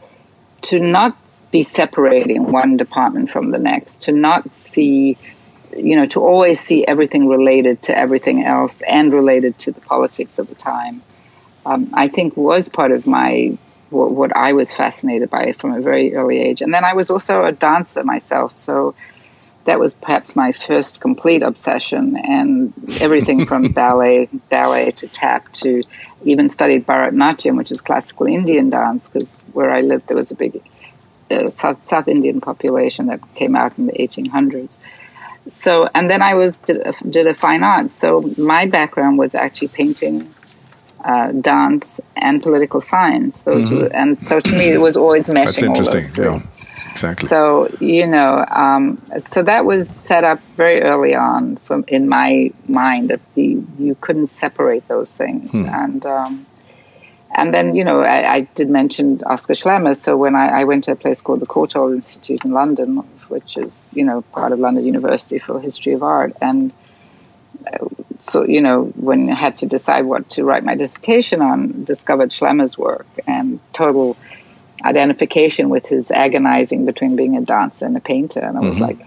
to 0.62 0.80
not 0.80 1.16
be 1.50 1.62
separating 1.62 2.50
one 2.50 2.76
department 2.76 3.30
from 3.30 3.50
the 3.50 3.58
next, 3.58 4.02
to 4.02 4.12
not 4.12 4.58
see 4.58 5.16
you 5.78 5.96
know, 5.96 6.06
to 6.06 6.20
always 6.20 6.60
see 6.60 6.86
everything 6.86 7.28
related 7.28 7.82
to 7.82 7.96
everything 7.96 8.44
else 8.44 8.82
and 8.82 9.12
related 9.12 9.58
to 9.60 9.72
the 9.72 9.80
politics 9.80 10.38
of 10.38 10.48
the 10.48 10.54
time, 10.54 11.02
um, 11.66 11.90
I 11.94 12.08
think 12.08 12.36
was 12.36 12.68
part 12.68 12.92
of 12.92 13.06
my 13.06 13.56
what, 13.90 14.10
what, 14.10 14.36
I 14.36 14.52
was 14.52 14.74
fascinated 14.74 15.30
by 15.30 15.52
from 15.52 15.72
a 15.72 15.80
very 15.80 16.14
early 16.14 16.38
age. 16.38 16.60
And 16.60 16.74
then 16.74 16.84
I 16.84 16.92
was 16.92 17.10
also 17.10 17.44
a 17.44 17.52
dancer 17.52 18.04
myself, 18.04 18.54
so 18.54 18.94
that 19.64 19.78
was 19.78 19.94
perhaps 19.94 20.36
my 20.36 20.52
first 20.52 21.00
complete 21.00 21.42
obsession. 21.42 22.16
And 22.16 22.72
everything 23.00 23.46
from 23.46 23.72
ballet, 23.72 24.28
ballet 24.50 24.90
to 24.92 25.08
tap 25.08 25.50
to 25.52 25.82
even 26.22 26.48
studied 26.48 26.86
Bharatanatyam, 26.86 27.56
which 27.56 27.72
is 27.72 27.80
classical 27.80 28.26
Indian 28.26 28.68
dance, 28.70 29.08
because 29.08 29.42
where 29.52 29.70
I 29.70 29.80
lived 29.80 30.08
there 30.08 30.16
was 30.16 30.30
a 30.30 30.36
big 30.36 30.60
uh, 31.30 31.48
South, 31.48 31.86
South 31.88 32.08
Indian 32.08 32.40
population 32.40 33.06
that 33.06 33.20
came 33.34 33.56
out 33.56 33.78
in 33.78 33.86
the 33.86 33.92
1800s 33.92 34.76
so 35.48 35.88
and 35.94 36.08
then 36.08 36.22
I 36.22 36.34
was 36.34 36.58
did 36.58 36.78
a, 36.86 36.92
did 37.08 37.26
a 37.26 37.34
fine 37.34 37.62
arts. 37.62 37.94
So 37.94 38.32
my 38.36 38.66
background 38.66 39.18
was 39.18 39.34
actually 39.34 39.68
painting, 39.68 40.32
uh, 41.02 41.32
dance, 41.32 42.00
and 42.16 42.42
political 42.42 42.80
science. 42.80 43.40
Those 43.40 43.66
mm-hmm. 43.66 43.76
were, 43.76 43.94
and 43.94 44.22
so 44.22 44.40
to 44.40 44.52
me 44.52 44.68
it 44.68 44.80
was 44.80 44.96
always 44.96 45.28
meshing. 45.28 45.44
That's 45.44 45.62
interesting. 45.62 46.24
Yeah, 46.24 46.42
exactly. 46.90 47.26
So 47.26 47.68
you 47.80 48.06
know, 48.06 48.44
um, 48.50 49.02
so 49.18 49.42
that 49.42 49.64
was 49.64 49.88
set 49.88 50.22
up 50.22 50.40
very 50.56 50.82
early 50.82 51.14
on 51.14 51.56
from 51.56 51.84
in 51.88 52.08
my 52.08 52.52
mind 52.68 53.10
that 53.10 53.20
the, 53.34 53.62
you 53.78 53.96
couldn't 54.00 54.26
separate 54.26 54.86
those 54.88 55.14
things, 55.14 55.50
hmm. 55.52 55.64
and 55.64 56.04
um, 56.04 56.46
and 57.34 57.54
then 57.54 57.74
you 57.74 57.84
know 57.84 58.00
I, 58.00 58.32
I, 58.34 58.40
did 58.54 58.68
mention 58.68 59.22
Oscar 59.24 59.54
Schlemmer. 59.54 59.94
So 59.94 60.16
when 60.16 60.34
I, 60.34 60.60
I, 60.60 60.64
went 60.64 60.84
to 60.84 60.92
a 60.92 60.96
place 60.96 61.20
called 61.20 61.40
the 61.40 61.46
Courtauld 61.46 61.94
Institute 61.94 62.44
in 62.44 62.52
London, 62.52 63.02
which 63.30 63.56
is 63.56 63.90
you 63.92 64.04
know 64.04 64.22
part 64.32 64.52
of 64.52 64.58
London 64.58 64.84
University 64.84 65.38
for 65.38 65.60
history 65.60 65.92
of 65.92 66.02
art, 66.02 66.32
and 66.40 66.72
uh, 67.66 67.86
so 68.18 68.44
you 68.46 68.60
know 68.60 68.84
when 68.96 69.30
I 69.30 69.34
had 69.34 69.58
to 69.58 69.66
decide 69.66 70.04
what 70.04 70.30
to 70.30 70.44
write 70.44 70.64
my 70.64 70.74
dissertation 70.74 71.42
on, 71.42 71.84
discovered 71.84 72.30
Schlemmer's 72.30 72.76
work 72.78 73.06
and 73.26 73.60
total 73.72 74.16
identification 74.84 75.68
with 75.68 75.86
his 75.86 76.10
agonizing 76.10 76.86
between 76.86 77.16
being 77.16 77.36
a 77.36 77.40
dancer 77.40 77.86
and 77.86 77.96
a 77.96 78.00
painter, 78.00 78.40
and 78.40 78.56
I 78.56 78.60
was 78.60 78.74
mm-hmm. 78.74 78.84
like. 78.84 78.98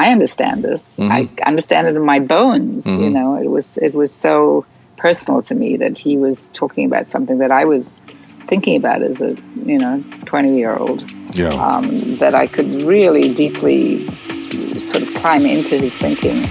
I 0.00 0.12
understand 0.12 0.62
this. 0.62 0.96
Mm-hmm. 0.96 1.10
I 1.10 1.28
understand 1.44 1.88
it 1.88 1.96
in 1.96 2.04
my 2.04 2.20
bones. 2.20 2.86
Mm-hmm. 2.86 3.02
You 3.02 3.10
know, 3.10 3.34
it 3.34 3.48
was 3.48 3.78
it 3.78 3.94
was 3.94 4.14
so 4.14 4.64
personal 4.96 5.42
to 5.42 5.54
me 5.56 5.78
that 5.78 5.98
he 5.98 6.16
was 6.16 6.48
talking 6.50 6.84
about 6.84 7.08
something 7.10 7.38
that 7.38 7.50
I 7.50 7.64
was 7.64 8.04
thinking 8.48 8.76
about 8.76 9.02
as 9.02 9.22
a 9.22 9.36
you 9.64 9.78
know 9.78 10.02
20 10.24 10.56
year 10.56 10.74
old 10.74 11.08
yeah. 11.34 11.50
um, 11.50 12.16
that 12.16 12.34
I 12.34 12.46
could 12.46 12.82
really 12.82 13.32
deeply 13.32 14.04
sort 14.80 15.02
of 15.02 15.14
climb 15.14 15.44
into 15.44 15.76
his 15.76 15.96
thinking. 15.96 16.48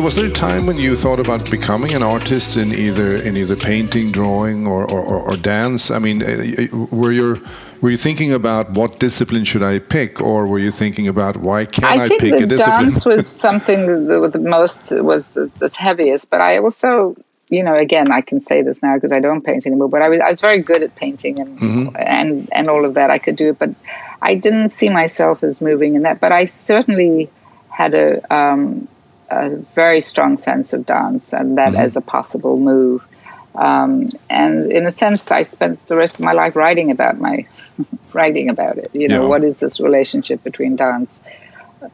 So, 0.00 0.04
was 0.04 0.14
there 0.14 0.30
a 0.30 0.32
time 0.32 0.64
when 0.64 0.78
you 0.78 0.96
thought 0.96 1.20
about 1.20 1.50
becoming 1.50 1.92
an 1.92 2.02
artist 2.02 2.56
in 2.56 2.72
either 2.72 3.16
in 3.16 3.36
either 3.36 3.54
painting, 3.54 4.10
drawing, 4.10 4.66
or, 4.66 4.90
or, 4.90 5.02
or 5.02 5.36
dance? 5.36 5.90
I 5.90 5.98
mean, 5.98 6.22
uh, 6.22 6.86
were 6.90 7.12
you 7.12 7.46
were 7.82 7.90
you 7.90 7.98
thinking 7.98 8.32
about 8.32 8.70
what 8.70 8.98
discipline 8.98 9.44
should 9.44 9.62
I 9.62 9.78
pick, 9.78 10.18
or 10.18 10.46
were 10.46 10.58
you 10.58 10.70
thinking 10.70 11.06
about 11.06 11.36
why 11.36 11.66
can't 11.66 12.00
I, 12.00 12.04
I 12.04 12.08
pick 12.08 12.32
a 12.32 12.46
discipline? 12.46 12.92
Dance 12.92 13.04
was 13.04 13.26
something 13.46 14.06
that 14.06 14.30
the 14.32 14.38
most 14.38 14.98
was 15.04 15.28
the, 15.36 15.52
the 15.58 15.68
heaviest, 15.78 16.30
but 16.30 16.40
I 16.40 16.56
also 16.56 17.14
you 17.50 17.62
know, 17.62 17.74
again, 17.74 18.10
I 18.10 18.22
can 18.22 18.40
say 18.40 18.62
this 18.62 18.82
now 18.82 18.94
because 18.94 19.12
I 19.12 19.20
don't 19.20 19.42
paint 19.42 19.66
anymore. 19.66 19.90
But 19.90 20.00
I 20.00 20.08
was 20.08 20.20
I 20.20 20.30
was 20.30 20.40
very 20.40 20.62
good 20.62 20.82
at 20.82 20.96
painting 20.96 21.40
and 21.40 21.58
mm-hmm. 21.58 21.96
and 21.98 22.48
and 22.52 22.70
all 22.70 22.86
of 22.86 22.94
that. 22.94 23.10
I 23.10 23.18
could 23.18 23.36
do 23.36 23.50
it, 23.50 23.58
but 23.58 23.74
I 24.22 24.34
didn't 24.36 24.70
see 24.70 24.88
myself 24.88 25.44
as 25.44 25.60
moving 25.60 25.94
in 25.94 26.04
that. 26.04 26.20
But 26.20 26.32
I 26.32 26.46
certainly 26.46 27.28
had 27.68 27.92
a 27.92 28.34
um, 28.34 28.88
a 29.30 29.56
very 29.74 30.00
strong 30.00 30.36
sense 30.36 30.72
of 30.72 30.86
dance 30.86 31.32
and 31.32 31.58
that 31.58 31.72
mm-hmm. 31.72 31.82
as 31.82 31.96
a 31.96 32.00
possible 32.00 32.58
move. 32.58 33.06
Um, 33.54 34.10
and 34.28 34.70
in 34.70 34.86
a 34.86 34.90
sense, 34.90 35.30
I 35.30 35.42
spent 35.42 35.84
the 35.86 35.96
rest 35.96 36.20
of 36.20 36.24
my 36.24 36.32
life 36.32 36.56
writing 36.56 36.90
about 36.90 37.18
my 37.18 37.46
writing 38.12 38.48
about 38.48 38.78
it. 38.78 38.90
You 38.92 39.08
know, 39.08 39.22
yeah. 39.22 39.28
what 39.28 39.44
is 39.44 39.58
this 39.58 39.80
relationship 39.80 40.42
between 40.44 40.76
dance, 40.76 41.20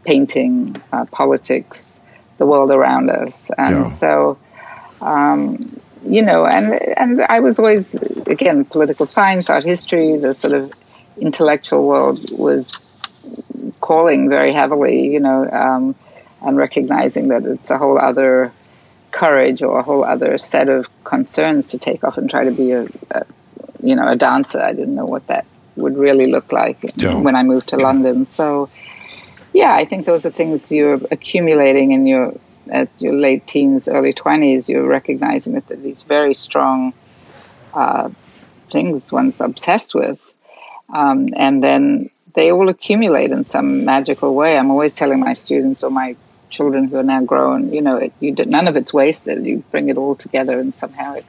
painting, 0.04 0.76
uh, 0.92 1.06
politics, 1.06 2.00
the 2.38 2.46
world 2.46 2.70
around 2.70 3.10
us, 3.10 3.50
and 3.56 3.76
yeah. 3.76 3.84
so 3.86 4.38
um, 5.00 5.80
you 6.04 6.22
know, 6.22 6.46
and 6.46 6.72
and 6.96 7.22
I 7.22 7.40
was 7.40 7.58
always 7.58 7.94
again 8.26 8.64
political 8.64 9.06
science, 9.06 9.50
art 9.50 9.64
history, 9.64 10.16
the 10.16 10.34
sort 10.34 10.52
of 10.52 10.72
intellectual 11.18 11.86
world 11.86 12.20
was 12.32 12.80
calling 13.80 14.28
very 14.28 14.52
heavily, 14.52 15.08
you 15.08 15.20
know, 15.20 15.48
um, 15.50 15.94
and 16.46 16.56
recognizing 16.56 17.28
that 17.28 17.44
it's 17.44 17.70
a 17.70 17.78
whole 17.78 17.98
other 17.98 18.52
courage 19.10 19.62
or 19.62 19.78
a 19.78 19.82
whole 19.82 20.04
other 20.04 20.38
set 20.38 20.68
of 20.68 20.86
concerns 21.04 21.68
to 21.68 21.78
take 21.78 22.04
off 22.04 22.18
and 22.18 22.30
try 22.30 22.44
to 22.44 22.52
be 22.52 22.70
a, 22.70 22.84
a 23.10 23.26
you 23.82 23.96
know 23.96 24.06
a 24.06 24.16
dancer. 24.16 24.60
I 24.60 24.72
didn't 24.72 24.94
know 24.94 25.06
what 25.06 25.26
that 25.26 25.44
would 25.74 25.98
really 25.98 26.30
look 26.30 26.52
like 26.52 26.78
yeah. 26.94 27.20
when 27.20 27.34
I 27.34 27.42
moved 27.42 27.70
to 27.70 27.76
London. 27.76 28.26
So 28.26 28.70
yeah, 29.52 29.74
I 29.74 29.84
think 29.84 30.06
those 30.06 30.24
are 30.24 30.30
things 30.30 30.70
you're 30.70 31.00
accumulating 31.10 31.92
in 31.92 32.06
your 32.06 32.34
at 32.70 32.88
your 32.98 33.14
late 33.14 33.46
teens, 33.46 33.88
early 33.88 34.12
20s, 34.12 34.68
you're 34.68 34.86
recognizing 34.86 35.54
that 35.54 35.66
there 35.68 35.78
are 35.78 35.80
these 35.80 36.02
very 36.02 36.34
strong 36.34 36.92
uh, 37.74 38.10
things 38.70 39.12
one's 39.12 39.40
obsessed 39.40 39.94
with. 39.94 40.34
Um, 40.92 41.28
and 41.36 41.62
then 41.62 42.10
they 42.34 42.50
all 42.52 42.68
accumulate 42.68 43.30
in 43.30 43.44
some 43.44 43.84
magical 43.84 44.34
way. 44.34 44.58
I'm 44.58 44.70
always 44.70 44.94
telling 44.94 45.20
my 45.20 45.32
students 45.32 45.82
or 45.82 45.90
my 45.90 46.16
children 46.50 46.88
who 46.88 46.96
are 46.96 47.02
now 47.02 47.22
grown, 47.22 47.72
you 47.72 47.82
know, 47.82 47.96
it, 47.96 48.12
you, 48.20 48.34
none 48.34 48.68
of 48.68 48.76
it's 48.76 48.92
wasted. 48.92 49.44
You 49.44 49.64
bring 49.70 49.88
it 49.88 49.96
all 49.96 50.14
together 50.14 50.58
and 50.58 50.74
somehow 50.74 51.14
it 51.14 51.24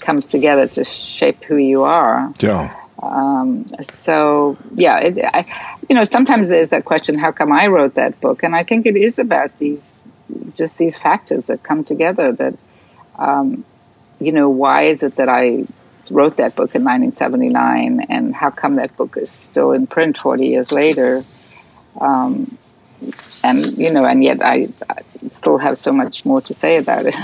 comes 0.00 0.28
together 0.28 0.66
to 0.68 0.84
shape 0.84 1.44
who 1.44 1.56
you 1.56 1.82
are. 1.82 2.32
Yeah. 2.40 2.74
Um, 3.02 3.66
so 3.80 4.56
yeah, 4.74 4.98
it, 5.00 5.18
I, 5.22 5.44
you 5.88 5.94
know, 5.94 6.04
sometimes 6.04 6.48
there's 6.48 6.70
that 6.70 6.84
question: 6.84 7.18
How 7.18 7.32
come 7.32 7.52
I 7.52 7.66
wrote 7.66 7.94
that 7.94 8.20
book? 8.20 8.44
And 8.44 8.54
I 8.54 8.64
think 8.64 8.86
it 8.86 8.96
is 8.96 9.18
about 9.18 9.58
these 9.58 10.06
just 10.54 10.78
these 10.78 10.96
factors 10.96 11.46
that 11.46 11.62
come 11.62 11.84
together 11.84 12.32
that 12.32 12.54
um, 13.18 13.64
you 14.20 14.32
know 14.32 14.48
why 14.48 14.82
is 14.82 15.02
it 15.02 15.16
that 15.16 15.28
i 15.28 15.64
wrote 16.10 16.36
that 16.36 16.54
book 16.54 16.74
in 16.74 16.84
1979 16.84 18.06
and 18.08 18.34
how 18.34 18.50
come 18.50 18.76
that 18.76 18.94
book 18.96 19.16
is 19.16 19.30
still 19.30 19.72
in 19.72 19.86
print 19.86 20.18
40 20.18 20.46
years 20.46 20.72
later 20.72 21.24
um, 22.00 22.58
and 23.44 23.78
you 23.78 23.92
know 23.92 24.04
and 24.04 24.24
yet 24.24 24.42
I, 24.42 24.68
I, 24.90 25.02
still 25.28 25.58
have 25.58 25.78
so 25.78 25.92
much 25.92 26.24
more 26.24 26.40
to 26.42 26.54
say 26.54 26.76
about 26.78 27.06
it 27.06 27.16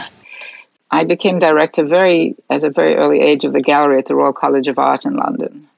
i 0.91 1.05
became 1.05 1.39
director 1.39 1.85
very 1.85 2.37
at 2.49 2.63
a 2.63 2.71
very 2.71 2.95
early 2.95 3.21
age 3.21 3.45
of 3.45 3.53
the 3.53 3.61
gallery 3.61 3.99
at 3.99 4.07
the 4.07 4.15
royal 4.15 4.33
college 4.33 4.69
of 4.69 4.79
art 4.79 5.05
in 5.05 5.17
london 5.17 5.69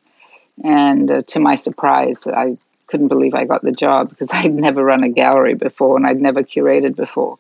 and 0.63 1.11
uh, 1.11 1.23
to 1.23 1.41
my 1.41 1.55
surprise 1.55 2.27
i 2.27 2.57
couldn't 2.93 3.09
believe 3.09 3.33
I 3.33 3.47
got 3.47 3.63
the 3.63 3.73
job 3.73 4.11
because 4.11 4.29
I'd 4.33 4.55
never 4.55 4.85
run 4.85 5.03
a 5.03 5.09
gallery 5.09 5.55
before 5.55 5.97
and 5.97 6.07
I'd 6.07 6.21
never 6.21 6.43
curated 6.43 6.95
before. 6.95 7.39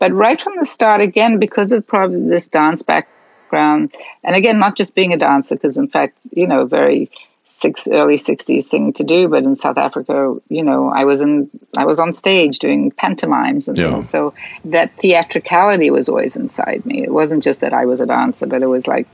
But 0.00 0.12
right 0.12 0.40
from 0.40 0.56
the 0.58 0.64
start, 0.64 1.00
again, 1.00 1.38
because 1.38 1.72
of 1.72 1.86
probably 1.86 2.28
this 2.28 2.48
dance 2.48 2.82
background, 2.82 3.94
and 4.24 4.34
again, 4.34 4.58
not 4.58 4.76
just 4.76 4.94
being 4.94 5.12
a 5.12 5.18
dancer, 5.18 5.54
because 5.54 5.76
in 5.78 5.88
fact, 5.88 6.18
you 6.32 6.46
know, 6.46 6.64
very 6.64 7.10
six 7.50 7.88
early 7.88 8.14
60s 8.14 8.66
thing 8.66 8.92
to 8.92 9.04
do 9.04 9.28
but 9.28 9.44
in 9.44 9.56
south 9.56 9.76
africa 9.76 10.36
you 10.48 10.62
know 10.62 10.88
i 10.90 11.04
was 11.04 11.20
in 11.20 11.50
i 11.76 11.84
was 11.84 12.00
on 12.00 12.12
stage 12.12 12.58
doing 12.58 12.90
pantomimes 12.90 13.68
and 13.68 13.76
yeah. 13.76 13.90
things 13.90 14.08
so 14.08 14.32
that 14.64 14.92
theatricality 14.94 15.90
was 15.90 16.08
always 16.08 16.36
inside 16.36 16.84
me 16.86 17.02
it 17.02 17.12
wasn't 17.12 17.42
just 17.42 17.60
that 17.60 17.74
i 17.74 17.84
was 17.84 18.00
a 18.00 18.06
dancer 18.06 18.46
but 18.46 18.62
it 18.62 18.66
was 18.66 18.86
like 18.86 19.08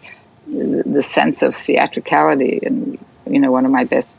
uh, 0.48 0.82
the 0.84 1.02
sense 1.02 1.42
of 1.42 1.56
theatricality 1.56 2.60
and 2.62 2.98
you 3.26 3.40
know 3.40 3.50
one 3.50 3.64
of 3.64 3.70
my 3.70 3.84
best 3.84 4.18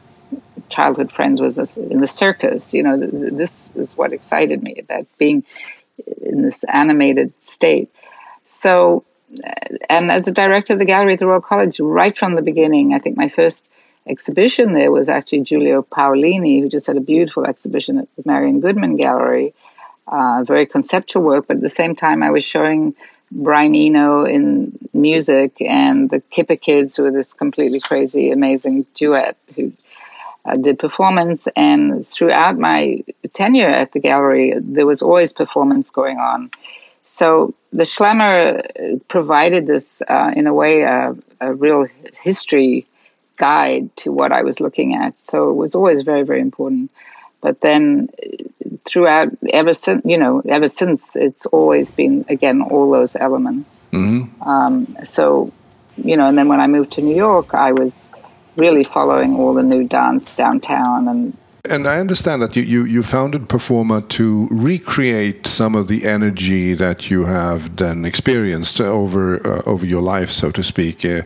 childhood 0.70 1.12
friends 1.12 1.42
was 1.42 1.56
this, 1.56 1.78
in 1.78 2.02
the 2.02 2.08
circus. 2.08 2.74
You 2.74 2.84
know, 2.84 2.98
this 2.98 3.70
is 3.76 3.98
what 3.98 4.14
excited 4.14 4.62
me 4.62 4.76
about 4.80 5.06
being 5.18 5.44
in 6.22 6.42
this 6.42 6.64
animated 6.66 7.40
state. 7.40 7.90
So, 8.46 9.04
uh, 9.46 9.78
and 9.90 10.12
as 10.12 10.28
a 10.28 10.32
director 10.32 10.74
of 10.74 10.80
the 10.80 10.86
gallery 10.86 11.14
at 11.14 11.20
the 11.20 11.28
Royal 11.28 11.42
College, 11.42 11.80
right 11.80 12.18
from 12.18 12.36
the 12.36 12.42
beginning, 12.42 12.94
I 12.94 13.00
think 13.00 13.18
my 13.18 13.30
first 13.30 13.70
exhibition. 14.10 14.74
There 14.74 14.92
was 14.92 15.10
actually 15.10 15.42
Giulio 15.42 15.82
Paolini, 15.82 16.62
who 16.62 16.70
just 16.70 16.88
had 16.88 16.98
a 16.98 17.02
beautiful 17.02 17.46
exhibition 17.46 18.00
at 18.00 18.08
the 18.16 18.24
Marian 18.26 18.60
Goodman 18.60 18.98
Gallery, 18.98 19.54
uh, 20.08 20.44
very 20.46 20.66
conceptual 20.66 21.24
work, 21.24 21.48
but 21.48 21.58
at 21.58 21.62
the 21.62 21.70
same 21.70 21.96
time, 21.96 22.24
I 22.24 22.32
was 22.32 22.44
showing 22.44 22.96
Brian 23.32 23.76
Eno 23.76 24.24
in 24.24 24.78
music 24.94 25.62
and 25.62 26.10
the 26.10 26.22
Kipper 26.22 26.56
Kids, 26.56 26.96
who 26.96 27.04
were 27.04 27.12
this 27.12 27.34
completely 27.34 27.80
crazy, 27.80 28.32
amazing 28.32 28.86
duet 28.94 29.36
who 29.56 29.74
uh, 30.46 30.56
did 30.56 30.80
performance, 30.80 31.48
and 31.56 32.06
throughout 32.06 32.58
my 32.58 33.04
tenure 33.34 33.68
at 33.68 33.92
the 33.92 34.00
gallery, 34.00 34.54
there 34.58 34.86
was 34.86 35.02
always 35.02 35.34
performance 35.34 35.92
going 35.92 36.20
on. 36.20 36.52
So 37.02 37.54
the 37.74 37.84
Schlemmer 37.84 39.02
provided 39.08 39.68
this, 39.68 40.02
uh, 40.08 40.32
in 40.36 40.48
a 40.48 40.54
way, 40.54 40.86
uh, 40.86 41.14
a 41.42 41.54
real 41.54 41.88
history 42.22 42.86
guide 43.38 43.96
to 43.98 44.12
what 44.12 44.32
I 44.32 44.44
was 44.44 44.60
looking 44.60 44.96
at. 44.96 45.20
So 45.20 45.50
it 45.50 45.54
was 45.54 45.76
always 45.76 46.02
very, 46.02 46.24
very 46.24 46.42
important. 46.42 46.92
But 47.40 47.62
then 47.62 48.10
throughout, 48.84 49.30
ever 49.50 49.74
since, 49.74 50.04
you 50.06 50.18
know, 50.18 50.42
ever 50.42 50.68
since, 50.68 51.16
it's 51.16 51.46
always 51.46 51.92
been, 51.92 52.26
again, 52.30 52.62
all 52.62 52.92
those 52.92 53.16
elements. 53.16 53.86
Mm-hmm. 53.92 54.42
Um, 54.42 54.98
so, 55.06 55.54
you 55.98 56.18
know, 56.18 56.28
and 56.28 56.38
then 56.38 56.48
when 56.48 56.60
I 56.60 56.68
moved 56.68 56.94
to 56.94 57.02
New 57.02 57.16
York, 57.16 57.54
I 57.54 57.72
was 57.74 58.12
really 58.56 58.84
following 58.84 59.36
all 59.36 59.54
the 59.54 59.64
new 59.64 59.88
dance 59.88 60.34
downtown 60.36 61.08
and 61.08 61.38
and 61.70 61.88
I 61.88 62.00
understand 62.00 62.42
that 62.42 62.56
you, 62.56 62.64
you, 62.64 62.86
you 62.86 63.04
founded 63.04 63.48
Performa 63.48 64.08
to 64.10 64.48
recreate 64.52 65.48
some 65.48 65.76
of 65.76 65.88
the 65.88 66.06
energy 66.06 66.74
that 66.74 67.10
you 67.10 67.26
have 67.26 67.76
then 67.78 68.06
experienced 68.06 68.82
over 68.82 69.46
uh, 69.46 69.62
over 69.66 69.86
your 69.86 70.02
life, 70.02 70.30
so 70.30 70.52
to 70.52 70.64
speak. 70.64 71.06
Uh, 71.06 71.22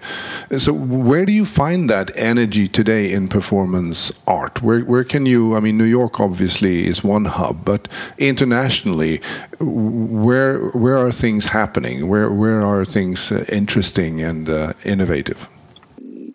so, 0.58 0.74
where 0.74 1.26
do 1.26 1.32
you 1.32 1.46
find 1.46 1.90
that 1.90 2.12
energy 2.16 2.68
today 2.68 3.12
in 3.12 3.28
performance 3.28 4.12
art? 4.28 4.62
Where 4.62 4.82
where 4.82 5.04
can 5.04 5.26
you? 5.26 5.56
I 5.56 5.60
mean, 5.60 5.78
New 5.78 5.92
York 6.00 6.20
obviously 6.20 6.88
is 6.88 7.04
one 7.04 7.26
hub, 7.26 7.64
but 7.66 7.88
internationally, 8.18 9.22
where 9.60 10.60
where 10.70 10.98
are 10.98 11.12
things 11.12 11.48
happening? 11.48 12.08
Where 12.08 12.32
where 12.32 12.62
are 12.62 12.86
things 12.86 13.32
uh, 13.32 13.46
interesting 13.50 14.22
and 14.22 14.50
uh, 14.50 14.74
innovative? 14.84 15.48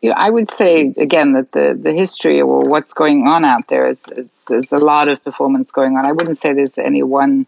You 0.03 0.11
know, 0.11 0.17
I 0.17 0.31
would 0.31 0.51
say 0.51 0.93
again 0.97 1.33
that 1.33 1.53
the 1.53 1.79
the 1.81 1.93
history 1.93 2.41
or 2.41 2.61
what's 2.61 2.93
going 2.93 3.27
on 3.27 3.45
out 3.45 3.69
there 3.69 3.89
is, 3.89 4.01
is 4.09 4.29
there's 4.49 4.73
a 4.73 4.79
lot 4.79 5.09
of 5.09 5.23
performance 5.25 5.73
going 5.73 5.97
on. 5.97 6.07
I 6.07 6.13
wouldn't 6.13 6.37
say 6.37 6.53
there's 6.53 6.79
any 6.79 7.03
one 7.03 7.47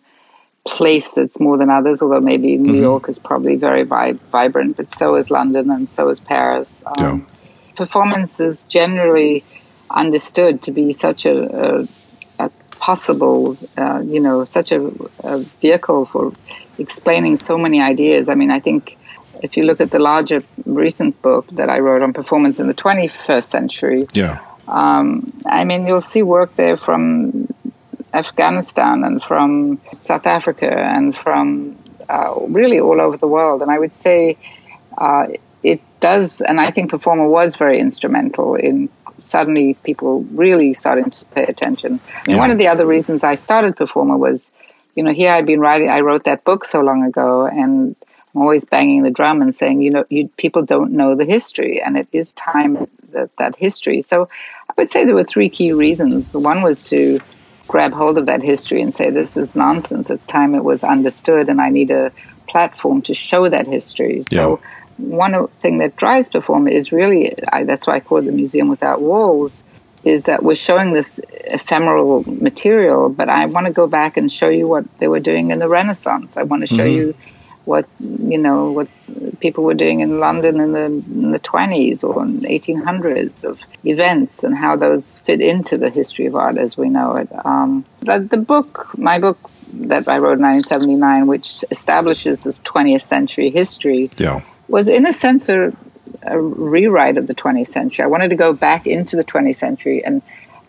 place 0.67 1.13
that's 1.13 1.41
more 1.41 1.57
than 1.57 1.71
others, 1.71 2.03
although 2.03 2.21
maybe 2.21 2.57
New 2.57 2.73
mm-hmm. 2.73 2.83
York 2.83 3.09
is 3.09 3.19
probably 3.19 3.57
very 3.57 3.85
vi- 3.85 4.13
vibrant, 4.13 4.77
but 4.77 4.91
so 4.91 5.15
is 5.15 5.31
London 5.31 5.71
and 5.71 5.89
so 5.89 6.09
is 6.09 6.21
Paris. 6.21 6.85
Um, 6.87 6.97
yeah. 6.99 7.75
Performance 7.75 8.33
is 8.39 8.59
generally 8.69 9.45
understood 9.91 10.63
to 10.63 10.73
be 10.73 10.93
such 10.93 11.25
a, 11.25 11.81
a, 11.81 11.89
a 12.39 12.51
possible, 12.73 13.57
uh, 13.77 14.03
you 14.05 14.21
know, 14.21 14.45
such 14.45 14.73
a, 14.73 14.93
a 15.21 15.39
vehicle 15.61 16.05
for 16.05 16.33
explaining 16.77 17.37
so 17.37 17.57
many 17.57 17.81
ideas. 17.81 18.29
I 18.29 18.35
mean, 18.35 18.51
I 18.51 18.61
think 18.61 18.98
if 19.43 19.57
you 19.57 19.65
look 19.65 19.81
at 19.81 19.91
the 19.91 19.99
larger 19.99 20.43
recent 20.67 21.21
book 21.23 21.47
that 21.53 21.69
I 21.69 21.79
wrote 21.81 22.03
on 22.03 22.13
performance 22.13 22.61
in 22.61 22.67
the 22.67 22.75
21st 22.75 23.43
century, 23.43 24.07
yeah, 24.13 24.41
um, 24.67 25.33
I 25.47 25.65
mean 25.65 25.87
you'll 25.87 26.01
see 26.01 26.23
work 26.23 26.55
there 26.57 26.77
from 26.77 27.49
Afghanistan 28.13 29.05
and 29.05 29.23
from 29.23 29.81
South 29.95 30.27
Africa 30.27 30.71
and 30.71 31.17
from 31.17 31.77
uh, 32.09 32.35
really 32.49 32.81
all 32.81 33.01
over 33.01 33.17
the 33.17 33.29
world. 33.29 33.63
And 33.63 33.71
I 33.71 33.79
would 33.79 33.93
say 33.93 34.37
uh, 34.97 35.29
it 35.63 35.81
does, 36.01 36.41
and 36.41 36.61
I 36.61 36.71
think 36.71 36.91
Performa 36.91 37.29
was 37.29 37.57
very 37.57 37.79
instrumental 37.79 38.55
in 38.55 38.89
suddenly 39.19 39.75
people 39.83 40.23
really 40.33 40.73
starting 40.73 41.11
to 41.11 41.25
pay 41.27 41.45
attention. 41.45 42.01
I 42.15 42.27
mean, 42.27 42.37
yeah. 42.37 42.39
one 42.39 42.51
of 42.51 42.59
the 42.59 42.69
other 42.69 42.87
reasons 42.87 43.25
I 43.25 43.35
started 43.35 43.77
Performa 43.77 44.19
was 44.19 44.53
you 44.99 45.05
know, 45.05 45.13
here 45.13 45.31
I've 45.31 45.47
been 45.47 45.61
writing, 45.61 45.89
I 45.89 46.01
wrote 46.01 46.25
that 46.25 46.43
book 46.43 46.65
so 46.65 46.81
long 46.81 47.05
ago, 47.05 47.47
and 47.47 47.95
I'm 48.39 48.43
always 48.43 48.65
banging 48.65 49.03
the 49.03 49.11
drum 49.11 49.43
and 49.43 49.53
saying, 49.53 49.83
you 49.83 49.91
know, 49.91 50.05
you, 50.11 50.29
people 50.37 50.63
don't 50.63 50.93
know 50.93 51.17
the 51.17 51.25
history, 51.25 51.83
and 51.83 51.97
it 51.97 52.07
is 52.13 52.33
time 52.35 52.87
that 53.11 53.37
that 53.37 53.57
history. 53.57 54.01
So 54.01 54.29
I 54.71 54.75
would 54.77 54.91
say 54.91 55.05
there 55.05 55.17
were 55.17 55.25
three 55.25 55.49
key 55.49 55.73
reasons. 55.73 56.37
One 56.37 56.63
was 56.63 56.81
to 56.83 57.19
grab 57.67 57.93
hold 57.93 58.17
of 58.17 58.27
that 58.27 58.45
history 58.45 58.81
and 58.81 58.95
say, 58.95 59.11
this 59.11 59.37
is 59.37 59.57
nonsense. 59.57 60.09
It's 60.09 60.25
time 60.25 60.55
it 60.55 60.63
was 60.63 60.85
understood, 60.85 61.49
and 61.49 61.61
I 61.61 61.71
need 61.71 61.91
a 61.91 62.13
platform 62.47 63.03
to 63.03 63.15
show 63.15 63.49
that 63.49 63.67
history. 63.67 64.23
Yeah. 64.31 64.39
So 64.39 64.61
one 64.99 65.49
thing 65.61 65.79
that 65.79 65.97
drives 65.97 66.29
performance 66.29 66.77
is 66.77 66.93
really 66.93 67.35
I, 67.53 67.65
that's 67.65 67.89
why 67.89 67.97
I 67.97 68.01
call 68.01 68.19
it 68.19 68.27
the 68.27 68.33
museum 68.33 68.69
without 68.69 69.01
walls 69.01 69.65
is 70.05 70.25
that 70.25 70.45
we're 70.45 70.55
showing 70.55 70.93
this 70.93 71.21
ephemeral 71.29 72.23
material, 72.25 73.09
but 73.09 73.29
I 73.29 73.47
want 73.47 73.67
to 73.67 73.73
go 73.73 73.89
back 73.89 74.17
and 74.17 74.31
show 74.31 74.49
you 74.49 74.69
what 74.69 74.85
they 74.99 75.09
were 75.09 75.19
doing 75.19 75.51
in 75.51 75.59
the 75.59 75.69
Renaissance. 75.69 76.37
I 76.37 76.45
want 76.45 76.63
to 76.63 76.69
show 76.69 76.87
mm-hmm. 76.87 77.09
you 77.09 77.15
what 77.69 77.87
you 78.01 78.39
know 78.39 78.73
what 78.73 78.89
people 79.41 79.63
were 79.63 79.75
doing 79.75 80.01
in 80.01 80.19
London 80.19 80.59
in 80.59 80.73
the 80.73 80.85
in 80.85 81.31
the 81.33 81.39
20s 81.39 82.03
or 82.03 82.23
in 82.23 82.41
the 82.41 82.49
1800s 82.49 83.45
of 83.45 83.61
events 83.85 84.43
and 84.43 84.55
how 84.57 84.75
those 84.75 85.19
fit 85.19 85.41
into 85.41 85.77
the 85.77 85.91
history 85.91 86.27
of 86.27 86.35
art 86.35 86.57
as 86.57 86.77
we 86.77 86.89
know 86.89 87.15
it. 87.17 87.29
Um, 87.45 87.85
but 88.03 88.31
the 88.31 88.39
book, 88.39 88.97
my 88.97 89.19
book 89.19 89.39
that 89.91 90.09
I 90.09 90.17
wrote 90.17 90.39
in 90.39 90.47
1979, 90.47 91.27
which 91.27 91.65
establishes 91.71 92.41
this 92.41 92.59
20th 92.61 93.03
century 93.03 93.51
history, 93.51 94.11
yeah. 94.17 94.41
was 94.69 94.89
in 94.89 95.07
a 95.07 95.13
sense 95.13 95.51
a 95.51 95.73
a 96.23 96.41
rewrite 96.41 97.19
of 97.19 97.27
the 97.27 97.35
20th 97.35 97.67
century. 97.67 98.05
I 98.05 98.09
wanted 98.09 98.31
to 98.31 98.37
go 98.37 98.53
back 98.53 98.87
into 98.87 99.17
the 99.17 99.25
20th 99.25 99.57
century 99.57 100.05
and 100.05 100.23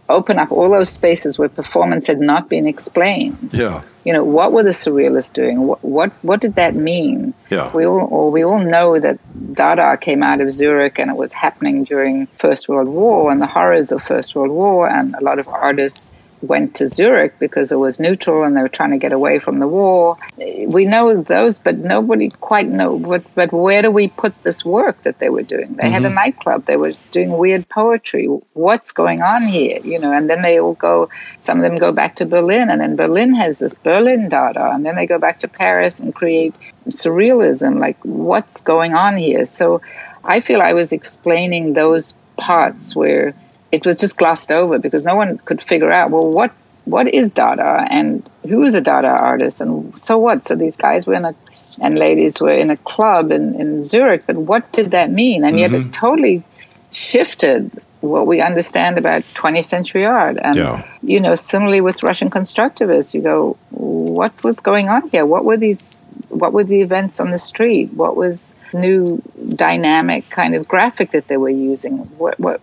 open 0.09 0.39
up 0.39 0.51
all 0.51 0.69
those 0.69 0.89
spaces 0.89 1.37
where 1.37 1.49
performance 1.49 2.07
had 2.07 2.19
not 2.19 2.49
been 2.49 2.67
explained. 2.67 3.49
Yeah. 3.53 3.83
You 4.03 4.13
know, 4.13 4.23
what 4.23 4.51
were 4.51 4.63
the 4.63 4.69
surrealists 4.69 5.31
doing? 5.31 5.67
What 5.67 5.83
what, 5.83 6.11
what 6.23 6.41
did 6.41 6.55
that 6.55 6.75
mean? 6.75 7.33
Yeah. 7.49 7.71
We 7.73 7.85
all 7.85 8.07
or 8.11 8.31
we 8.31 8.43
all 8.43 8.59
know 8.59 8.99
that 8.99 9.19
Dada 9.53 9.97
came 9.97 10.23
out 10.23 10.41
of 10.41 10.51
Zurich 10.51 10.99
and 10.99 11.11
it 11.11 11.17
was 11.17 11.33
happening 11.33 11.83
during 11.83 12.25
First 12.37 12.67
World 12.67 12.87
War 12.87 13.31
and 13.31 13.41
the 13.41 13.47
horrors 13.47 13.91
of 13.91 14.01
First 14.01 14.35
World 14.35 14.51
War 14.51 14.89
and 14.89 15.15
a 15.15 15.23
lot 15.23 15.39
of 15.39 15.47
artists 15.47 16.11
went 16.41 16.75
to 16.75 16.87
Zurich 16.87 17.37
because 17.39 17.71
it 17.71 17.77
was 17.77 17.99
neutral 17.99 18.43
and 18.43 18.55
they 18.55 18.61
were 18.61 18.69
trying 18.69 18.91
to 18.91 18.97
get 18.97 19.11
away 19.11 19.39
from 19.39 19.59
the 19.59 19.67
war. 19.67 20.17
We 20.37 20.85
know 20.85 21.21
those, 21.21 21.59
but 21.59 21.77
nobody 21.77 22.29
quite 22.29 22.67
know. 22.67 22.97
But, 22.97 23.23
but 23.35 23.51
where 23.51 23.81
do 23.81 23.91
we 23.91 24.07
put 24.07 24.41
this 24.43 24.63
work 24.63 25.01
that 25.03 25.19
they 25.19 25.29
were 25.29 25.43
doing? 25.43 25.75
They 25.75 25.83
mm-hmm. 25.83 25.91
had 25.91 26.03
a 26.03 26.05
mm-hmm. 26.07 26.15
nightclub. 26.15 26.65
They 26.65 26.77
were 26.77 26.93
doing 27.11 27.37
weird 27.37 27.67
poetry. 27.69 28.25
What's 28.53 28.91
going 28.91 29.21
on 29.21 29.47
here? 29.47 29.79
You 29.83 29.99
know, 29.99 30.11
and 30.11 30.29
then 30.29 30.41
they 30.41 30.59
all 30.59 30.75
go. 30.75 31.09
Some 31.39 31.59
of 31.59 31.69
them 31.69 31.77
go 31.77 31.91
back 31.91 32.15
to 32.17 32.25
Berlin, 32.25 32.69
and 32.69 32.81
then 32.81 32.95
Berlin 32.95 33.33
has 33.33 33.59
this 33.59 33.75
Berlin 33.75 34.29
Dada, 34.29 34.71
and 34.71 34.85
then 34.85 34.95
they 34.95 35.05
go 35.05 35.19
back 35.19 35.39
to 35.39 35.47
Paris 35.47 35.99
and 35.99 36.15
create 36.15 36.55
surrealism. 36.87 37.79
Like, 37.79 37.97
what's 38.03 38.61
going 38.61 38.93
on 38.93 39.17
here? 39.17 39.45
So, 39.45 39.81
I 40.23 40.39
feel 40.39 40.61
I 40.61 40.73
was 40.73 40.93
explaining 40.93 41.73
those 41.73 42.13
parts 42.37 42.95
where 42.95 43.33
it 43.71 43.85
was 43.85 43.95
just 43.95 44.17
glossed 44.17 44.51
over 44.51 44.79
because 44.79 45.03
no 45.03 45.15
one 45.15 45.37
could 45.39 45.61
figure 45.61 45.91
out 45.91 46.11
well 46.11 46.31
what 46.31 46.51
what 46.85 47.07
is 47.07 47.31
Dada 47.31 47.85
and 47.91 48.27
who 48.47 48.63
is 48.63 48.73
a 48.73 48.81
Dada 48.81 49.09
artist 49.09 49.61
and 49.61 49.99
so 50.01 50.17
what? 50.17 50.45
So 50.45 50.55
these 50.55 50.77
guys 50.77 51.05
were 51.05 51.13
in 51.13 51.25
a 51.25 51.35
and 51.81 51.97
ladies 51.97 52.41
were 52.41 52.49
in 52.49 52.69
a 52.69 52.77
club 52.77 53.31
in, 53.31 53.59
in 53.59 53.83
Zurich, 53.83 54.23
but 54.25 54.35
what 54.35 54.71
did 54.71 54.91
that 54.91 55.11
mean? 55.11 55.43
And 55.43 55.59
yet 55.59 55.71
mm-hmm. 55.71 55.89
it 55.89 55.93
totally 55.93 56.43
shifted 56.91 57.71
what 58.01 58.27
we 58.27 58.41
understand 58.41 58.97
about 58.97 59.23
20th 59.35 59.65
century 59.65 60.05
art. 60.05 60.37
And, 60.41 60.55
yeah. 60.55 60.87
you 61.01 61.19
know, 61.19 61.35
similarly 61.35 61.81
with 61.81 62.01
Russian 62.01 62.29
constructivists, 62.29 63.13
you 63.13 63.21
go, 63.21 63.57
what 63.71 64.43
was 64.43 64.59
going 64.59 64.87
on 64.87 65.09
here? 65.09 65.25
What 65.25 65.43
were 65.43 65.57
these, 65.57 66.05
what 66.29 66.53
were 66.53 66.63
the 66.63 66.81
events 66.81 67.19
on 67.19 67.31
the 67.31 67.37
street? 67.37 67.93
What 67.93 68.15
was 68.15 68.55
new 68.73 69.21
dynamic 69.55 70.29
kind 70.29 70.55
of 70.55 70.67
graphic 70.67 71.11
that 71.11 71.27
they 71.27 71.37
were 71.37 71.49
using? 71.49 71.97
What, 72.17 72.39
what, 72.39 72.61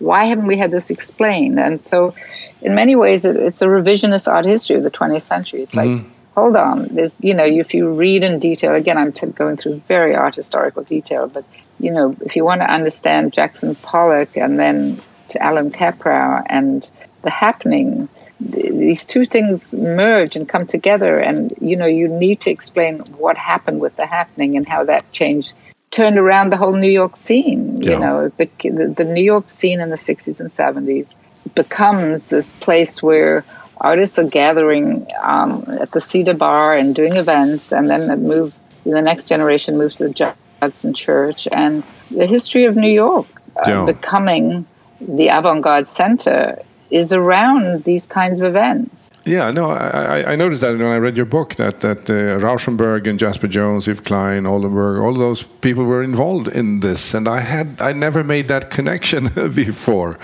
why 0.00 0.24
haven't 0.24 0.46
we 0.46 0.56
had 0.56 0.70
this 0.70 0.90
explained? 0.90 1.60
And 1.60 1.82
so, 1.82 2.14
in 2.62 2.74
many 2.74 2.96
ways, 2.96 3.24
it's 3.24 3.62
a 3.62 3.66
revisionist 3.66 4.30
art 4.30 4.44
history 4.44 4.76
of 4.76 4.82
the 4.82 4.90
20th 4.90 5.22
century. 5.22 5.62
It's 5.62 5.74
like, 5.74 5.88
mm-hmm. 5.88 6.10
hold 6.34 6.56
on, 6.56 6.88
there's, 6.88 7.18
you 7.22 7.34
know, 7.34 7.44
if 7.44 7.72
you 7.72 7.90
read 7.92 8.24
in 8.24 8.38
detail, 8.38 8.74
again, 8.74 8.98
I'm 8.98 9.12
t- 9.12 9.26
going 9.28 9.56
through 9.56 9.82
very 9.86 10.14
art 10.14 10.34
historical 10.34 10.82
detail, 10.82 11.28
but, 11.28 11.44
you 11.78 11.90
know, 11.90 12.14
if 12.22 12.36
you 12.36 12.44
want 12.44 12.60
to 12.62 12.70
understand 12.70 13.32
Jackson 13.32 13.74
Pollock 13.76 14.36
and 14.36 14.58
then 14.58 15.00
to 15.28 15.42
Allan 15.42 15.70
Kaprow 15.70 16.44
and 16.48 16.90
the 17.22 17.30
happening, 17.30 18.08
these 18.40 19.04
two 19.04 19.26
things 19.26 19.74
merge 19.74 20.34
and 20.34 20.48
come 20.48 20.66
together 20.66 21.18
and 21.18 21.54
you 21.60 21.76
know 21.76 21.84
you 21.84 22.08
need 22.08 22.40
to 22.40 22.50
explain 22.50 22.98
what 23.18 23.36
happened 23.36 23.80
with 23.80 23.94
the 23.96 24.06
happening 24.06 24.56
and 24.56 24.66
how 24.66 24.82
that 24.82 25.10
changed 25.12 25.52
turned 25.90 26.18
around 26.18 26.50
the 26.50 26.56
whole 26.56 26.72
New 26.72 26.90
York 26.90 27.16
scene. 27.16 27.80
You 27.82 27.98
know, 27.98 28.28
the, 28.28 28.48
the 28.96 29.04
New 29.04 29.22
York 29.22 29.48
scene 29.48 29.80
in 29.80 29.90
the 29.90 29.96
60s 29.96 30.40
and 30.40 30.48
70s 30.48 31.16
becomes 31.54 32.28
this 32.28 32.54
place 32.54 33.02
where 33.02 33.44
artists 33.78 34.18
are 34.18 34.28
gathering 34.28 35.06
um, 35.22 35.64
at 35.80 35.90
the 35.92 36.00
Cedar 36.00 36.34
Bar 36.34 36.76
and 36.76 36.94
doing 36.94 37.16
events, 37.16 37.72
and 37.72 37.88
then 37.88 38.06
move. 38.22 38.54
The 38.84 39.02
next 39.02 39.28
generation 39.28 39.76
moves 39.76 39.96
to 39.96 40.08
the 40.08 40.34
Judson 40.60 40.94
Church, 40.94 41.48
and 41.50 41.82
the 42.10 42.26
history 42.26 42.64
of 42.64 42.76
New 42.76 42.90
York 42.90 43.26
uh, 43.56 43.84
becoming 43.86 44.66
the 45.00 45.28
avant-garde 45.28 45.88
center 45.88 46.62
is 46.90 47.12
around 47.12 47.84
these 47.84 48.06
kinds 48.06 48.40
of 48.40 48.46
events. 48.46 49.10
Yeah, 49.24 49.50
no, 49.50 49.70
I, 49.70 50.32
I 50.32 50.36
noticed 50.36 50.62
that 50.62 50.76
when 50.76 50.86
I 50.86 50.96
read 50.96 51.16
your 51.16 51.26
book 51.26 51.54
that 51.54 51.80
that 51.80 52.10
uh, 52.10 52.38
Rauschenberg 52.40 53.06
and 53.06 53.18
Jasper 53.18 53.48
Johns, 53.48 53.88
Yves 53.88 54.00
Klein, 54.00 54.46
Oldenburg, 54.46 55.00
all 55.02 55.14
those 55.14 55.44
people 55.60 55.84
were 55.84 56.02
involved 56.02 56.48
in 56.48 56.80
this, 56.80 57.14
and 57.14 57.28
I 57.28 57.40
had 57.40 57.80
I 57.80 57.92
never 57.92 58.24
made 58.24 58.48
that 58.48 58.70
connection 58.70 59.28
before. 59.54 60.18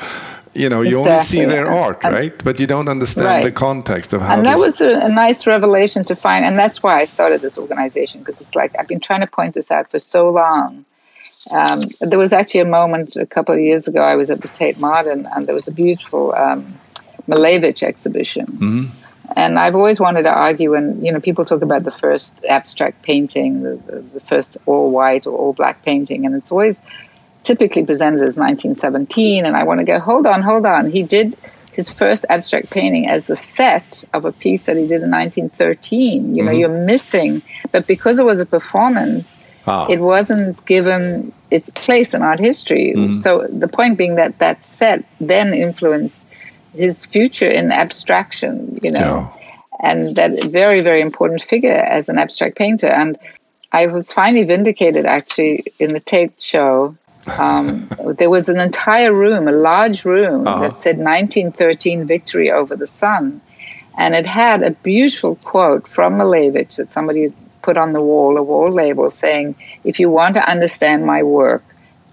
You 0.54 0.70
know, 0.70 0.80
you 0.80 1.00
exactly. 1.00 1.12
only 1.12 1.24
see 1.24 1.44
their 1.44 1.66
art, 1.66 2.02
and, 2.02 2.14
right? 2.14 2.44
But 2.44 2.58
you 2.58 2.66
don't 2.66 2.88
understand 2.88 3.26
right. 3.26 3.44
the 3.44 3.52
context 3.52 4.14
of 4.14 4.22
how. 4.22 4.38
And 4.38 4.46
that 4.46 4.58
was 4.58 4.80
a, 4.80 5.00
a 5.00 5.08
nice 5.08 5.46
revelation 5.46 6.02
to 6.04 6.16
find, 6.16 6.46
and 6.46 6.58
that's 6.58 6.82
why 6.82 6.98
I 7.00 7.04
started 7.04 7.42
this 7.42 7.58
organization 7.58 8.20
because 8.20 8.40
it's 8.40 8.54
like 8.54 8.74
I've 8.78 8.88
been 8.88 9.00
trying 9.00 9.20
to 9.20 9.26
point 9.26 9.54
this 9.54 9.70
out 9.70 9.90
for 9.90 9.98
so 9.98 10.30
long 10.30 10.86
um, 11.52 11.80
there 12.00 12.18
was 12.18 12.32
actually 12.32 12.60
a 12.60 12.66
moment 12.66 13.16
a 13.16 13.26
couple 13.26 13.54
of 13.54 13.60
years 13.60 13.88
ago. 13.88 14.00
I 14.00 14.16
was 14.16 14.30
at 14.30 14.40
the 14.40 14.48
Tate 14.48 14.80
Modern, 14.80 15.26
and 15.26 15.46
there 15.46 15.54
was 15.54 15.68
a 15.68 15.72
beautiful 15.72 16.34
um, 16.34 16.78
Malevich 17.28 17.82
exhibition. 17.82 18.46
Mm-hmm. 18.46 18.86
And 19.34 19.58
I've 19.58 19.74
always 19.74 20.00
wanted 20.00 20.22
to 20.22 20.30
argue, 20.30 20.74
and 20.74 21.04
you 21.04 21.12
know, 21.12 21.20
people 21.20 21.44
talk 21.44 21.62
about 21.62 21.84
the 21.84 21.90
first 21.90 22.32
abstract 22.48 23.02
painting, 23.02 23.62
the, 23.62 23.76
the, 23.76 24.00
the 24.00 24.20
first 24.20 24.56
all 24.66 24.90
white 24.90 25.26
or 25.26 25.36
all 25.36 25.52
black 25.52 25.82
painting, 25.84 26.26
and 26.26 26.34
it's 26.34 26.52
always 26.52 26.80
typically 27.42 27.84
presented 27.84 28.22
as 28.22 28.36
1917. 28.36 29.44
And 29.44 29.56
I 29.56 29.64
want 29.64 29.80
to 29.80 29.84
go, 29.84 29.98
hold 29.98 30.26
on, 30.26 30.42
hold 30.42 30.66
on. 30.66 30.90
He 30.90 31.02
did 31.02 31.36
his 31.72 31.90
first 31.90 32.24
abstract 32.28 32.70
painting 32.70 33.06
as 33.06 33.26
the 33.26 33.36
set 33.36 34.04
of 34.12 34.24
a 34.24 34.32
piece 34.32 34.66
that 34.66 34.76
he 34.76 34.86
did 34.86 35.02
in 35.02 35.10
1913. 35.10 36.34
You 36.34 36.42
know, 36.42 36.50
mm-hmm. 36.50 36.58
you're 36.58 36.68
missing, 36.86 37.42
but 37.70 37.86
because 37.86 38.18
it 38.18 38.24
was 38.24 38.40
a 38.40 38.46
performance, 38.46 39.38
ah. 39.66 39.86
it 39.88 40.00
wasn't 40.00 40.64
given 40.66 41.32
its 41.50 41.70
place 41.70 42.14
in 42.14 42.22
art 42.22 42.40
history. 42.40 42.92
Mm-hmm. 42.96 43.14
So 43.14 43.46
the 43.46 43.68
point 43.68 43.98
being 43.98 44.16
that 44.16 44.38
that 44.38 44.62
set 44.62 45.04
then 45.20 45.54
influenced 45.54 46.26
his 46.74 47.04
future 47.04 47.48
in 47.48 47.72
abstraction, 47.72 48.78
you 48.82 48.90
know, 48.90 49.00
yeah. 49.00 49.30
and 49.80 50.16
that 50.16 50.44
very, 50.44 50.80
very 50.80 51.00
important 51.00 51.42
figure 51.42 51.72
as 51.72 52.08
an 52.08 52.18
abstract 52.18 52.56
painter. 52.56 52.88
And 52.88 53.16
I 53.72 53.86
was 53.86 54.12
finally 54.12 54.44
vindicated 54.44 55.06
actually 55.06 55.64
in 55.78 55.92
the 55.92 56.00
Tate 56.00 56.40
show. 56.40 56.96
Um, 57.38 57.88
there 58.18 58.30
was 58.30 58.48
an 58.48 58.60
entire 58.60 59.12
room, 59.12 59.48
a 59.48 59.52
large 59.52 60.04
room 60.04 60.46
uh-huh. 60.46 60.60
that 60.60 60.82
said 60.82 60.98
1913 60.98 62.06
victory 62.06 62.50
over 62.50 62.76
the 62.76 62.86
sun. 62.86 63.40
And 63.98 64.14
it 64.14 64.26
had 64.26 64.62
a 64.62 64.72
beautiful 64.72 65.36
quote 65.36 65.88
from 65.88 66.18
Malevich 66.18 66.76
that 66.76 66.92
somebody 66.92 67.32
put 67.66 67.76
on 67.76 67.92
the 67.92 68.00
wall, 68.00 68.38
a 68.38 68.42
wall 68.42 68.70
label 68.70 69.10
saying, 69.10 69.56
if 69.82 69.98
you 69.98 70.08
want 70.08 70.34
to 70.34 70.48
understand 70.48 71.04
my 71.04 71.20
work, 71.24 71.64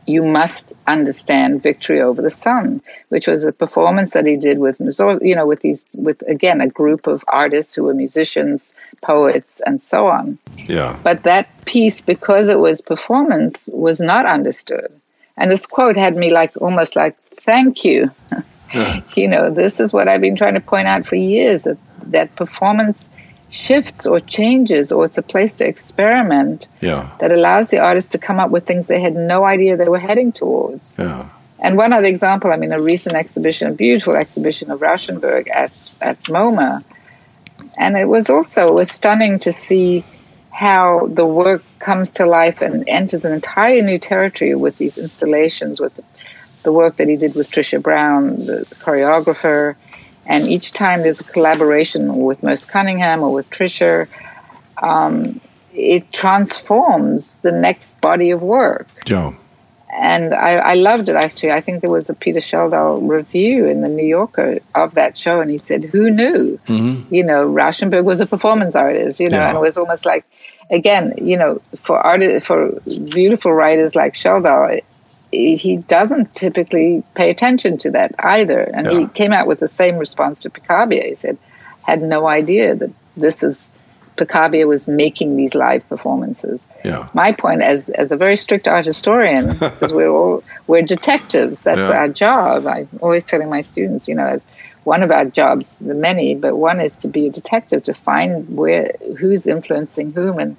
you 0.08 0.24
must 0.24 0.74
understand 0.88 1.62
Victory 1.62 2.01
Over 2.01 2.22
the 2.24 2.32
Sun, 2.32 2.82
which 3.10 3.28
was 3.28 3.45
a 3.45 3.51
performance 3.51 4.10
that 4.16 4.26
he 4.26 4.36
did 4.36 4.58
with, 4.58 4.82
you 5.22 5.36
know, 5.36 5.45
with 5.45 5.62
these, 5.62 5.86
with 5.93 6.22
again, 6.28 6.60
a 6.60 6.68
group 6.68 7.06
of 7.06 7.24
artists 7.28 7.76
who 7.76 7.84
were 7.84 7.93
musicians, 7.93 8.74
poets, 9.01 9.62
and 9.68 9.80
so 9.80 10.08
on. 10.08 10.39
Yeah. 10.58 10.99
But 11.04 11.22
that 11.24 11.47
piece, 11.66 12.01
because 12.01 12.49
it 12.49 12.60
was 12.60 12.82
performance, 12.82 13.70
was 13.72 14.01
not 14.01 14.26
understood. 14.26 14.91
And 15.38 15.51
this 15.51 15.68
quote 15.68 15.95
had 15.95 16.16
me 16.16 16.32
like, 16.32 16.51
almost 16.60 16.95
like, 16.95 17.16
thank 17.49 17.86
you. 17.86 18.10
Yeah. 18.74 19.01
you 19.16 19.28
know, 19.28 19.51
this 19.51 19.80
is 19.80 19.93
what 19.93 20.08
I've 20.08 20.22
been 20.22 20.36
trying 20.36 20.56
to 20.56 20.66
point 20.74 20.88
out 20.88 21.06
for 21.06 21.16
years 21.16 21.62
that, 21.62 21.78
that 22.12 22.36
performance 22.36 23.12
shifts 23.54 24.08
or 24.08 24.20
changes 24.20 24.91
or 24.91 25.06
it's 25.06 25.20
a 25.20 25.24
place 25.24 25.54
to 25.56 25.68
experiment 25.68 26.68
yeah. 26.82 27.16
that 27.20 27.32
allows 27.32 27.70
the 27.70 27.78
artist 27.78 28.12
to 28.14 28.18
come 28.18 28.39
up 28.39 28.49
with 28.49 28.66
things 28.66 28.88
they 28.88 28.99
had 28.99 29.16
no 29.16 29.43
idea 29.43 29.78
they 29.78 29.88
were 29.88 29.99
heading 29.99 30.32
towards. 30.32 30.97
Yeah. 30.97 31.30
And 31.60 31.78
one 31.78 31.93
other 31.93 32.08
example, 32.08 32.51
I 32.51 32.58
mean, 32.58 32.74
a 32.74 32.82
recent 32.82 33.16
exhibition, 33.16 33.68
a 33.68 33.74
beautiful 33.74 34.16
exhibition 34.16 34.72
of 34.72 34.80
Rauschenberg 34.80 35.49
at, 35.49 35.95
at 36.01 36.20
MoMA, 36.24 36.84
and 37.78 37.95
it 37.95 38.06
was 38.06 38.30
also 38.30 38.70
it 38.70 38.74
was 38.74 38.91
stunning 38.91 39.39
to 39.39 39.51
see 39.51 40.04
how 40.49 41.08
the 41.08 41.26
work 41.26 41.64
comes 41.80 42.14
to 42.14 42.26
life 42.26 42.62
and 42.62 42.88
enters 42.89 43.24
an 43.24 43.34
entirely 43.34 43.82
new 43.82 43.99
territory 43.99 44.56
with 44.56 44.78
these 44.78 44.97
installations, 44.97 45.80
with 45.80 45.95
the, 45.95 46.04
the 46.64 46.74
work 46.74 46.97
that 46.97 47.08
he 47.08 47.16
did 47.16 47.36
with 47.36 47.49
Trisha 47.49 47.82
Brown, 47.82 48.45
the 48.45 48.66
choreographer. 48.80 49.76
And 50.26 50.47
each 50.47 50.74
time 50.74 51.01
there's 51.01 51.21
a 51.21 51.26
collaboration 51.26 52.24
with 52.24 52.43
Merce 52.43 52.65
Cunningham 52.65 53.21
or 53.21 53.34
with 53.34 53.49
Trisha, 53.49 54.07
um, 54.82 55.41
it 55.74 56.11
transforms 56.13 57.34
the 57.36 57.51
next 57.51 57.99
body 57.99 58.32
of 58.32 58.41
work. 58.41 58.88
Yeah 59.05 59.34
and 59.93 60.34
I, 60.34 60.55
I, 60.55 60.74
loved 60.74 61.07
it 61.09 61.15
actually. 61.15 61.51
I 61.51 61.61
think 61.61 61.82
there 61.82 61.89
was 61.89 62.09
a 62.09 62.13
Peter 62.13 62.39
Schjeldahl 62.39 63.07
review 63.07 63.67
in 63.67 63.82
the 63.82 63.89
New 63.89 64.05
Yorker 64.05 64.59
of 64.74 64.95
that 64.95 65.17
show, 65.17 65.39
and 65.39 65.51
he 65.51 65.57
said, 65.57 65.84
"Who 65.84 66.09
knew?" 66.09 66.59
Mm-hmm. 66.67 67.13
You 67.13 67.24
know, 67.24 67.47
Rauschenberg 67.47 68.03
was 68.03 68.19
a 68.21 68.26
performance 68.26 68.76
artist. 68.76 69.19
You 69.19 69.30
know, 69.30 69.38
yeah. 69.38 69.49
and 69.49 69.57
it 69.57 69.61
was 69.61 69.78
almost 69.78 70.05
like, 70.05 70.26
again, 70.69 71.13
you 71.21 71.38
know, 71.38 71.61
for 71.76 71.99
artists, 71.99 72.47
for 72.47 72.71
beautiful 73.13 73.53
writers 73.53 73.95
like 73.95 74.13
Schjeldahl, 74.13 74.82
he 75.34 75.77
doesn't 75.77 76.34
typically 76.36 77.03
pay 77.15 77.29
attention 77.29 77.77
to 77.79 77.91
that 77.91 78.13
either. 78.19 78.61
And 78.61 78.86
yeah. 78.86 78.99
he 78.99 79.07
came 79.07 79.31
out 79.31 79.47
with 79.47 79.59
the 79.59 79.67
same 79.67 79.97
response 79.97 80.41
to 80.41 80.49
Picabia. 80.49 81.03
He 81.03 81.15
said, 81.15 81.38
"Had 81.81 82.01
no 82.01 82.27
idea 82.27 82.75
that 82.75 82.91
this 83.17 83.43
is." 83.43 83.73
Picabia 84.15 84.67
was 84.67 84.88
making 84.88 85.38
these 85.38 85.55
live 85.55 85.89
performances. 85.89 86.67
Yeah. 86.86 87.09
My 87.15 87.31
point, 87.31 87.63
as 87.63 87.89
as 87.89 88.11
a 88.11 88.15
very 88.15 88.36
strict 88.36 88.67
art 88.67 88.86
historian, 88.86 89.47
because 89.53 89.91
we're 89.91 90.07
all 90.07 90.43
we're 90.67 90.84
detectives. 90.84 91.61
That's 91.61 91.89
yeah. 91.89 91.97
our 91.97 92.09
job. 92.09 92.67
I'm 92.67 92.88
always 93.01 93.25
telling 93.25 93.49
my 93.49 93.61
students, 93.61 94.07
you 94.07 94.13
know, 94.13 94.27
as 94.27 94.45
one 94.84 95.01
of 95.01 95.11
our 95.11 95.25
jobs, 95.25 95.79
the 95.79 95.95
many, 95.95 96.36
but 96.36 96.55
one 96.55 96.79
is 96.79 96.97
to 96.97 97.07
be 97.07 97.27
a 97.27 97.31
detective 97.31 97.84
to 97.84 97.93
find 97.93 98.55
where 98.55 98.91
who's 99.17 99.47
influencing 99.47 100.11
whom 100.11 100.38
and 100.39 100.57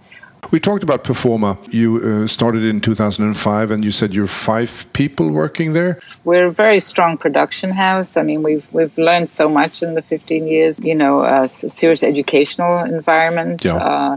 we 0.50 0.60
talked 0.60 0.82
about 0.82 1.04
Performa. 1.04 1.58
You 1.72 2.24
uh, 2.24 2.26
started 2.26 2.62
in 2.62 2.80
2005, 2.80 3.70
and 3.70 3.84
you 3.84 3.90
said 3.90 4.14
you're 4.14 4.26
five 4.26 4.86
people 4.92 5.30
working 5.30 5.72
there. 5.72 5.98
We're 6.24 6.46
a 6.46 6.52
very 6.52 6.80
strong 6.80 7.18
production 7.18 7.70
house. 7.70 8.16
I 8.16 8.22
mean, 8.22 8.42
we've 8.42 8.66
we've 8.72 8.96
learned 8.96 9.30
so 9.30 9.48
much 9.48 9.82
in 9.82 9.94
the 9.94 10.02
15 10.02 10.46
years. 10.46 10.80
You 10.80 10.94
know, 10.94 11.22
a 11.22 11.48
serious 11.48 12.02
educational 12.02 12.78
environment. 12.84 13.64
Yeah. 13.64 13.76
Uh, 13.76 14.16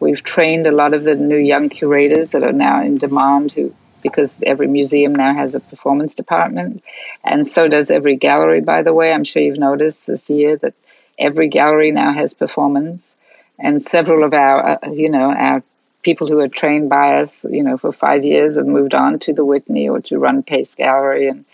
we've 0.00 0.22
trained 0.22 0.66
a 0.66 0.72
lot 0.72 0.94
of 0.94 1.04
the 1.04 1.14
new 1.14 1.38
young 1.38 1.68
curators 1.68 2.32
that 2.32 2.42
are 2.42 2.52
now 2.52 2.82
in 2.82 2.98
demand 2.98 3.52
who 3.52 3.74
because 4.00 4.40
every 4.46 4.68
museum 4.68 5.12
now 5.12 5.34
has 5.34 5.56
a 5.56 5.60
performance 5.60 6.14
department 6.14 6.84
and 7.24 7.48
so 7.48 7.66
does 7.66 7.90
every 7.90 8.14
gallery 8.14 8.60
by 8.60 8.80
the 8.80 8.94
way 8.94 9.12
i'm 9.12 9.24
sure 9.24 9.42
you've 9.42 9.58
noticed 9.58 10.06
this 10.06 10.30
year 10.30 10.56
that 10.56 10.72
every 11.18 11.48
gallery 11.48 11.90
now 11.90 12.12
has 12.12 12.32
performance 12.32 13.16
and 13.58 13.84
several 13.84 14.24
of 14.24 14.32
our, 14.32 14.84
uh, 14.84 14.90
you 14.90 15.10
know, 15.10 15.32
our 15.32 15.62
people 16.02 16.26
who 16.26 16.38
are 16.40 16.48
trained 16.48 16.88
by 16.88 17.18
us, 17.18 17.44
you 17.50 17.62
know, 17.62 17.76
for 17.76 17.92
five 17.92 18.24
years 18.24 18.56
have 18.56 18.66
moved 18.66 18.94
on 18.94 19.18
to 19.20 19.32
the 19.32 19.44
Whitney 19.44 19.88
or 19.88 20.00
to 20.02 20.18
run 20.18 20.42
Pace 20.42 20.74
Gallery 20.74 21.28
and 21.28 21.44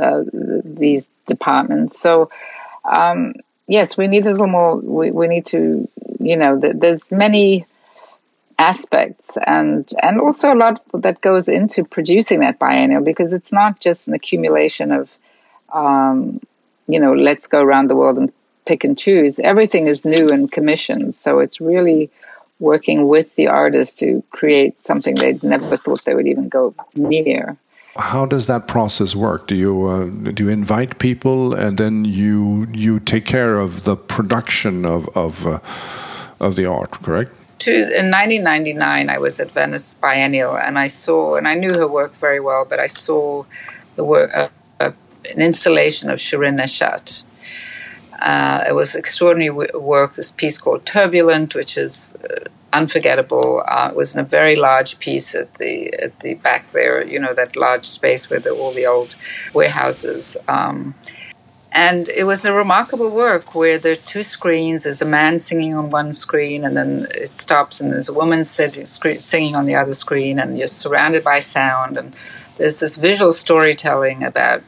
uh, 0.00 0.22
these 0.64 1.08
departments. 1.26 1.98
So, 1.98 2.30
um, 2.84 3.34
yes, 3.66 3.96
we 3.96 4.06
need 4.08 4.26
a 4.26 4.30
little 4.32 4.46
more. 4.46 4.76
We, 4.76 5.10
we 5.10 5.28
need 5.28 5.46
to, 5.46 5.88
you 6.20 6.36
know, 6.36 6.60
th- 6.60 6.76
there's 6.76 7.10
many 7.10 7.64
aspects 8.58 9.36
and 9.46 9.92
and 10.02 10.18
also 10.18 10.52
a 10.52 10.56
lot 10.56 10.82
that 10.94 11.20
goes 11.20 11.46
into 11.48 11.84
producing 11.84 12.40
that 12.40 12.58
biennial 12.58 13.02
because 13.02 13.34
it's 13.34 13.52
not 13.52 13.80
just 13.80 14.08
an 14.08 14.14
accumulation 14.14 14.92
of 14.92 15.14
um, 15.74 16.40
you 16.86 16.98
know 16.98 17.12
let's 17.12 17.46
go 17.46 17.60
around 17.60 17.88
the 17.90 17.96
world 17.96 18.16
and 18.16 18.32
pick 18.64 18.82
and 18.84 18.98
choose. 18.98 19.38
Everything 19.40 19.86
is 19.86 20.04
new 20.04 20.28
and 20.30 20.50
commissioned. 20.50 21.14
So 21.14 21.38
it's 21.38 21.60
really 21.60 22.10
working 22.58 23.08
with 23.08 23.34
the 23.36 23.48
artist 23.48 23.98
to 23.98 24.22
create 24.30 24.84
something 24.84 25.14
they'd 25.14 25.42
never 25.42 25.76
thought 25.76 26.04
they 26.04 26.14
would 26.14 26.26
even 26.26 26.48
go 26.48 26.74
near. 26.94 27.56
How 27.96 28.26
does 28.26 28.46
that 28.46 28.68
process 28.68 29.14
work? 29.14 29.46
Do 29.46 29.54
you 29.54 29.86
uh, 29.86 30.32
do 30.32 30.44
you 30.44 30.50
invite 30.50 30.98
people 30.98 31.54
and 31.54 31.78
then 31.78 32.04
you 32.04 32.66
you 32.72 33.00
take 33.00 33.24
care 33.24 33.58
of 33.58 33.84
the 33.84 33.96
production 33.96 34.84
of 34.84 35.08
of 35.16 35.46
uh, 35.46 35.60
of 36.38 36.56
the 36.56 36.66
art? 36.66 36.92
Correct. 37.02 37.32
in 37.66 38.10
1999, 38.10 39.08
I 39.08 39.18
was 39.18 39.40
at 39.40 39.50
Venice 39.50 39.94
Biennial 39.94 40.56
and 40.58 40.78
I 40.78 40.88
saw 40.88 41.36
and 41.36 41.48
I 41.48 41.54
knew 41.54 41.72
her 41.72 41.88
work 41.88 42.14
very 42.16 42.38
well, 42.38 42.66
but 42.68 42.78
I 42.78 42.86
saw 42.86 43.44
the 43.96 44.04
work 44.04 44.30
uh 44.34 44.48
an 45.34 45.40
installation 45.40 46.10
of 46.10 46.18
Shirin 46.18 46.56
Neshat, 46.60 47.22
uh, 48.20 48.64
it 48.68 48.74
was 48.74 48.94
extraordinary 48.94 49.50
work, 49.50 50.14
this 50.14 50.30
piece 50.30 50.58
called 50.58 50.84
Turbulent, 50.86 51.54
which 51.54 51.76
is 51.76 52.16
uh, 52.16 52.44
unforgettable. 52.72 53.62
Uh, 53.66 53.88
it 53.90 53.96
was 53.96 54.14
in 54.14 54.20
a 54.20 54.24
very 54.24 54.56
large 54.56 54.98
piece 54.98 55.34
at 55.34 55.54
the 55.54 55.92
at 55.94 56.18
the 56.20 56.34
back 56.34 56.70
there, 56.72 57.04
you 57.04 57.18
know, 57.18 57.34
that 57.34 57.56
large 57.56 57.84
space 57.84 58.30
where 58.30 58.40
the, 58.40 58.50
all 58.50 58.72
the 58.72 58.86
old 58.86 59.16
warehouses. 59.54 60.36
Um, 60.48 60.94
and 61.72 62.08
it 62.08 62.24
was 62.24 62.46
a 62.46 62.54
remarkable 62.54 63.10
work 63.10 63.54
where 63.54 63.78
there 63.78 63.92
are 63.92 63.96
two 63.96 64.22
screens. 64.22 64.84
There's 64.84 65.02
a 65.02 65.06
man 65.06 65.38
singing 65.38 65.74
on 65.74 65.90
one 65.90 66.12
screen, 66.14 66.64
and 66.64 66.74
then 66.74 67.06
it 67.10 67.38
stops, 67.38 67.80
and 67.80 67.92
there's 67.92 68.08
a 68.08 68.14
woman 68.14 68.44
sitting, 68.44 68.86
singing 68.86 69.54
on 69.54 69.66
the 69.66 69.74
other 69.74 69.92
screen, 69.92 70.38
and 70.38 70.56
you're 70.56 70.68
surrounded 70.68 71.22
by 71.22 71.38
sound. 71.40 71.98
And 71.98 72.14
there's 72.56 72.80
this 72.80 72.96
visual 72.96 73.30
storytelling 73.30 74.24
about 74.24 74.62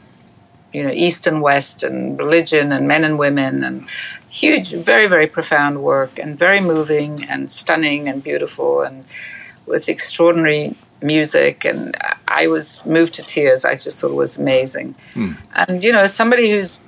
you 0.73 0.83
know 0.83 0.91
east 0.91 1.25
and 1.25 1.41
west 1.41 1.83
and 1.83 2.17
religion 2.19 2.71
and 2.71 2.87
men 2.87 3.03
and 3.03 3.17
women 3.17 3.63
and 3.63 3.87
huge 4.29 4.73
very 4.73 5.07
very 5.07 5.27
profound 5.27 5.81
work 5.81 6.19
and 6.19 6.37
very 6.37 6.61
moving 6.61 7.23
and 7.25 7.49
stunning 7.49 8.07
and 8.07 8.23
beautiful 8.23 8.81
and 8.81 9.05
with 9.65 9.89
extraordinary 9.89 10.75
music. 11.01 11.65
And 11.65 11.95
i 12.27 12.47
was 12.47 12.85
moved 12.85 13.13
to 13.15 13.23
tears. 13.23 13.65
I 13.65 13.73
just 13.73 13.99
thought 13.99 14.11
it 14.11 14.15
was 14.15 14.37
amazing. 14.37 14.95
Mm. 15.13 15.37
and 15.55 15.83
you 15.83 15.91
know 15.91 16.05
somebody 16.05 16.51
who's 16.51 16.79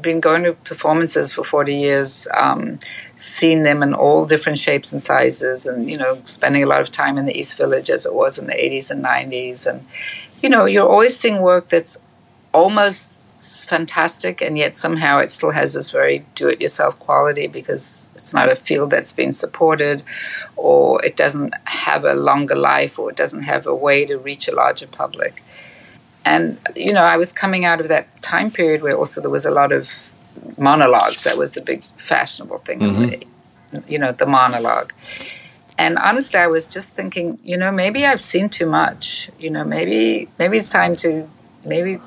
been 0.00 0.20
going 0.20 0.42
to 0.42 0.54
performances 0.54 1.32
for 1.32 1.44
40 1.44 1.74
years 1.74 2.26
um, 2.34 2.78
seen 3.14 3.62
them 3.62 3.82
in 3.82 3.92
all 3.92 4.24
different 4.24 4.58
shapes 4.58 4.90
and 4.90 5.02
sizes 5.02 5.66
and 5.66 5.90
you 5.90 5.98
know 5.98 6.20
spending 6.24 6.62
a 6.62 6.66
lot 6.66 6.80
of 6.80 6.90
time 6.90 7.18
in 7.18 7.26
the 7.26 7.38
east 7.38 7.56
village 7.58 7.90
as 7.90 8.06
it 8.06 8.14
was 8.14 8.38
in 8.38 8.46
the 8.46 8.54
80s 8.54 8.90
and 8.90 9.04
90s 9.04 9.66
and 9.66 9.84
you 10.42 10.48
know 10.48 10.64
you're 10.64 10.88
always 10.88 11.14
seeing 11.16 11.42
work 11.42 11.68
that's 11.68 11.98
almost 12.52 13.12
fantastic, 13.64 14.40
and 14.40 14.56
yet 14.56 14.74
somehow 14.74 15.18
it 15.18 15.30
still 15.30 15.50
has 15.50 15.74
this 15.74 15.90
very 15.90 16.24
do 16.34 16.48
it 16.48 16.60
yourself 16.60 16.98
quality 16.98 17.46
because 17.46 18.08
it's 18.14 18.32
not 18.34 18.50
a 18.50 18.56
field 18.56 18.90
that's 18.90 19.12
been 19.12 19.32
supported, 19.32 20.02
or 20.56 21.04
it 21.04 21.16
doesn't 21.16 21.54
have 21.64 22.04
a 22.04 22.14
longer 22.14 22.56
life, 22.56 22.98
or 22.98 23.10
it 23.10 23.16
doesn't 23.16 23.42
have 23.42 23.66
a 23.66 23.74
way 23.74 24.06
to 24.06 24.16
reach 24.16 24.48
a 24.48 24.54
larger 24.54 24.86
public. 24.86 25.42
And, 26.24 26.58
you 26.76 26.92
know, 26.92 27.02
I 27.02 27.16
was 27.16 27.32
coming 27.32 27.64
out 27.64 27.80
of 27.80 27.88
that 27.88 28.22
time 28.22 28.50
period 28.50 28.82
where 28.82 28.96
also 28.96 29.20
there 29.20 29.30
was 29.30 29.44
a 29.44 29.50
lot 29.50 29.72
of 29.72 30.12
monologues. 30.56 31.24
That 31.24 31.36
was 31.36 31.52
the 31.52 31.60
big 31.60 31.82
fashionable 31.82 32.58
thing, 32.58 32.80
mm-hmm. 32.80 33.78
you 33.88 33.98
know, 33.98 34.12
the 34.12 34.26
monologue. 34.26 34.92
And 35.78 35.98
honestly, 35.98 36.38
I 36.38 36.46
was 36.46 36.68
just 36.68 36.90
thinking, 36.90 37.38
you 37.42 37.56
know, 37.56 37.72
maybe 37.72 38.06
I've 38.06 38.20
seen 38.20 38.48
too 38.48 38.66
much. 38.66 39.30
You 39.38 39.50
know, 39.50 39.64
maybe 39.64 40.28
maybe 40.38 40.58
it's 40.58 40.68
time 40.68 40.94
to 40.96 41.28
maybe 41.64 41.98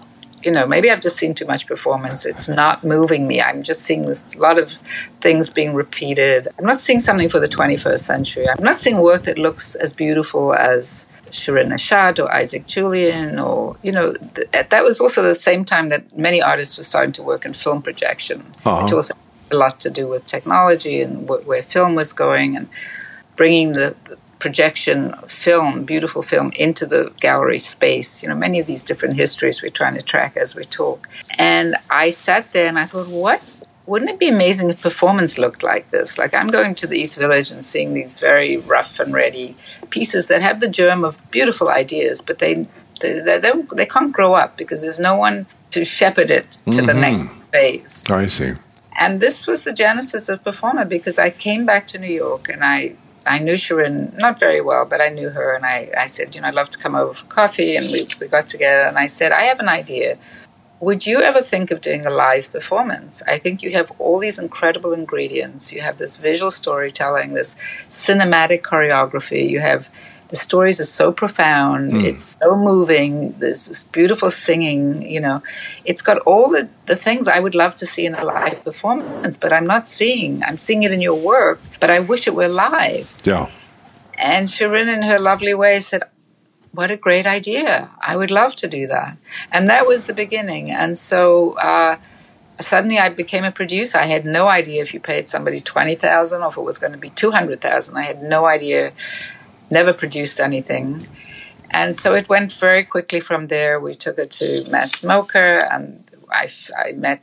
you 0.45 0.51
know, 0.51 0.67
maybe 0.67 0.91
I've 0.91 1.01
just 1.01 1.17
seen 1.17 1.33
too 1.33 1.45
much 1.45 1.65
performance. 1.65 2.23
It's 2.25 2.47
not 2.47 2.83
moving 2.83 3.27
me. 3.27 3.41
I'm 3.41 3.63
just 3.63 3.81
seeing 3.81 4.05
this 4.05 4.37
lot 4.37 4.59
of 4.59 4.73
things 5.19 5.49
being 5.49 5.73
repeated. 5.73 6.47
I'm 6.59 6.65
not 6.65 6.77
seeing 6.77 6.99
something 6.99 7.29
for 7.29 7.39
the 7.39 7.47
21st 7.47 7.99
century. 7.99 8.47
I'm 8.47 8.63
not 8.63 8.75
seeing 8.75 8.99
work 8.99 9.23
that 9.23 9.39
looks 9.39 9.75
as 9.75 9.91
beautiful 9.91 10.53
as 10.53 11.07
Shirin 11.31 11.69
Neshat 11.69 12.23
or 12.23 12.31
Isaac 12.31 12.67
Julien 12.67 13.39
or, 13.39 13.75
you 13.81 13.91
know, 13.91 14.13
th- 14.35 14.69
that 14.69 14.83
was 14.83 15.01
also 15.01 15.23
the 15.23 15.35
same 15.35 15.65
time 15.65 15.89
that 15.89 16.15
many 16.15 16.43
artists 16.43 16.77
were 16.77 16.83
starting 16.83 17.13
to 17.13 17.23
work 17.23 17.43
in 17.43 17.53
film 17.53 17.81
projection, 17.81 18.45
uh-huh. 18.65 18.83
which 18.83 18.93
also 18.93 19.15
had 19.15 19.55
a 19.55 19.57
lot 19.57 19.79
to 19.79 19.89
do 19.89 20.07
with 20.07 20.27
technology 20.27 21.01
and 21.01 21.27
wh- 21.27 21.45
where 21.47 21.63
film 21.63 21.95
was 21.95 22.13
going 22.13 22.55
and 22.55 22.69
bringing 23.35 23.71
the, 23.71 23.95
the 24.05 24.17
projection 24.39 25.13
film, 25.27 25.83
beautiful 25.83 26.21
film, 26.21 26.51
into 26.55 26.86
the 26.86 27.11
gallery 27.19 27.59
space. 27.59 28.21
You 28.21 28.29
know, 28.29 28.36
many 28.36 28.59
of 28.59 28.67
these 28.67 28.83
different 28.83 29.15
histories 29.15 29.61
we're 29.61 29.69
trying 29.69 29.95
to 29.95 30.01
track 30.01 30.38
as 30.38 30.55
we 30.55 30.65
talk. 30.65 31.09
And 31.38 31.75
I 31.89 32.09
sat 32.09 32.53
there 32.53 32.67
and 32.67 32.77
I 32.77 32.86
thought, 32.86 33.07
what? 33.07 33.41
Wouldn't 33.86 34.09
it 34.09 34.19
be 34.19 34.29
amazing 34.29 34.71
if 34.71 34.81
performance 34.81 35.38
looked 35.38 35.61
like 35.61 35.91
this? 35.91 36.17
Like 36.17 36.33
I'm 36.33 36.47
going 36.47 36.73
to 36.75 36.88
the 36.88 36.97
East 36.97 37.19
Village 37.19 37.51
and 37.51 37.63
seeing 37.63 37.93
these 37.93 38.19
very 38.19 38.57
rough 38.57 38.99
and 38.99 39.13
ready 39.13 39.55
pieces 39.91 40.27
that 40.27 40.41
have 40.41 40.59
the 40.59 40.67
germ 40.67 41.05
of 41.05 41.29
beautiful 41.29 41.69
ideas, 41.69 42.21
but 42.21 42.39
they 42.39 42.67
they, 43.01 43.19
they 43.19 43.39
don't 43.39 43.69
they 43.75 43.86
can't 43.86 44.11
grow 44.11 44.33
up 44.33 44.57
because 44.57 44.81
there's 44.81 44.99
no 44.99 45.15
one 45.15 45.45
to 45.71 45.86
shepherd 45.86 46.31
it 46.31 46.51
to 46.51 46.71
mm-hmm. 46.71 46.86
the 46.88 46.93
next 46.93 47.47
phase. 47.49 48.03
I 48.09 48.25
see. 48.25 48.53
And 48.97 49.19
this 49.19 49.45
was 49.45 49.63
the 49.63 49.73
genesis 49.73 50.29
of 50.29 50.43
Performa 50.43 50.88
because 50.88 51.19
I 51.19 51.29
came 51.29 51.65
back 51.65 51.86
to 51.88 51.99
New 51.99 52.13
York 52.25 52.49
and 52.49 52.63
I 52.63 52.95
I 53.26 53.39
knew 53.39 53.53
Shirin 53.53 54.17
not 54.17 54.39
very 54.39 54.61
well, 54.61 54.86
but 54.86 55.01
I 55.01 55.09
knew 55.09 55.30
her, 55.30 55.55
and 55.55 55.65
I, 55.65 55.89
I 55.97 56.05
said, 56.07 56.36
you 56.36 56.41
know, 56.41 56.47
I'd 56.47 56.55
love 56.55 56.69
to 56.71 56.80
come 56.80 56.95
over 56.95 57.13
for 57.13 57.26
coffee, 57.28 57.76
and 57.76 57.88
we, 57.91 58.07
we 58.19 58.28
got 58.28 58.47
together, 58.47 58.84
and 58.84 58.97
I 58.97 59.07
said, 59.07 59.32
I 59.32 59.43
have 59.43 59.59
an 59.59 59.69
idea. 59.69 60.17
would 60.80 61.07
you 61.07 61.21
ever 61.21 61.41
think 61.41 61.71
of 61.71 61.82
doing 61.82 62.05
a 62.05 62.09
live 62.09 62.51
performance? 62.51 63.23
I 63.28 63.38
think 63.39 63.63
you 63.63 63.71
have 63.71 63.91
all 63.99 64.19
these 64.19 64.38
incredible 64.39 64.93
ingredients. 64.93 65.73
You 65.73 65.82
have 65.82 65.97
this 65.97 66.17
visual 66.17 66.51
storytelling, 66.51 67.34
this 67.34 67.55
cinematic 67.89 68.61
choreography. 68.61 69.49
You 69.49 69.61
have 69.61 69.89
the 70.30 70.36
stories 70.36 70.80
are 70.80 70.86
so 70.86 71.11
profound. 71.11 71.93
Mm. 71.93 72.03
It's 72.03 72.38
so 72.41 72.55
moving. 72.55 73.34
There's 73.39 73.67
this 73.67 73.84
beautiful 73.84 74.30
singing. 74.30 75.07
You 75.09 75.21
know, 75.21 75.43
it's 75.84 76.01
got 76.01 76.17
all 76.19 76.49
the, 76.49 76.69
the 76.86 76.95
things 76.95 77.28
I 77.28 77.39
would 77.39 77.55
love 77.55 77.76
to 77.78 77.86
see 77.86 78.05
in 78.05 78.15
a 78.15 78.23
live 78.23 78.63
performance, 78.63 79.38
but 79.39 79.53
I'm 79.53 79.67
not 79.67 79.88
seeing. 79.97 80.43
I'm 80.43 80.57
seeing 80.57 80.84
it 80.84 80.91
in 80.91 81.01
your 81.01 81.15
work, 81.15 81.59
but 81.80 81.89
I 81.89 81.99
wish 81.99 82.28
it 82.28 82.36
were 82.36 82.47
live. 82.47 83.15
Yeah. 83.23 83.49
And 84.17 84.47
Shirin, 84.47 84.93
in 84.93 85.01
her 85.03 85.19
lovely 85.19 85.53
way, 85.53 85.80
said, 85.80 86.03
what 86.76 86.91
a 86.91 86.97
great 86.97 87.26
idea. 87.26 87.89
I 88.01 88.17
would 88.17 88.32
love 88.32 88.55
to 88.55 88.67
do 88.67 88.88
that. 88.88 89.17
And 89.51 89.69
that 89.69 89.88
was 89.88 90.05
the 90.05 90.13
beginning. 90.13 90.71
And 90.71 90.97
so 90.97 91.57
uh, 91.57 91.97
suddenly 92.59 92.99
I 92.99 93.09
became 93.09 93.43
a 93.43 93.51
producer. 93.51 93.97
I 93.97 94.05
had 94.05 94.26
no 94.26 94.47
idea 94.47 94.82
if 94.82 94.93
you 94.93 94.99
paid 94.99 95.26
somebody 95.26 95.59
20000 95.59 96.41
or 96.41 96.47
if 96.47 96.57
it 96.57 96.61
was 96.61 96.78
going 96.78 96.91
to 96.91 96.97
be 96.97 97.09
200000 97.11 97.97
I 97.97 98.03
had 98.03 98.21
no 98.21 98.45
idea, 98.45 98.91
never 99.72 99.93
produced 99.93 100.39
anything. 100.39 101.07
And 101.72 101.95
so 101.95 102.13
it 102.13 102.30
went 102.30 102.53
very 102.53 102.84
quickly 102.84 103.20
from 103.20 103.47
there. 103.47 103.80
We 103.80 103.95
took 103.95 104.18
it 104.18 104.32
to 104.32 104.66
MASS 104.72 105.01
MoCA, 105.01 105.68
and 105.72 106.03
I, 106.32 106.47
I 106.78 106.91
met 106.93 107.22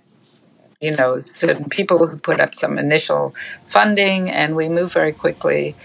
you 0.80 0.90
know 0.97 1.18
certain 1.18 1.68
people 1.68 2.07
who 2.07 2.16
put 2.16 2.40
up 2.40 2.55
some 2.55 2.76
initial 2.76 3.34
funding 3.66 4.28
and 4.28 4.57
we 4.57 4.68
moved 4.68 4.93
very 4.93 5.12
quickly 5.12 5.76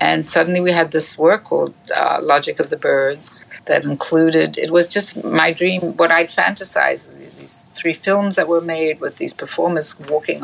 and 0.00 0.24
suddenly 0.24 0.60
we 0.60 0.72
had 0.72 0.90
this 0.90 1.16
work 1.16 1.44
called 1.44 1.74
uh, 1.96 2.18
Logic 2.20 2.58
of 2.60 2.68
the 2.68 2.76
Birds 2.76 3.46
that 3.66 3.84
included, 3.84 4.58
it 4.58 4.70
was 4.70 4.88
just 4.88 5.24
my 5.24 5.52
dream, 5.52 5.96
what 5.96 6.10
I'd 6.10 6.28
fantasized 6.28 7.16
these 7.38 7.64
three 7.72 7.92
films 7.92 8.36
that 8.36 8.48
were 8.48 8.60
made 8.60 9.00
with 9.00 9.16
these 9.16 9.32
performers 9.32 9.98
walking 10.00 10.42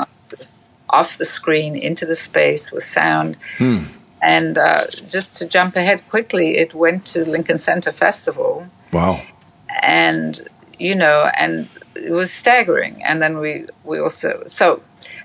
off 0.89 1.19
the 1.19 1.25
screen 1.25 1.77
into 1.77 2.07
the 2.07 2.15
space 2.15 2.73
with 2.73 2.85
sound. 2.85 3.37
Hmm. 3.59 3.85
And 4.23 4.59
uh, 4.59 4.87
just 5.09 5.37
to 5.37 5.49
jump 5.49 5.77
ahead 5.77 6.07
quickly, 6.09 6.59
it 6.59 6.75
went 6.75 7.07
to 7.07 7.25
Lincoln 7.25 7.59
Center 7.59 7.93
Festival. 7.93 8.69
Wow. 8.93 9.23
And, 9.83 10.47
you 10.79 10.95
know, 10.95 11.31
and 11.39 11.69
it 11.95 12.13
was 12.13 12.33
staggering. 12.33 13.03
And 13.03 13.23
then 13.23 13.39
we, 13.39 13.67
we 13.85 13.99
also, 13.99 14.43
so 14.47 14.83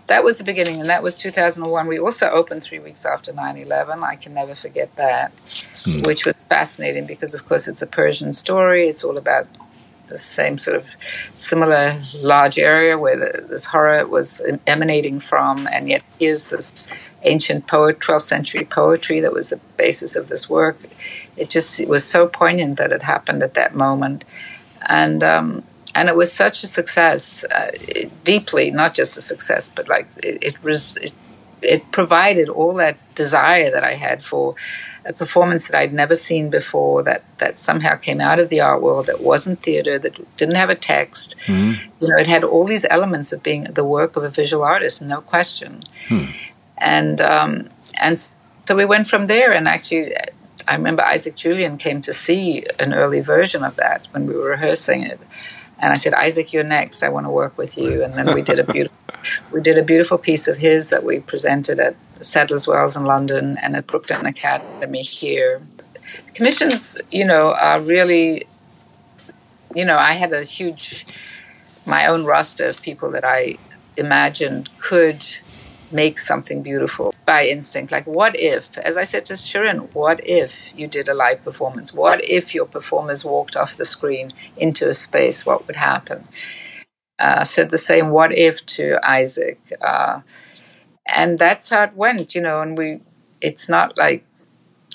that 0.08 0.24
was 0.24 0.38
the 0.38 0.44
beginning, 0.44 0.80
and 0.80 0.90
that 0.90 1.04
was 1.04 1.16
2001. 1.18 1.88
We 1.88 2.00
also 2.00 2.30
opened 2.30 2.64
three 2.64 2.80
weeks 2.80 3.06
after 3.06 3.34
9 3.34 3.58
11. 3.58 4.04
I 4.04 4.16
can 4.16 4.34
never 4.34 4.56
forget 4.56 4.96
that, 4.96 5.36
mm. 5.36 6.06
which 6.06 6.26
was 6.26 6.36
fascinating 6.48 7.06
because, 7.06 7.34
of 7.34 7.48
course, 7.48 7.68
it's 7.68 7.82
a 7.82 7.88
Persian 7.88 8.32
story. 8.32 8.88
It's 8.88 9.04
all 9.04 9.18
about 9.18 9.48
the 10.08 10.18
same 10.18 10.58
sort 10.58 10.78
of 10.78 10.86
similar 11.34 12.00
large 12.22 12.58
area 12.58 12.98
where 12.98 13.18
the, 13.18 13.42
this 13.48 13.66
horror 13.66 14.06
was 14.08 14.42
emanating 14.68 15.20
from, 15.20 15.68
and 15.68 15.90
yet 15.90 16.04
here's 16.20 16.50
this 16.50 16.88
ancient 17.24 17.68
poet, 17.68 18.00
12th 18.00 18.22
century 18.22 18.66
poetry 18.66 19.20
that 19.20 19.34
was 19.34 19.50
the 19.50 19.60
basis 19.78 20.16
of 20.16 20.28
this 20.28 20.50
work. 20.50 20.78
It 21.38 21.50
just 21.50 21.80
it 21.80 21.88
was 21.88 22.04
so 22.04 22.28
poignant 22.28 22.78
that 22.78 22.92
it 22.92 23.02
happened 23.02 23.44
at 23.44 23.56
that 23.56 23.76
moment, 23.76 24.26
and 24.88 25.24
um, 25.24 25.64
and 25.94 26.10
it 26.10 26.16
was 26.16 26.32
such 26.32 26.64
a 26.64 26.68
success, 26.68 27.44
uh, 27.46 27.72
deeply 28.24 28.72
not 28.72 28.94
just 28.94 29.18
a 29.18 29.22
success, 29.22 29.70
but 29.70 29.88
like 29.88 30.08
it, 30.18 30.44
it 30.44 30.64
was. 30.64 30.98
It, 30.98 31.14
it 31.66 31.92
provided 31.92 32.50
all 32.50 32.76
that 32.76 32.98
desire 33.16 33.70
that 33.72 33.84
I 33.84 33.96
had 33.96 34.24
for 34.24 34.56
a 35.06 35.14
performance 35.14 35.68
that 35.68 35.78
I'd 35.78 35.94
never 35.94 36.16
seen 36.16 36.50
before, 36.50 37.04
that, 37.04 37.24
that 37.38 37.58
somehow 37.58 37.96
came 37.96 38.20
out 38.20 38.40
of 38.40 38.50
the 38.50 38.62
art 38.62 38.82
world, 38.82 39.06
that 39.06 39.22
wasn't 39.22 39.62
theater, 39.62 40.00
that 40.00 40.38
didn't 40.38 40.56
have 40.56 40.70
a 40.70 40.76
text. 40.76 41.36
Mm-hmm. 41.46 41.90
You 42.00 42.08
know, 42.08 42.18
it 42.18 42.28
had 42.28 42.44
all 42.44 42.66
these 42.66 42.86
elements 42.90 43.32
of 43.32 43.44
being 43.44 43.66
the 43.66 43.84
work 43.84 44.16
of 44.16 44.24
a 44.24 44.30
visual 44.30 44.64
artist, 44.64 45.02
no 45.02 45.22
question. 45.22 45.84
Hmm. 46.08 46.26
And 46.78 47.22
um, 47.22 47.70
and 48.02 48.18
so 48.18 48.76
we 48.76 48.86
went 48.86 49.08
from 49.08 49.28
there. 49.28 49.52
And 49.54 49.68
actually, 49.68 50.14
I 50.68 50.76
remember 50.76 51.04
Isaac 51.04 51.36
Julien 51.36 51.78
came 51.78 52.02
to 52.02 52.14
see 52.14 52.66
an 52.80 52.94
early 52.94 53.22
version 53.22 53.64
of 53.64 53.76
that 53.76 54.08
when 54.12 54.26
we 54.26 54.34
were 54.34 54.50
rehearsing 54.50 55.04
it. 55.04 55.20
And 55.80 55.92
I 55.92 55.96
said, 55.96 56.14
Isaac, 56.14 56.54
you're 56.54 56.64
next. 56.64 57.04
I 57.04 57.10
want 57.10 57.26
to 57.26 57.30
work 57.30 57.58
with 57.58 57.78
you. 57.78 58.04
And 58.04 58.14
then 58.14 58.34
we 58.34 58.42
did 58.42 58.60
a 58.60 58.64
beautiful, 58.72 58.98
we 59.52 59.62
did 59.62 59.78
a 59.78 59.84
beautiful 59.84 60.18
piece 60.18 60.48
of 60.48 60.58
his 60.58 60.90
that 60.90 61.04
we 61.04 61.20
presented 61.20 61.80
at 61.80 61.96
Sadler's 62.22 62.68
Wells 62.68 62.96
in 62.96 63.06
London 63.06 63.58
and 63.62 63.76
at 63.76 63.88
Brooklyn 63.88 64.26
Academy 64.26 65.02
here. 65.02 65.62
Commissions, 66.34 67.00
you 67.12 67.26
know, 67.26 67.54
are 67.54 67.80
really, 67.82 68.48
you 69.74 69.86
know, 69.86 69.98
I 69.98 70.14
had 70.14 70.32
a 70.32 70.44
huge, 70.44 71.06
my 71.86 72.08
own 72.08 72.26
roster 72.26 72.68
of 72.68 72.82
people 72.82 73.12
that 73.12 73.26
I 73.26 73.58
imagined 73.98 74.70
could 74.80 75.26
make 75.96 76.20
something 76.20 76.62
beautiful 76.62 77.14
by 77.26 77.48
instinct. 77.48 77.92
Like, 77.92 78.06
what 78.06 78.36
if, 78.36 78.78
as 78.78 78.98
I 78.98 79.04
said 79.04 79.26
to 79.28 79.34
Shirin, 79.34 79.94
what 79.94 80.20
if 80.28 80.78
you 80.78 80.88
did 80.88 81.08
a 81.08 81.14
live 81.14 81.44
performance? 81.44 81.94
What 81.94 82.20
if 82.24 82.54
your 82.54 82.66
performers 82.66 83.24
walked 83.24 83.56
off 83.56 83.78
the 83.78 83.86
screen 83.86 84.34
into 84.58 84.90
a 84.90 84.94
space? 84.94 85.46
What 85.46 85.66
would 85.66 85.78
happen? 85.78 86.28
Uh, 87.18 87.44
said 87.44 87.70
the 87.72 87.78
same 87.78 88.10
what 88.10 88.32
if 88.34 88.66
to 88.66 89.00
Isaac. 89.08 89.60
Uh, 89.82 90.20
and 91.08 91.40
that's 91.40 91.70
how 91.70 91.84
it 91.84 91.96
went, 91.96 92.36
you 92.36 92.42
know, 92.42 92.62
and 92.62 92.78
we, 92.78 93.00
it's 93.40 93.70
not 93.70 93.98
like, 93.98 94.26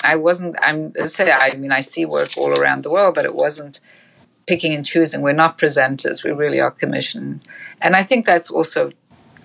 I 0.04 0.16
wasn't, 0.16 0.56
I'm, 0.60 0.92
say, 1.06 1.30
I 1.30 1.56
mean, 1.56 1.72
I 1.72 1.80
see 1.80 2.04
work 2.04 2.30
all 2.36 2.52
around 2.52 2.84
the 2.84 2.90
world, 2.90 3.14
but 3.14 3.24
it 3.24 3.34
wasn't 3.34 3.80
picking 4.46 4.74
and 4.74 4.84
choosing. 4.84 5.20
We're 5.20 5.32
not 5.32 5.58
presenters, 5.58 6.24
we 6.24 6.30
really 6.32 6.60
are 6.60 6.70
commissioned. 6.70 7.46
And 7.80 7.94
I 7.96 8.02
think 8.02 8.26
that's 8.26 8.50
also 8.50 8.92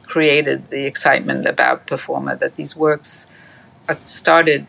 created 0.07 0.69
the 0.69 0.85
excitement 0.85 1.47
about 1.47 1.87
Performa 1.87 2.37
that 2.39 2.55
these 2.55 2.75
works 2.75 3.27
started, 4.01 4.67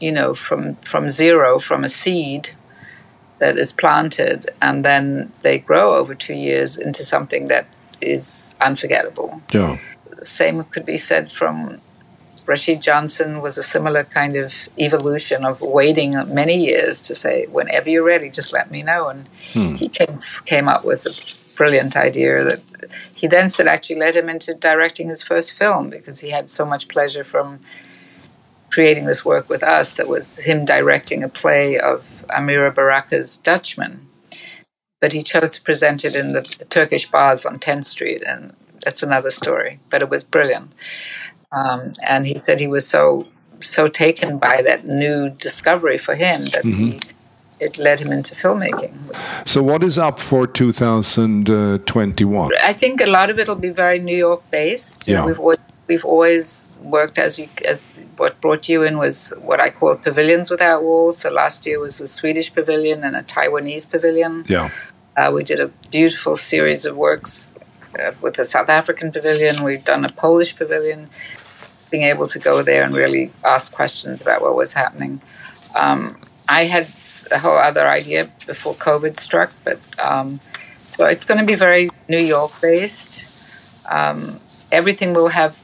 you 0.00 0.12
know, 0.12 0.34
from 0.34 0.76
from 0.76 1.08
zero, 1.08 1.58
from 1.58 1.84
a 1.84 1.88
seed 1.88 2.50
that 3.38 3.56
is 3.56 3.72
planted, 3.72 4.46
and 4.62 4.84
then 4.84 5.32
they 5.42 5.58
grow 5.58 5.94
over 5.94 6.14
two 6.14 6.34
years 6.34 6.76
into 6.76 7.04
something 7.04 7.48
that 7.48 7.66
is 8.00 8.56
unforgettable. 8.60 9.40
Yeah. 9.52 9.76
The 10.10 10.24
same 10.24 10.62
could 10.64 10.86
be 10.86 10.96
said 10.96 11.30
from 11.30 11.80
Rashid 12.46 12.82
Johnson 12.82 13.40
was 13.40 13.56
a 13.56 13.62
similar 13.62 14.04
kind 14.04 14.36
of 14.36 14.68
evolution 14.78 15.44
of 15.44 15.60
waiting 15.62 16.12
many 16.32 16.64
years 16.64 17.00
to 17.02 17.14
say, 17.14 17.46
whenever 17.46 17.88
you're 17.88 18.04
ready, 18.04 18.28
just 18.30 18.52
let 18.52 18.70
me 18.70 18.82
know. 18.82 19.08
And 19.08 19.28
hmm. 19.52 19.74
he 19.74 19.88
came 19.88 20.18
came 20.44 20.68
up 20.68 20.84
with 20.84 21.06
a 21.06 21.43
brilliant 21.54 21.96
idea 21.96 22.44
that 22.44 22.60
he 23.14 23.26
then 23.26 23.48
said 23.48 23.66
actually 23.66 23.98
led 23.98 24.16
him 24.16 24.28
into 24.28 24.54
directing 24.54 25.08
his 25.08 25.22
first 25.22 25.52
film 25.52 25.90
because 25.90 26.20
he 26.20 26.30
had 26.30 26.50
so 26.50 26.64
much 26.66 26.88
pleasure 26.88 27.24
from 27.24 27.60
creating 28.70 29.06
this 29.06 29.24
work 29.24 29.48
with 29.48 29.62
us 29.62 29.96
that 29.96 30.08
was 30.08 30.38
him 30.38 30.64
directing 30.64 31.22
a 31.22 31.28
play 31.28 31.78
of 31.78 32.24
Amiri 32.28 32.74
Baraka's 32.74 33.38
Dutchman. 33.38 34.06
But 35.00 35.12
he 35.12 35.22
chose 35.22 35.52
to 35.52 35.62
present 35.62 36.04
it 36.04 36.16
in 36.16 36.32
the, 36.32 36.40
the 36.40 36.64
Turkish 36.64 37.10
bars 37.10 37.46
on 37.46 37.58
10th 37.58 37.84
Street, 37.84 38.22
and 38.26 38.54
that's 38.82 39.02
another 39.02 39.30
story. 39.30 39.78
But 39.90 40.02
it 40.02 40.08
was 40.08 40.24
brilliant. 40.24 40.72
Um, 41.52 41.92
and 42.06 42.26
he 42.26 42.36
said 42.36 42.58
he 42.58 42.66
was 42.66 42.88
so 42.88 43.28
so 43.60 43.88
taken 43.88 44.38
by 44.38 44.60
that 44.62 44.84
new 44.84 45.30
discovery 45.30 45.96
for 45.96 46.14
him 46.14 46.42
that 46.46 46.64
mm-hmm. 46.64 46.84
he 46.84 47.00
it 47.60 47.78
led 47.78 48.00
him 48.00 48.12
into 48.12 48.34
filmmaking. 48.34 48.94
So, 49.46 49.62
what 49.62 49.82
is 49.82 49.98
up 49.98 50.18
for 50.18 50.46
2021? 50.46 52.50
I 52.62 52.72
think 52.72 53.00
a 53.00 53.06
lot 53.06 53.30
of 53.30 53.38
it 53.38 53.48
will 53.48 53.54
be 53.56 53.70
very 53.70 53.98
New 53.98 54.16
York 54.16 54.42
based. 54.50 55.06
Yeah. 55.06 55.24
we've, 55.24 55.38
always, 55.38 55.58
we've 55.86 56.04
always 56.04 56.78
worked 56.82 57.18
as 57.18 57.38
you, 57.38 57.48
as 57.64 57.88
what 58.16 58.40
brought 58.40 58.68
you 58.68 58.82
in 58.82 58.98
was 58.98 59.32
what 59.40 59.60
I 59.60 59.70
call 59.70 59.96
pavilions 59.96 60.50
without 60.50 60.82
walls. 60.82 61.18
So 61.18 61.30
last 61.30 61.66
year 61.66 61.80
was 61.80 62.00
a 62.00 62.08
Swedish 62.08 62.52
pavilion 62.52 63.04
and 63.04 63.16
a 63.16 63.22
Taiwanese 63.22 63.90
pavilion. 63.90 64.44
Yeah, 64.48 64.70
uh, 65.16 65.30
we 65.32 65.44
did 65.44 65.60
a 65.60 65.68
beautiful 65.90 66.36
series 66.36 66.84
of 66.84 66.96
works 66.96 67.54
uh, 68.00 68.12
with 68.20 68.34
the 68.34 68.44
South 68.44 68.68
African 68.68 69.12
pavilion. 69.12 69.62
We've 69.62 69.84
done 69.84 70.04
a 70.04 70.10
Polish 70.10 70.56
pavilion. 70.56 71.08
Being 71.90 72.04
able 72.04 72.26
to 72.26 72.40
go 72.40 72.62
there 72.62 72.82
and 72.82 72.92
really 72.92 73.30
ask 73.44 73.72
questions 73.72 74.20
about 74.20 74.42
what 74.42 74.56
was 74.56 74.72
happening. 74.72 75.20
Um, 75.76 76.16
I 76.48 76.64
had 76.64 76.88
a 77.30 77.38
whole 77.38 77.56
other 77.56 77.88
idea 77.88 78.30
before 78.46 78.74
COVID 78.74 79.16
struck, 79.16 79.52
but 79.64 79.80
um, 79.98 80.40
so 80.82 81.06
it's 81.06 81.24
going 81.24 81.40
to 81.40 81.46
be 81.46 81.54
very 81.54 81.88
New 82.08 82.18
York 82.18 82.52
based. 82.60 83.26
Um, 83.88 84.40
everything 84.70 85.14
will 85.14 85.28
have 85.28 85.58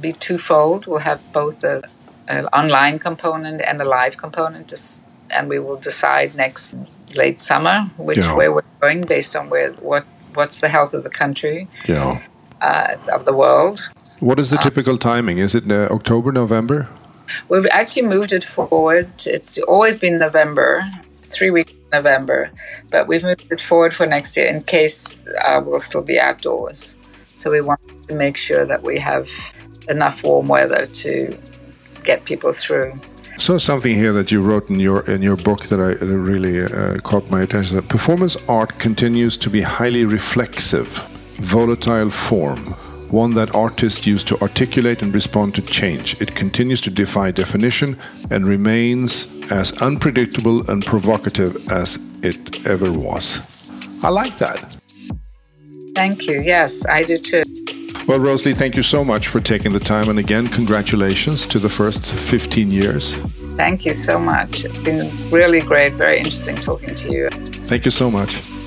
be 0.00 0.12
twofold. 0.12 0.86
We'll 0.86 1.00
have 1.00 1.20
both 1.32 1.64
an 1.64 2.46
online 2.46 2.98
component 2.98 3.60
and 3.60 3.80
a 3.82 3.84
live 3.84 4.16
component, 4.16 4.72
and 5.30 5.48
we 5.48 5.58
will 5.58 5.76
decide 5.76 6.34
next 6.34 6.74
late 7.16 7.40
summer 7.40 7.90
which 7.96 8.18
yeah. 8.18 8.36
way 8.36 8.48
we're 8.48 8.62
going 8.80 9.02
based 9.02 9.34
on 9.34 9.50
where 9.50 9.72
what 9.72 10.04
what's 10.34 10.60
the 10.60 10.68
health 10.68 10.94
of 10.94 11.02
the 11.02 11.10
country, 11.10 11.68
yeah. 11.88 12.22
uh, 12.60 12.96
of 13.12 13.24
the 13.24 13.32
world. 13.32 13.90
What 14.20 14.38
is 14.38 14.50
the 14.50 14.58
uh, 14.58 14.62
typical 14.62 14.96
timing? 14.96 15.38
Is 15.38 15.54
it 15.54 15.70
uh, 15.70 15.88
October, 15.90 16.30
November? 16.30 16.88
We've 17.48 17.66
actually 17.70 18.02
moved 18.02 18.32
it 18.32 18.44
forward. 18.44 19.10
It's 19.26 19.58
always 19.62 19.96
been 19.96 20.18
November, 20.18 20.84
three 21.24 21.50
weeks 21.50 21.72
November, 21.92 22.50
but 22.90 23.08
we've 23.08 23.22
moved 23.22 23.46
it 23.50 23.60
forward 23.60 23.94
for 23.94 24.06
next 24.06 24.36
year 24.36 24.46
in 24.46 24.62
case 24.62 25.22
uh, 25.44 25.60
we'll 25.64 25.80
still 25.80 26.02
be 26.02 26.18
outdoors. 26.20 26.96
So 27.36 27.50
we 27.50 27.60
want 27.60 27.80
to 28.08 28.14
make 28.14 28.36
sure 28.36 28.64
that 28.66 28.82
we 28.82 28.98
have 28.98 29.28
enough 29.88 30.22
warm 30.22 30.46
weather 30.46 30.86
to 30.86 31.36
get 32.04 32.24
people 32.24 32.52
through. 32.52 32.92
So 33.38 33.56
something 33.58 33.94
here 33.94 34.12
that 34.12 34.30
you 34.30 34.42
wrote 34.42 34.68
in 34.68 34.78
your 34.80 35.00
in 35.08 35.22
your 35.22 35.36
book 35.36 35.62
that 35.68 35.80
I 35.80 35.94
that 35.94 36.18
really 36.18 36.62
uh, 36.62 36.98
caught 36.98 37.30
my 37.30 37.40
attention: 37.40 37.76
that 37.76 37.88
performance 37.88 38.36
art 38.48 38.78
continues 38.78 39.38
to 39.38 39.48
be 39.48 39.62
highly 39.62 40.04
reflexive, 40.04 40.88
volatile 41.40 42.10
form, 42.10 42.76
one 43.12 43.34
that 43.34 43.54
artists 43.54 44.06
use 44.06 44.24
to 44.24 44.40
articulate 44.40 45.02
and 45.02 45.12
respond 45.12 45.54
to 45.54 45.62
change. 45.62 46.20
It 46.20 46.34
continues 46.34 46.80
to 46.82 46.90
defy 46.90 47.30
definition 47.30 47.98
and 48.30 48.46
remains 48.46 49.26
as 49.50 49.72
unpredictable 49.82 50.68
and 50.70 50.84
provocative 50.84 51.68
as 51.70 51.98
it 52.22 52.66
ever 52.66 52.92
was. 52.92 53.42
I 54.02 54.08
like 54.08 54.38
that. 54.38 54.58
Thank 55.94 56.26
you. 56.26 56.40
Yes, 56.40 56.86
I 56.86 57.02
do 57.02 57.16
too. 57.16 57.42
Well, 58.06 58.18
RoseLee, 58.18 58.56
thank 58.56 58.76
you 58.76 58.82
so 58.82 59.04
much 59.04 59.28
for 59.28 59.40
taking 59.40 59.72
the 59.72 59.80
time. 59.80 60.08
And 60.08 60.18
again, 60.18 60.48
congratulations 60.48 61.46
to 61.46 61.58
the 61.58 61.68
first 61.68 62.12
15 62.12 62.70
years. 62.70 63.14
Thank 63.54 63.84
you 63.84 63.92
so 63.92 64.18
much. 64.18 64.64
It's 64.64 64.78
been 64.78 65.10
really 65.30 65.60
great, 65.60 65.92
very 65.92 66.18
interesting 66.18 66.56
talking 66.56 66.94
to 66.94 67.12
you. 67.12 67.30
Thank 67.30 67.84
you 67.84 67.90
so 67.90 68.10
much. 68.10 68.59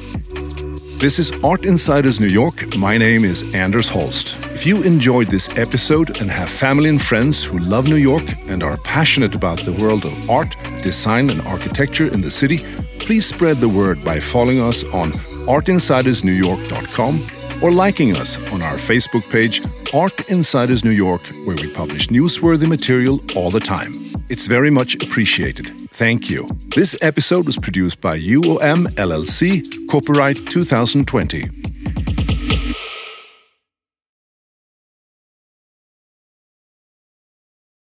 This 0.99 1.19
is 1.19 1.31
Art 1.43 1.65
Insiders 1.65 2.19
New 2.21 2.27
York. 2.27 2.77
My 2.77 2.97
name 2.97 3.25
is 3.25 3.53
Anders 3.53 3.89
Holst. 3.89 4.45
If 4.53 4.65
you 4.65 4.83
enjoyed 4.83 5.27
this 5.27 5.49
episode 5.57 6.21
and 6.21 6.31
have 6.31 6.49
family 6.49 6.89
and 6.89 7.01
friends 7.01 7.43
who 7.43 7.59
love 7.59 7.89
New 7.89 7.97
York 7.97 8.23
and 8.47 8.63
are 8.63 8.77
passionate 8.77 9.35
about 9.35 9.59
the 9.59 9.73
world 9.73 10.05
of 10.05 10.29
art, 10.29 10.55
design, 10.81 11.29
and 11.29 11.41
architecture 11.41 12.07
in 12.13 12.21
the 12.21 12.31
city, 12.31 12.59
please 12.99 13.25
spread 13.25 13.57
the 13.57 13.67
word 13.67 14.03
by 14.05 14.19
following 14.19 14.61
us 14.61 14.85
on 14.93 15.11
artinsidersnewyork.com 15.47 17.42
or 17.63 17.71
liking 17.71 18.11
us 18.11 18.37
on 18.51 18.61
our 18.61 18.75
Facebook 18.75 19.27
page, 19.31 19.63
Art 19.93 20.29
Insiders 20.29 20.83
New 20.83 20.91
York, 20.91 21.27
where 21.45 21.55
we 21.55 21.67
publish 21.71 22.07
newsworthy 22.07 22.67
material 22.67 23.21
all 23.37 23.49
the 23.49 23.59
time. 23.59 23.91
It's 24.29 24.47
very 24.47 24.69
much 24.69 24.95
appreciated. 24.95 25.67
Thank 25.91 26.29
you. 26.29 26.47
This 26.75 26.97
episode 27.01 27.45
was 27.45 27.57
produced 27.57 28.01
by 28.01 28.19
UOM 28.19 28.87
LLC, 28.95 29.87
copyright 29.87 30.37
2020. 30.47 32.02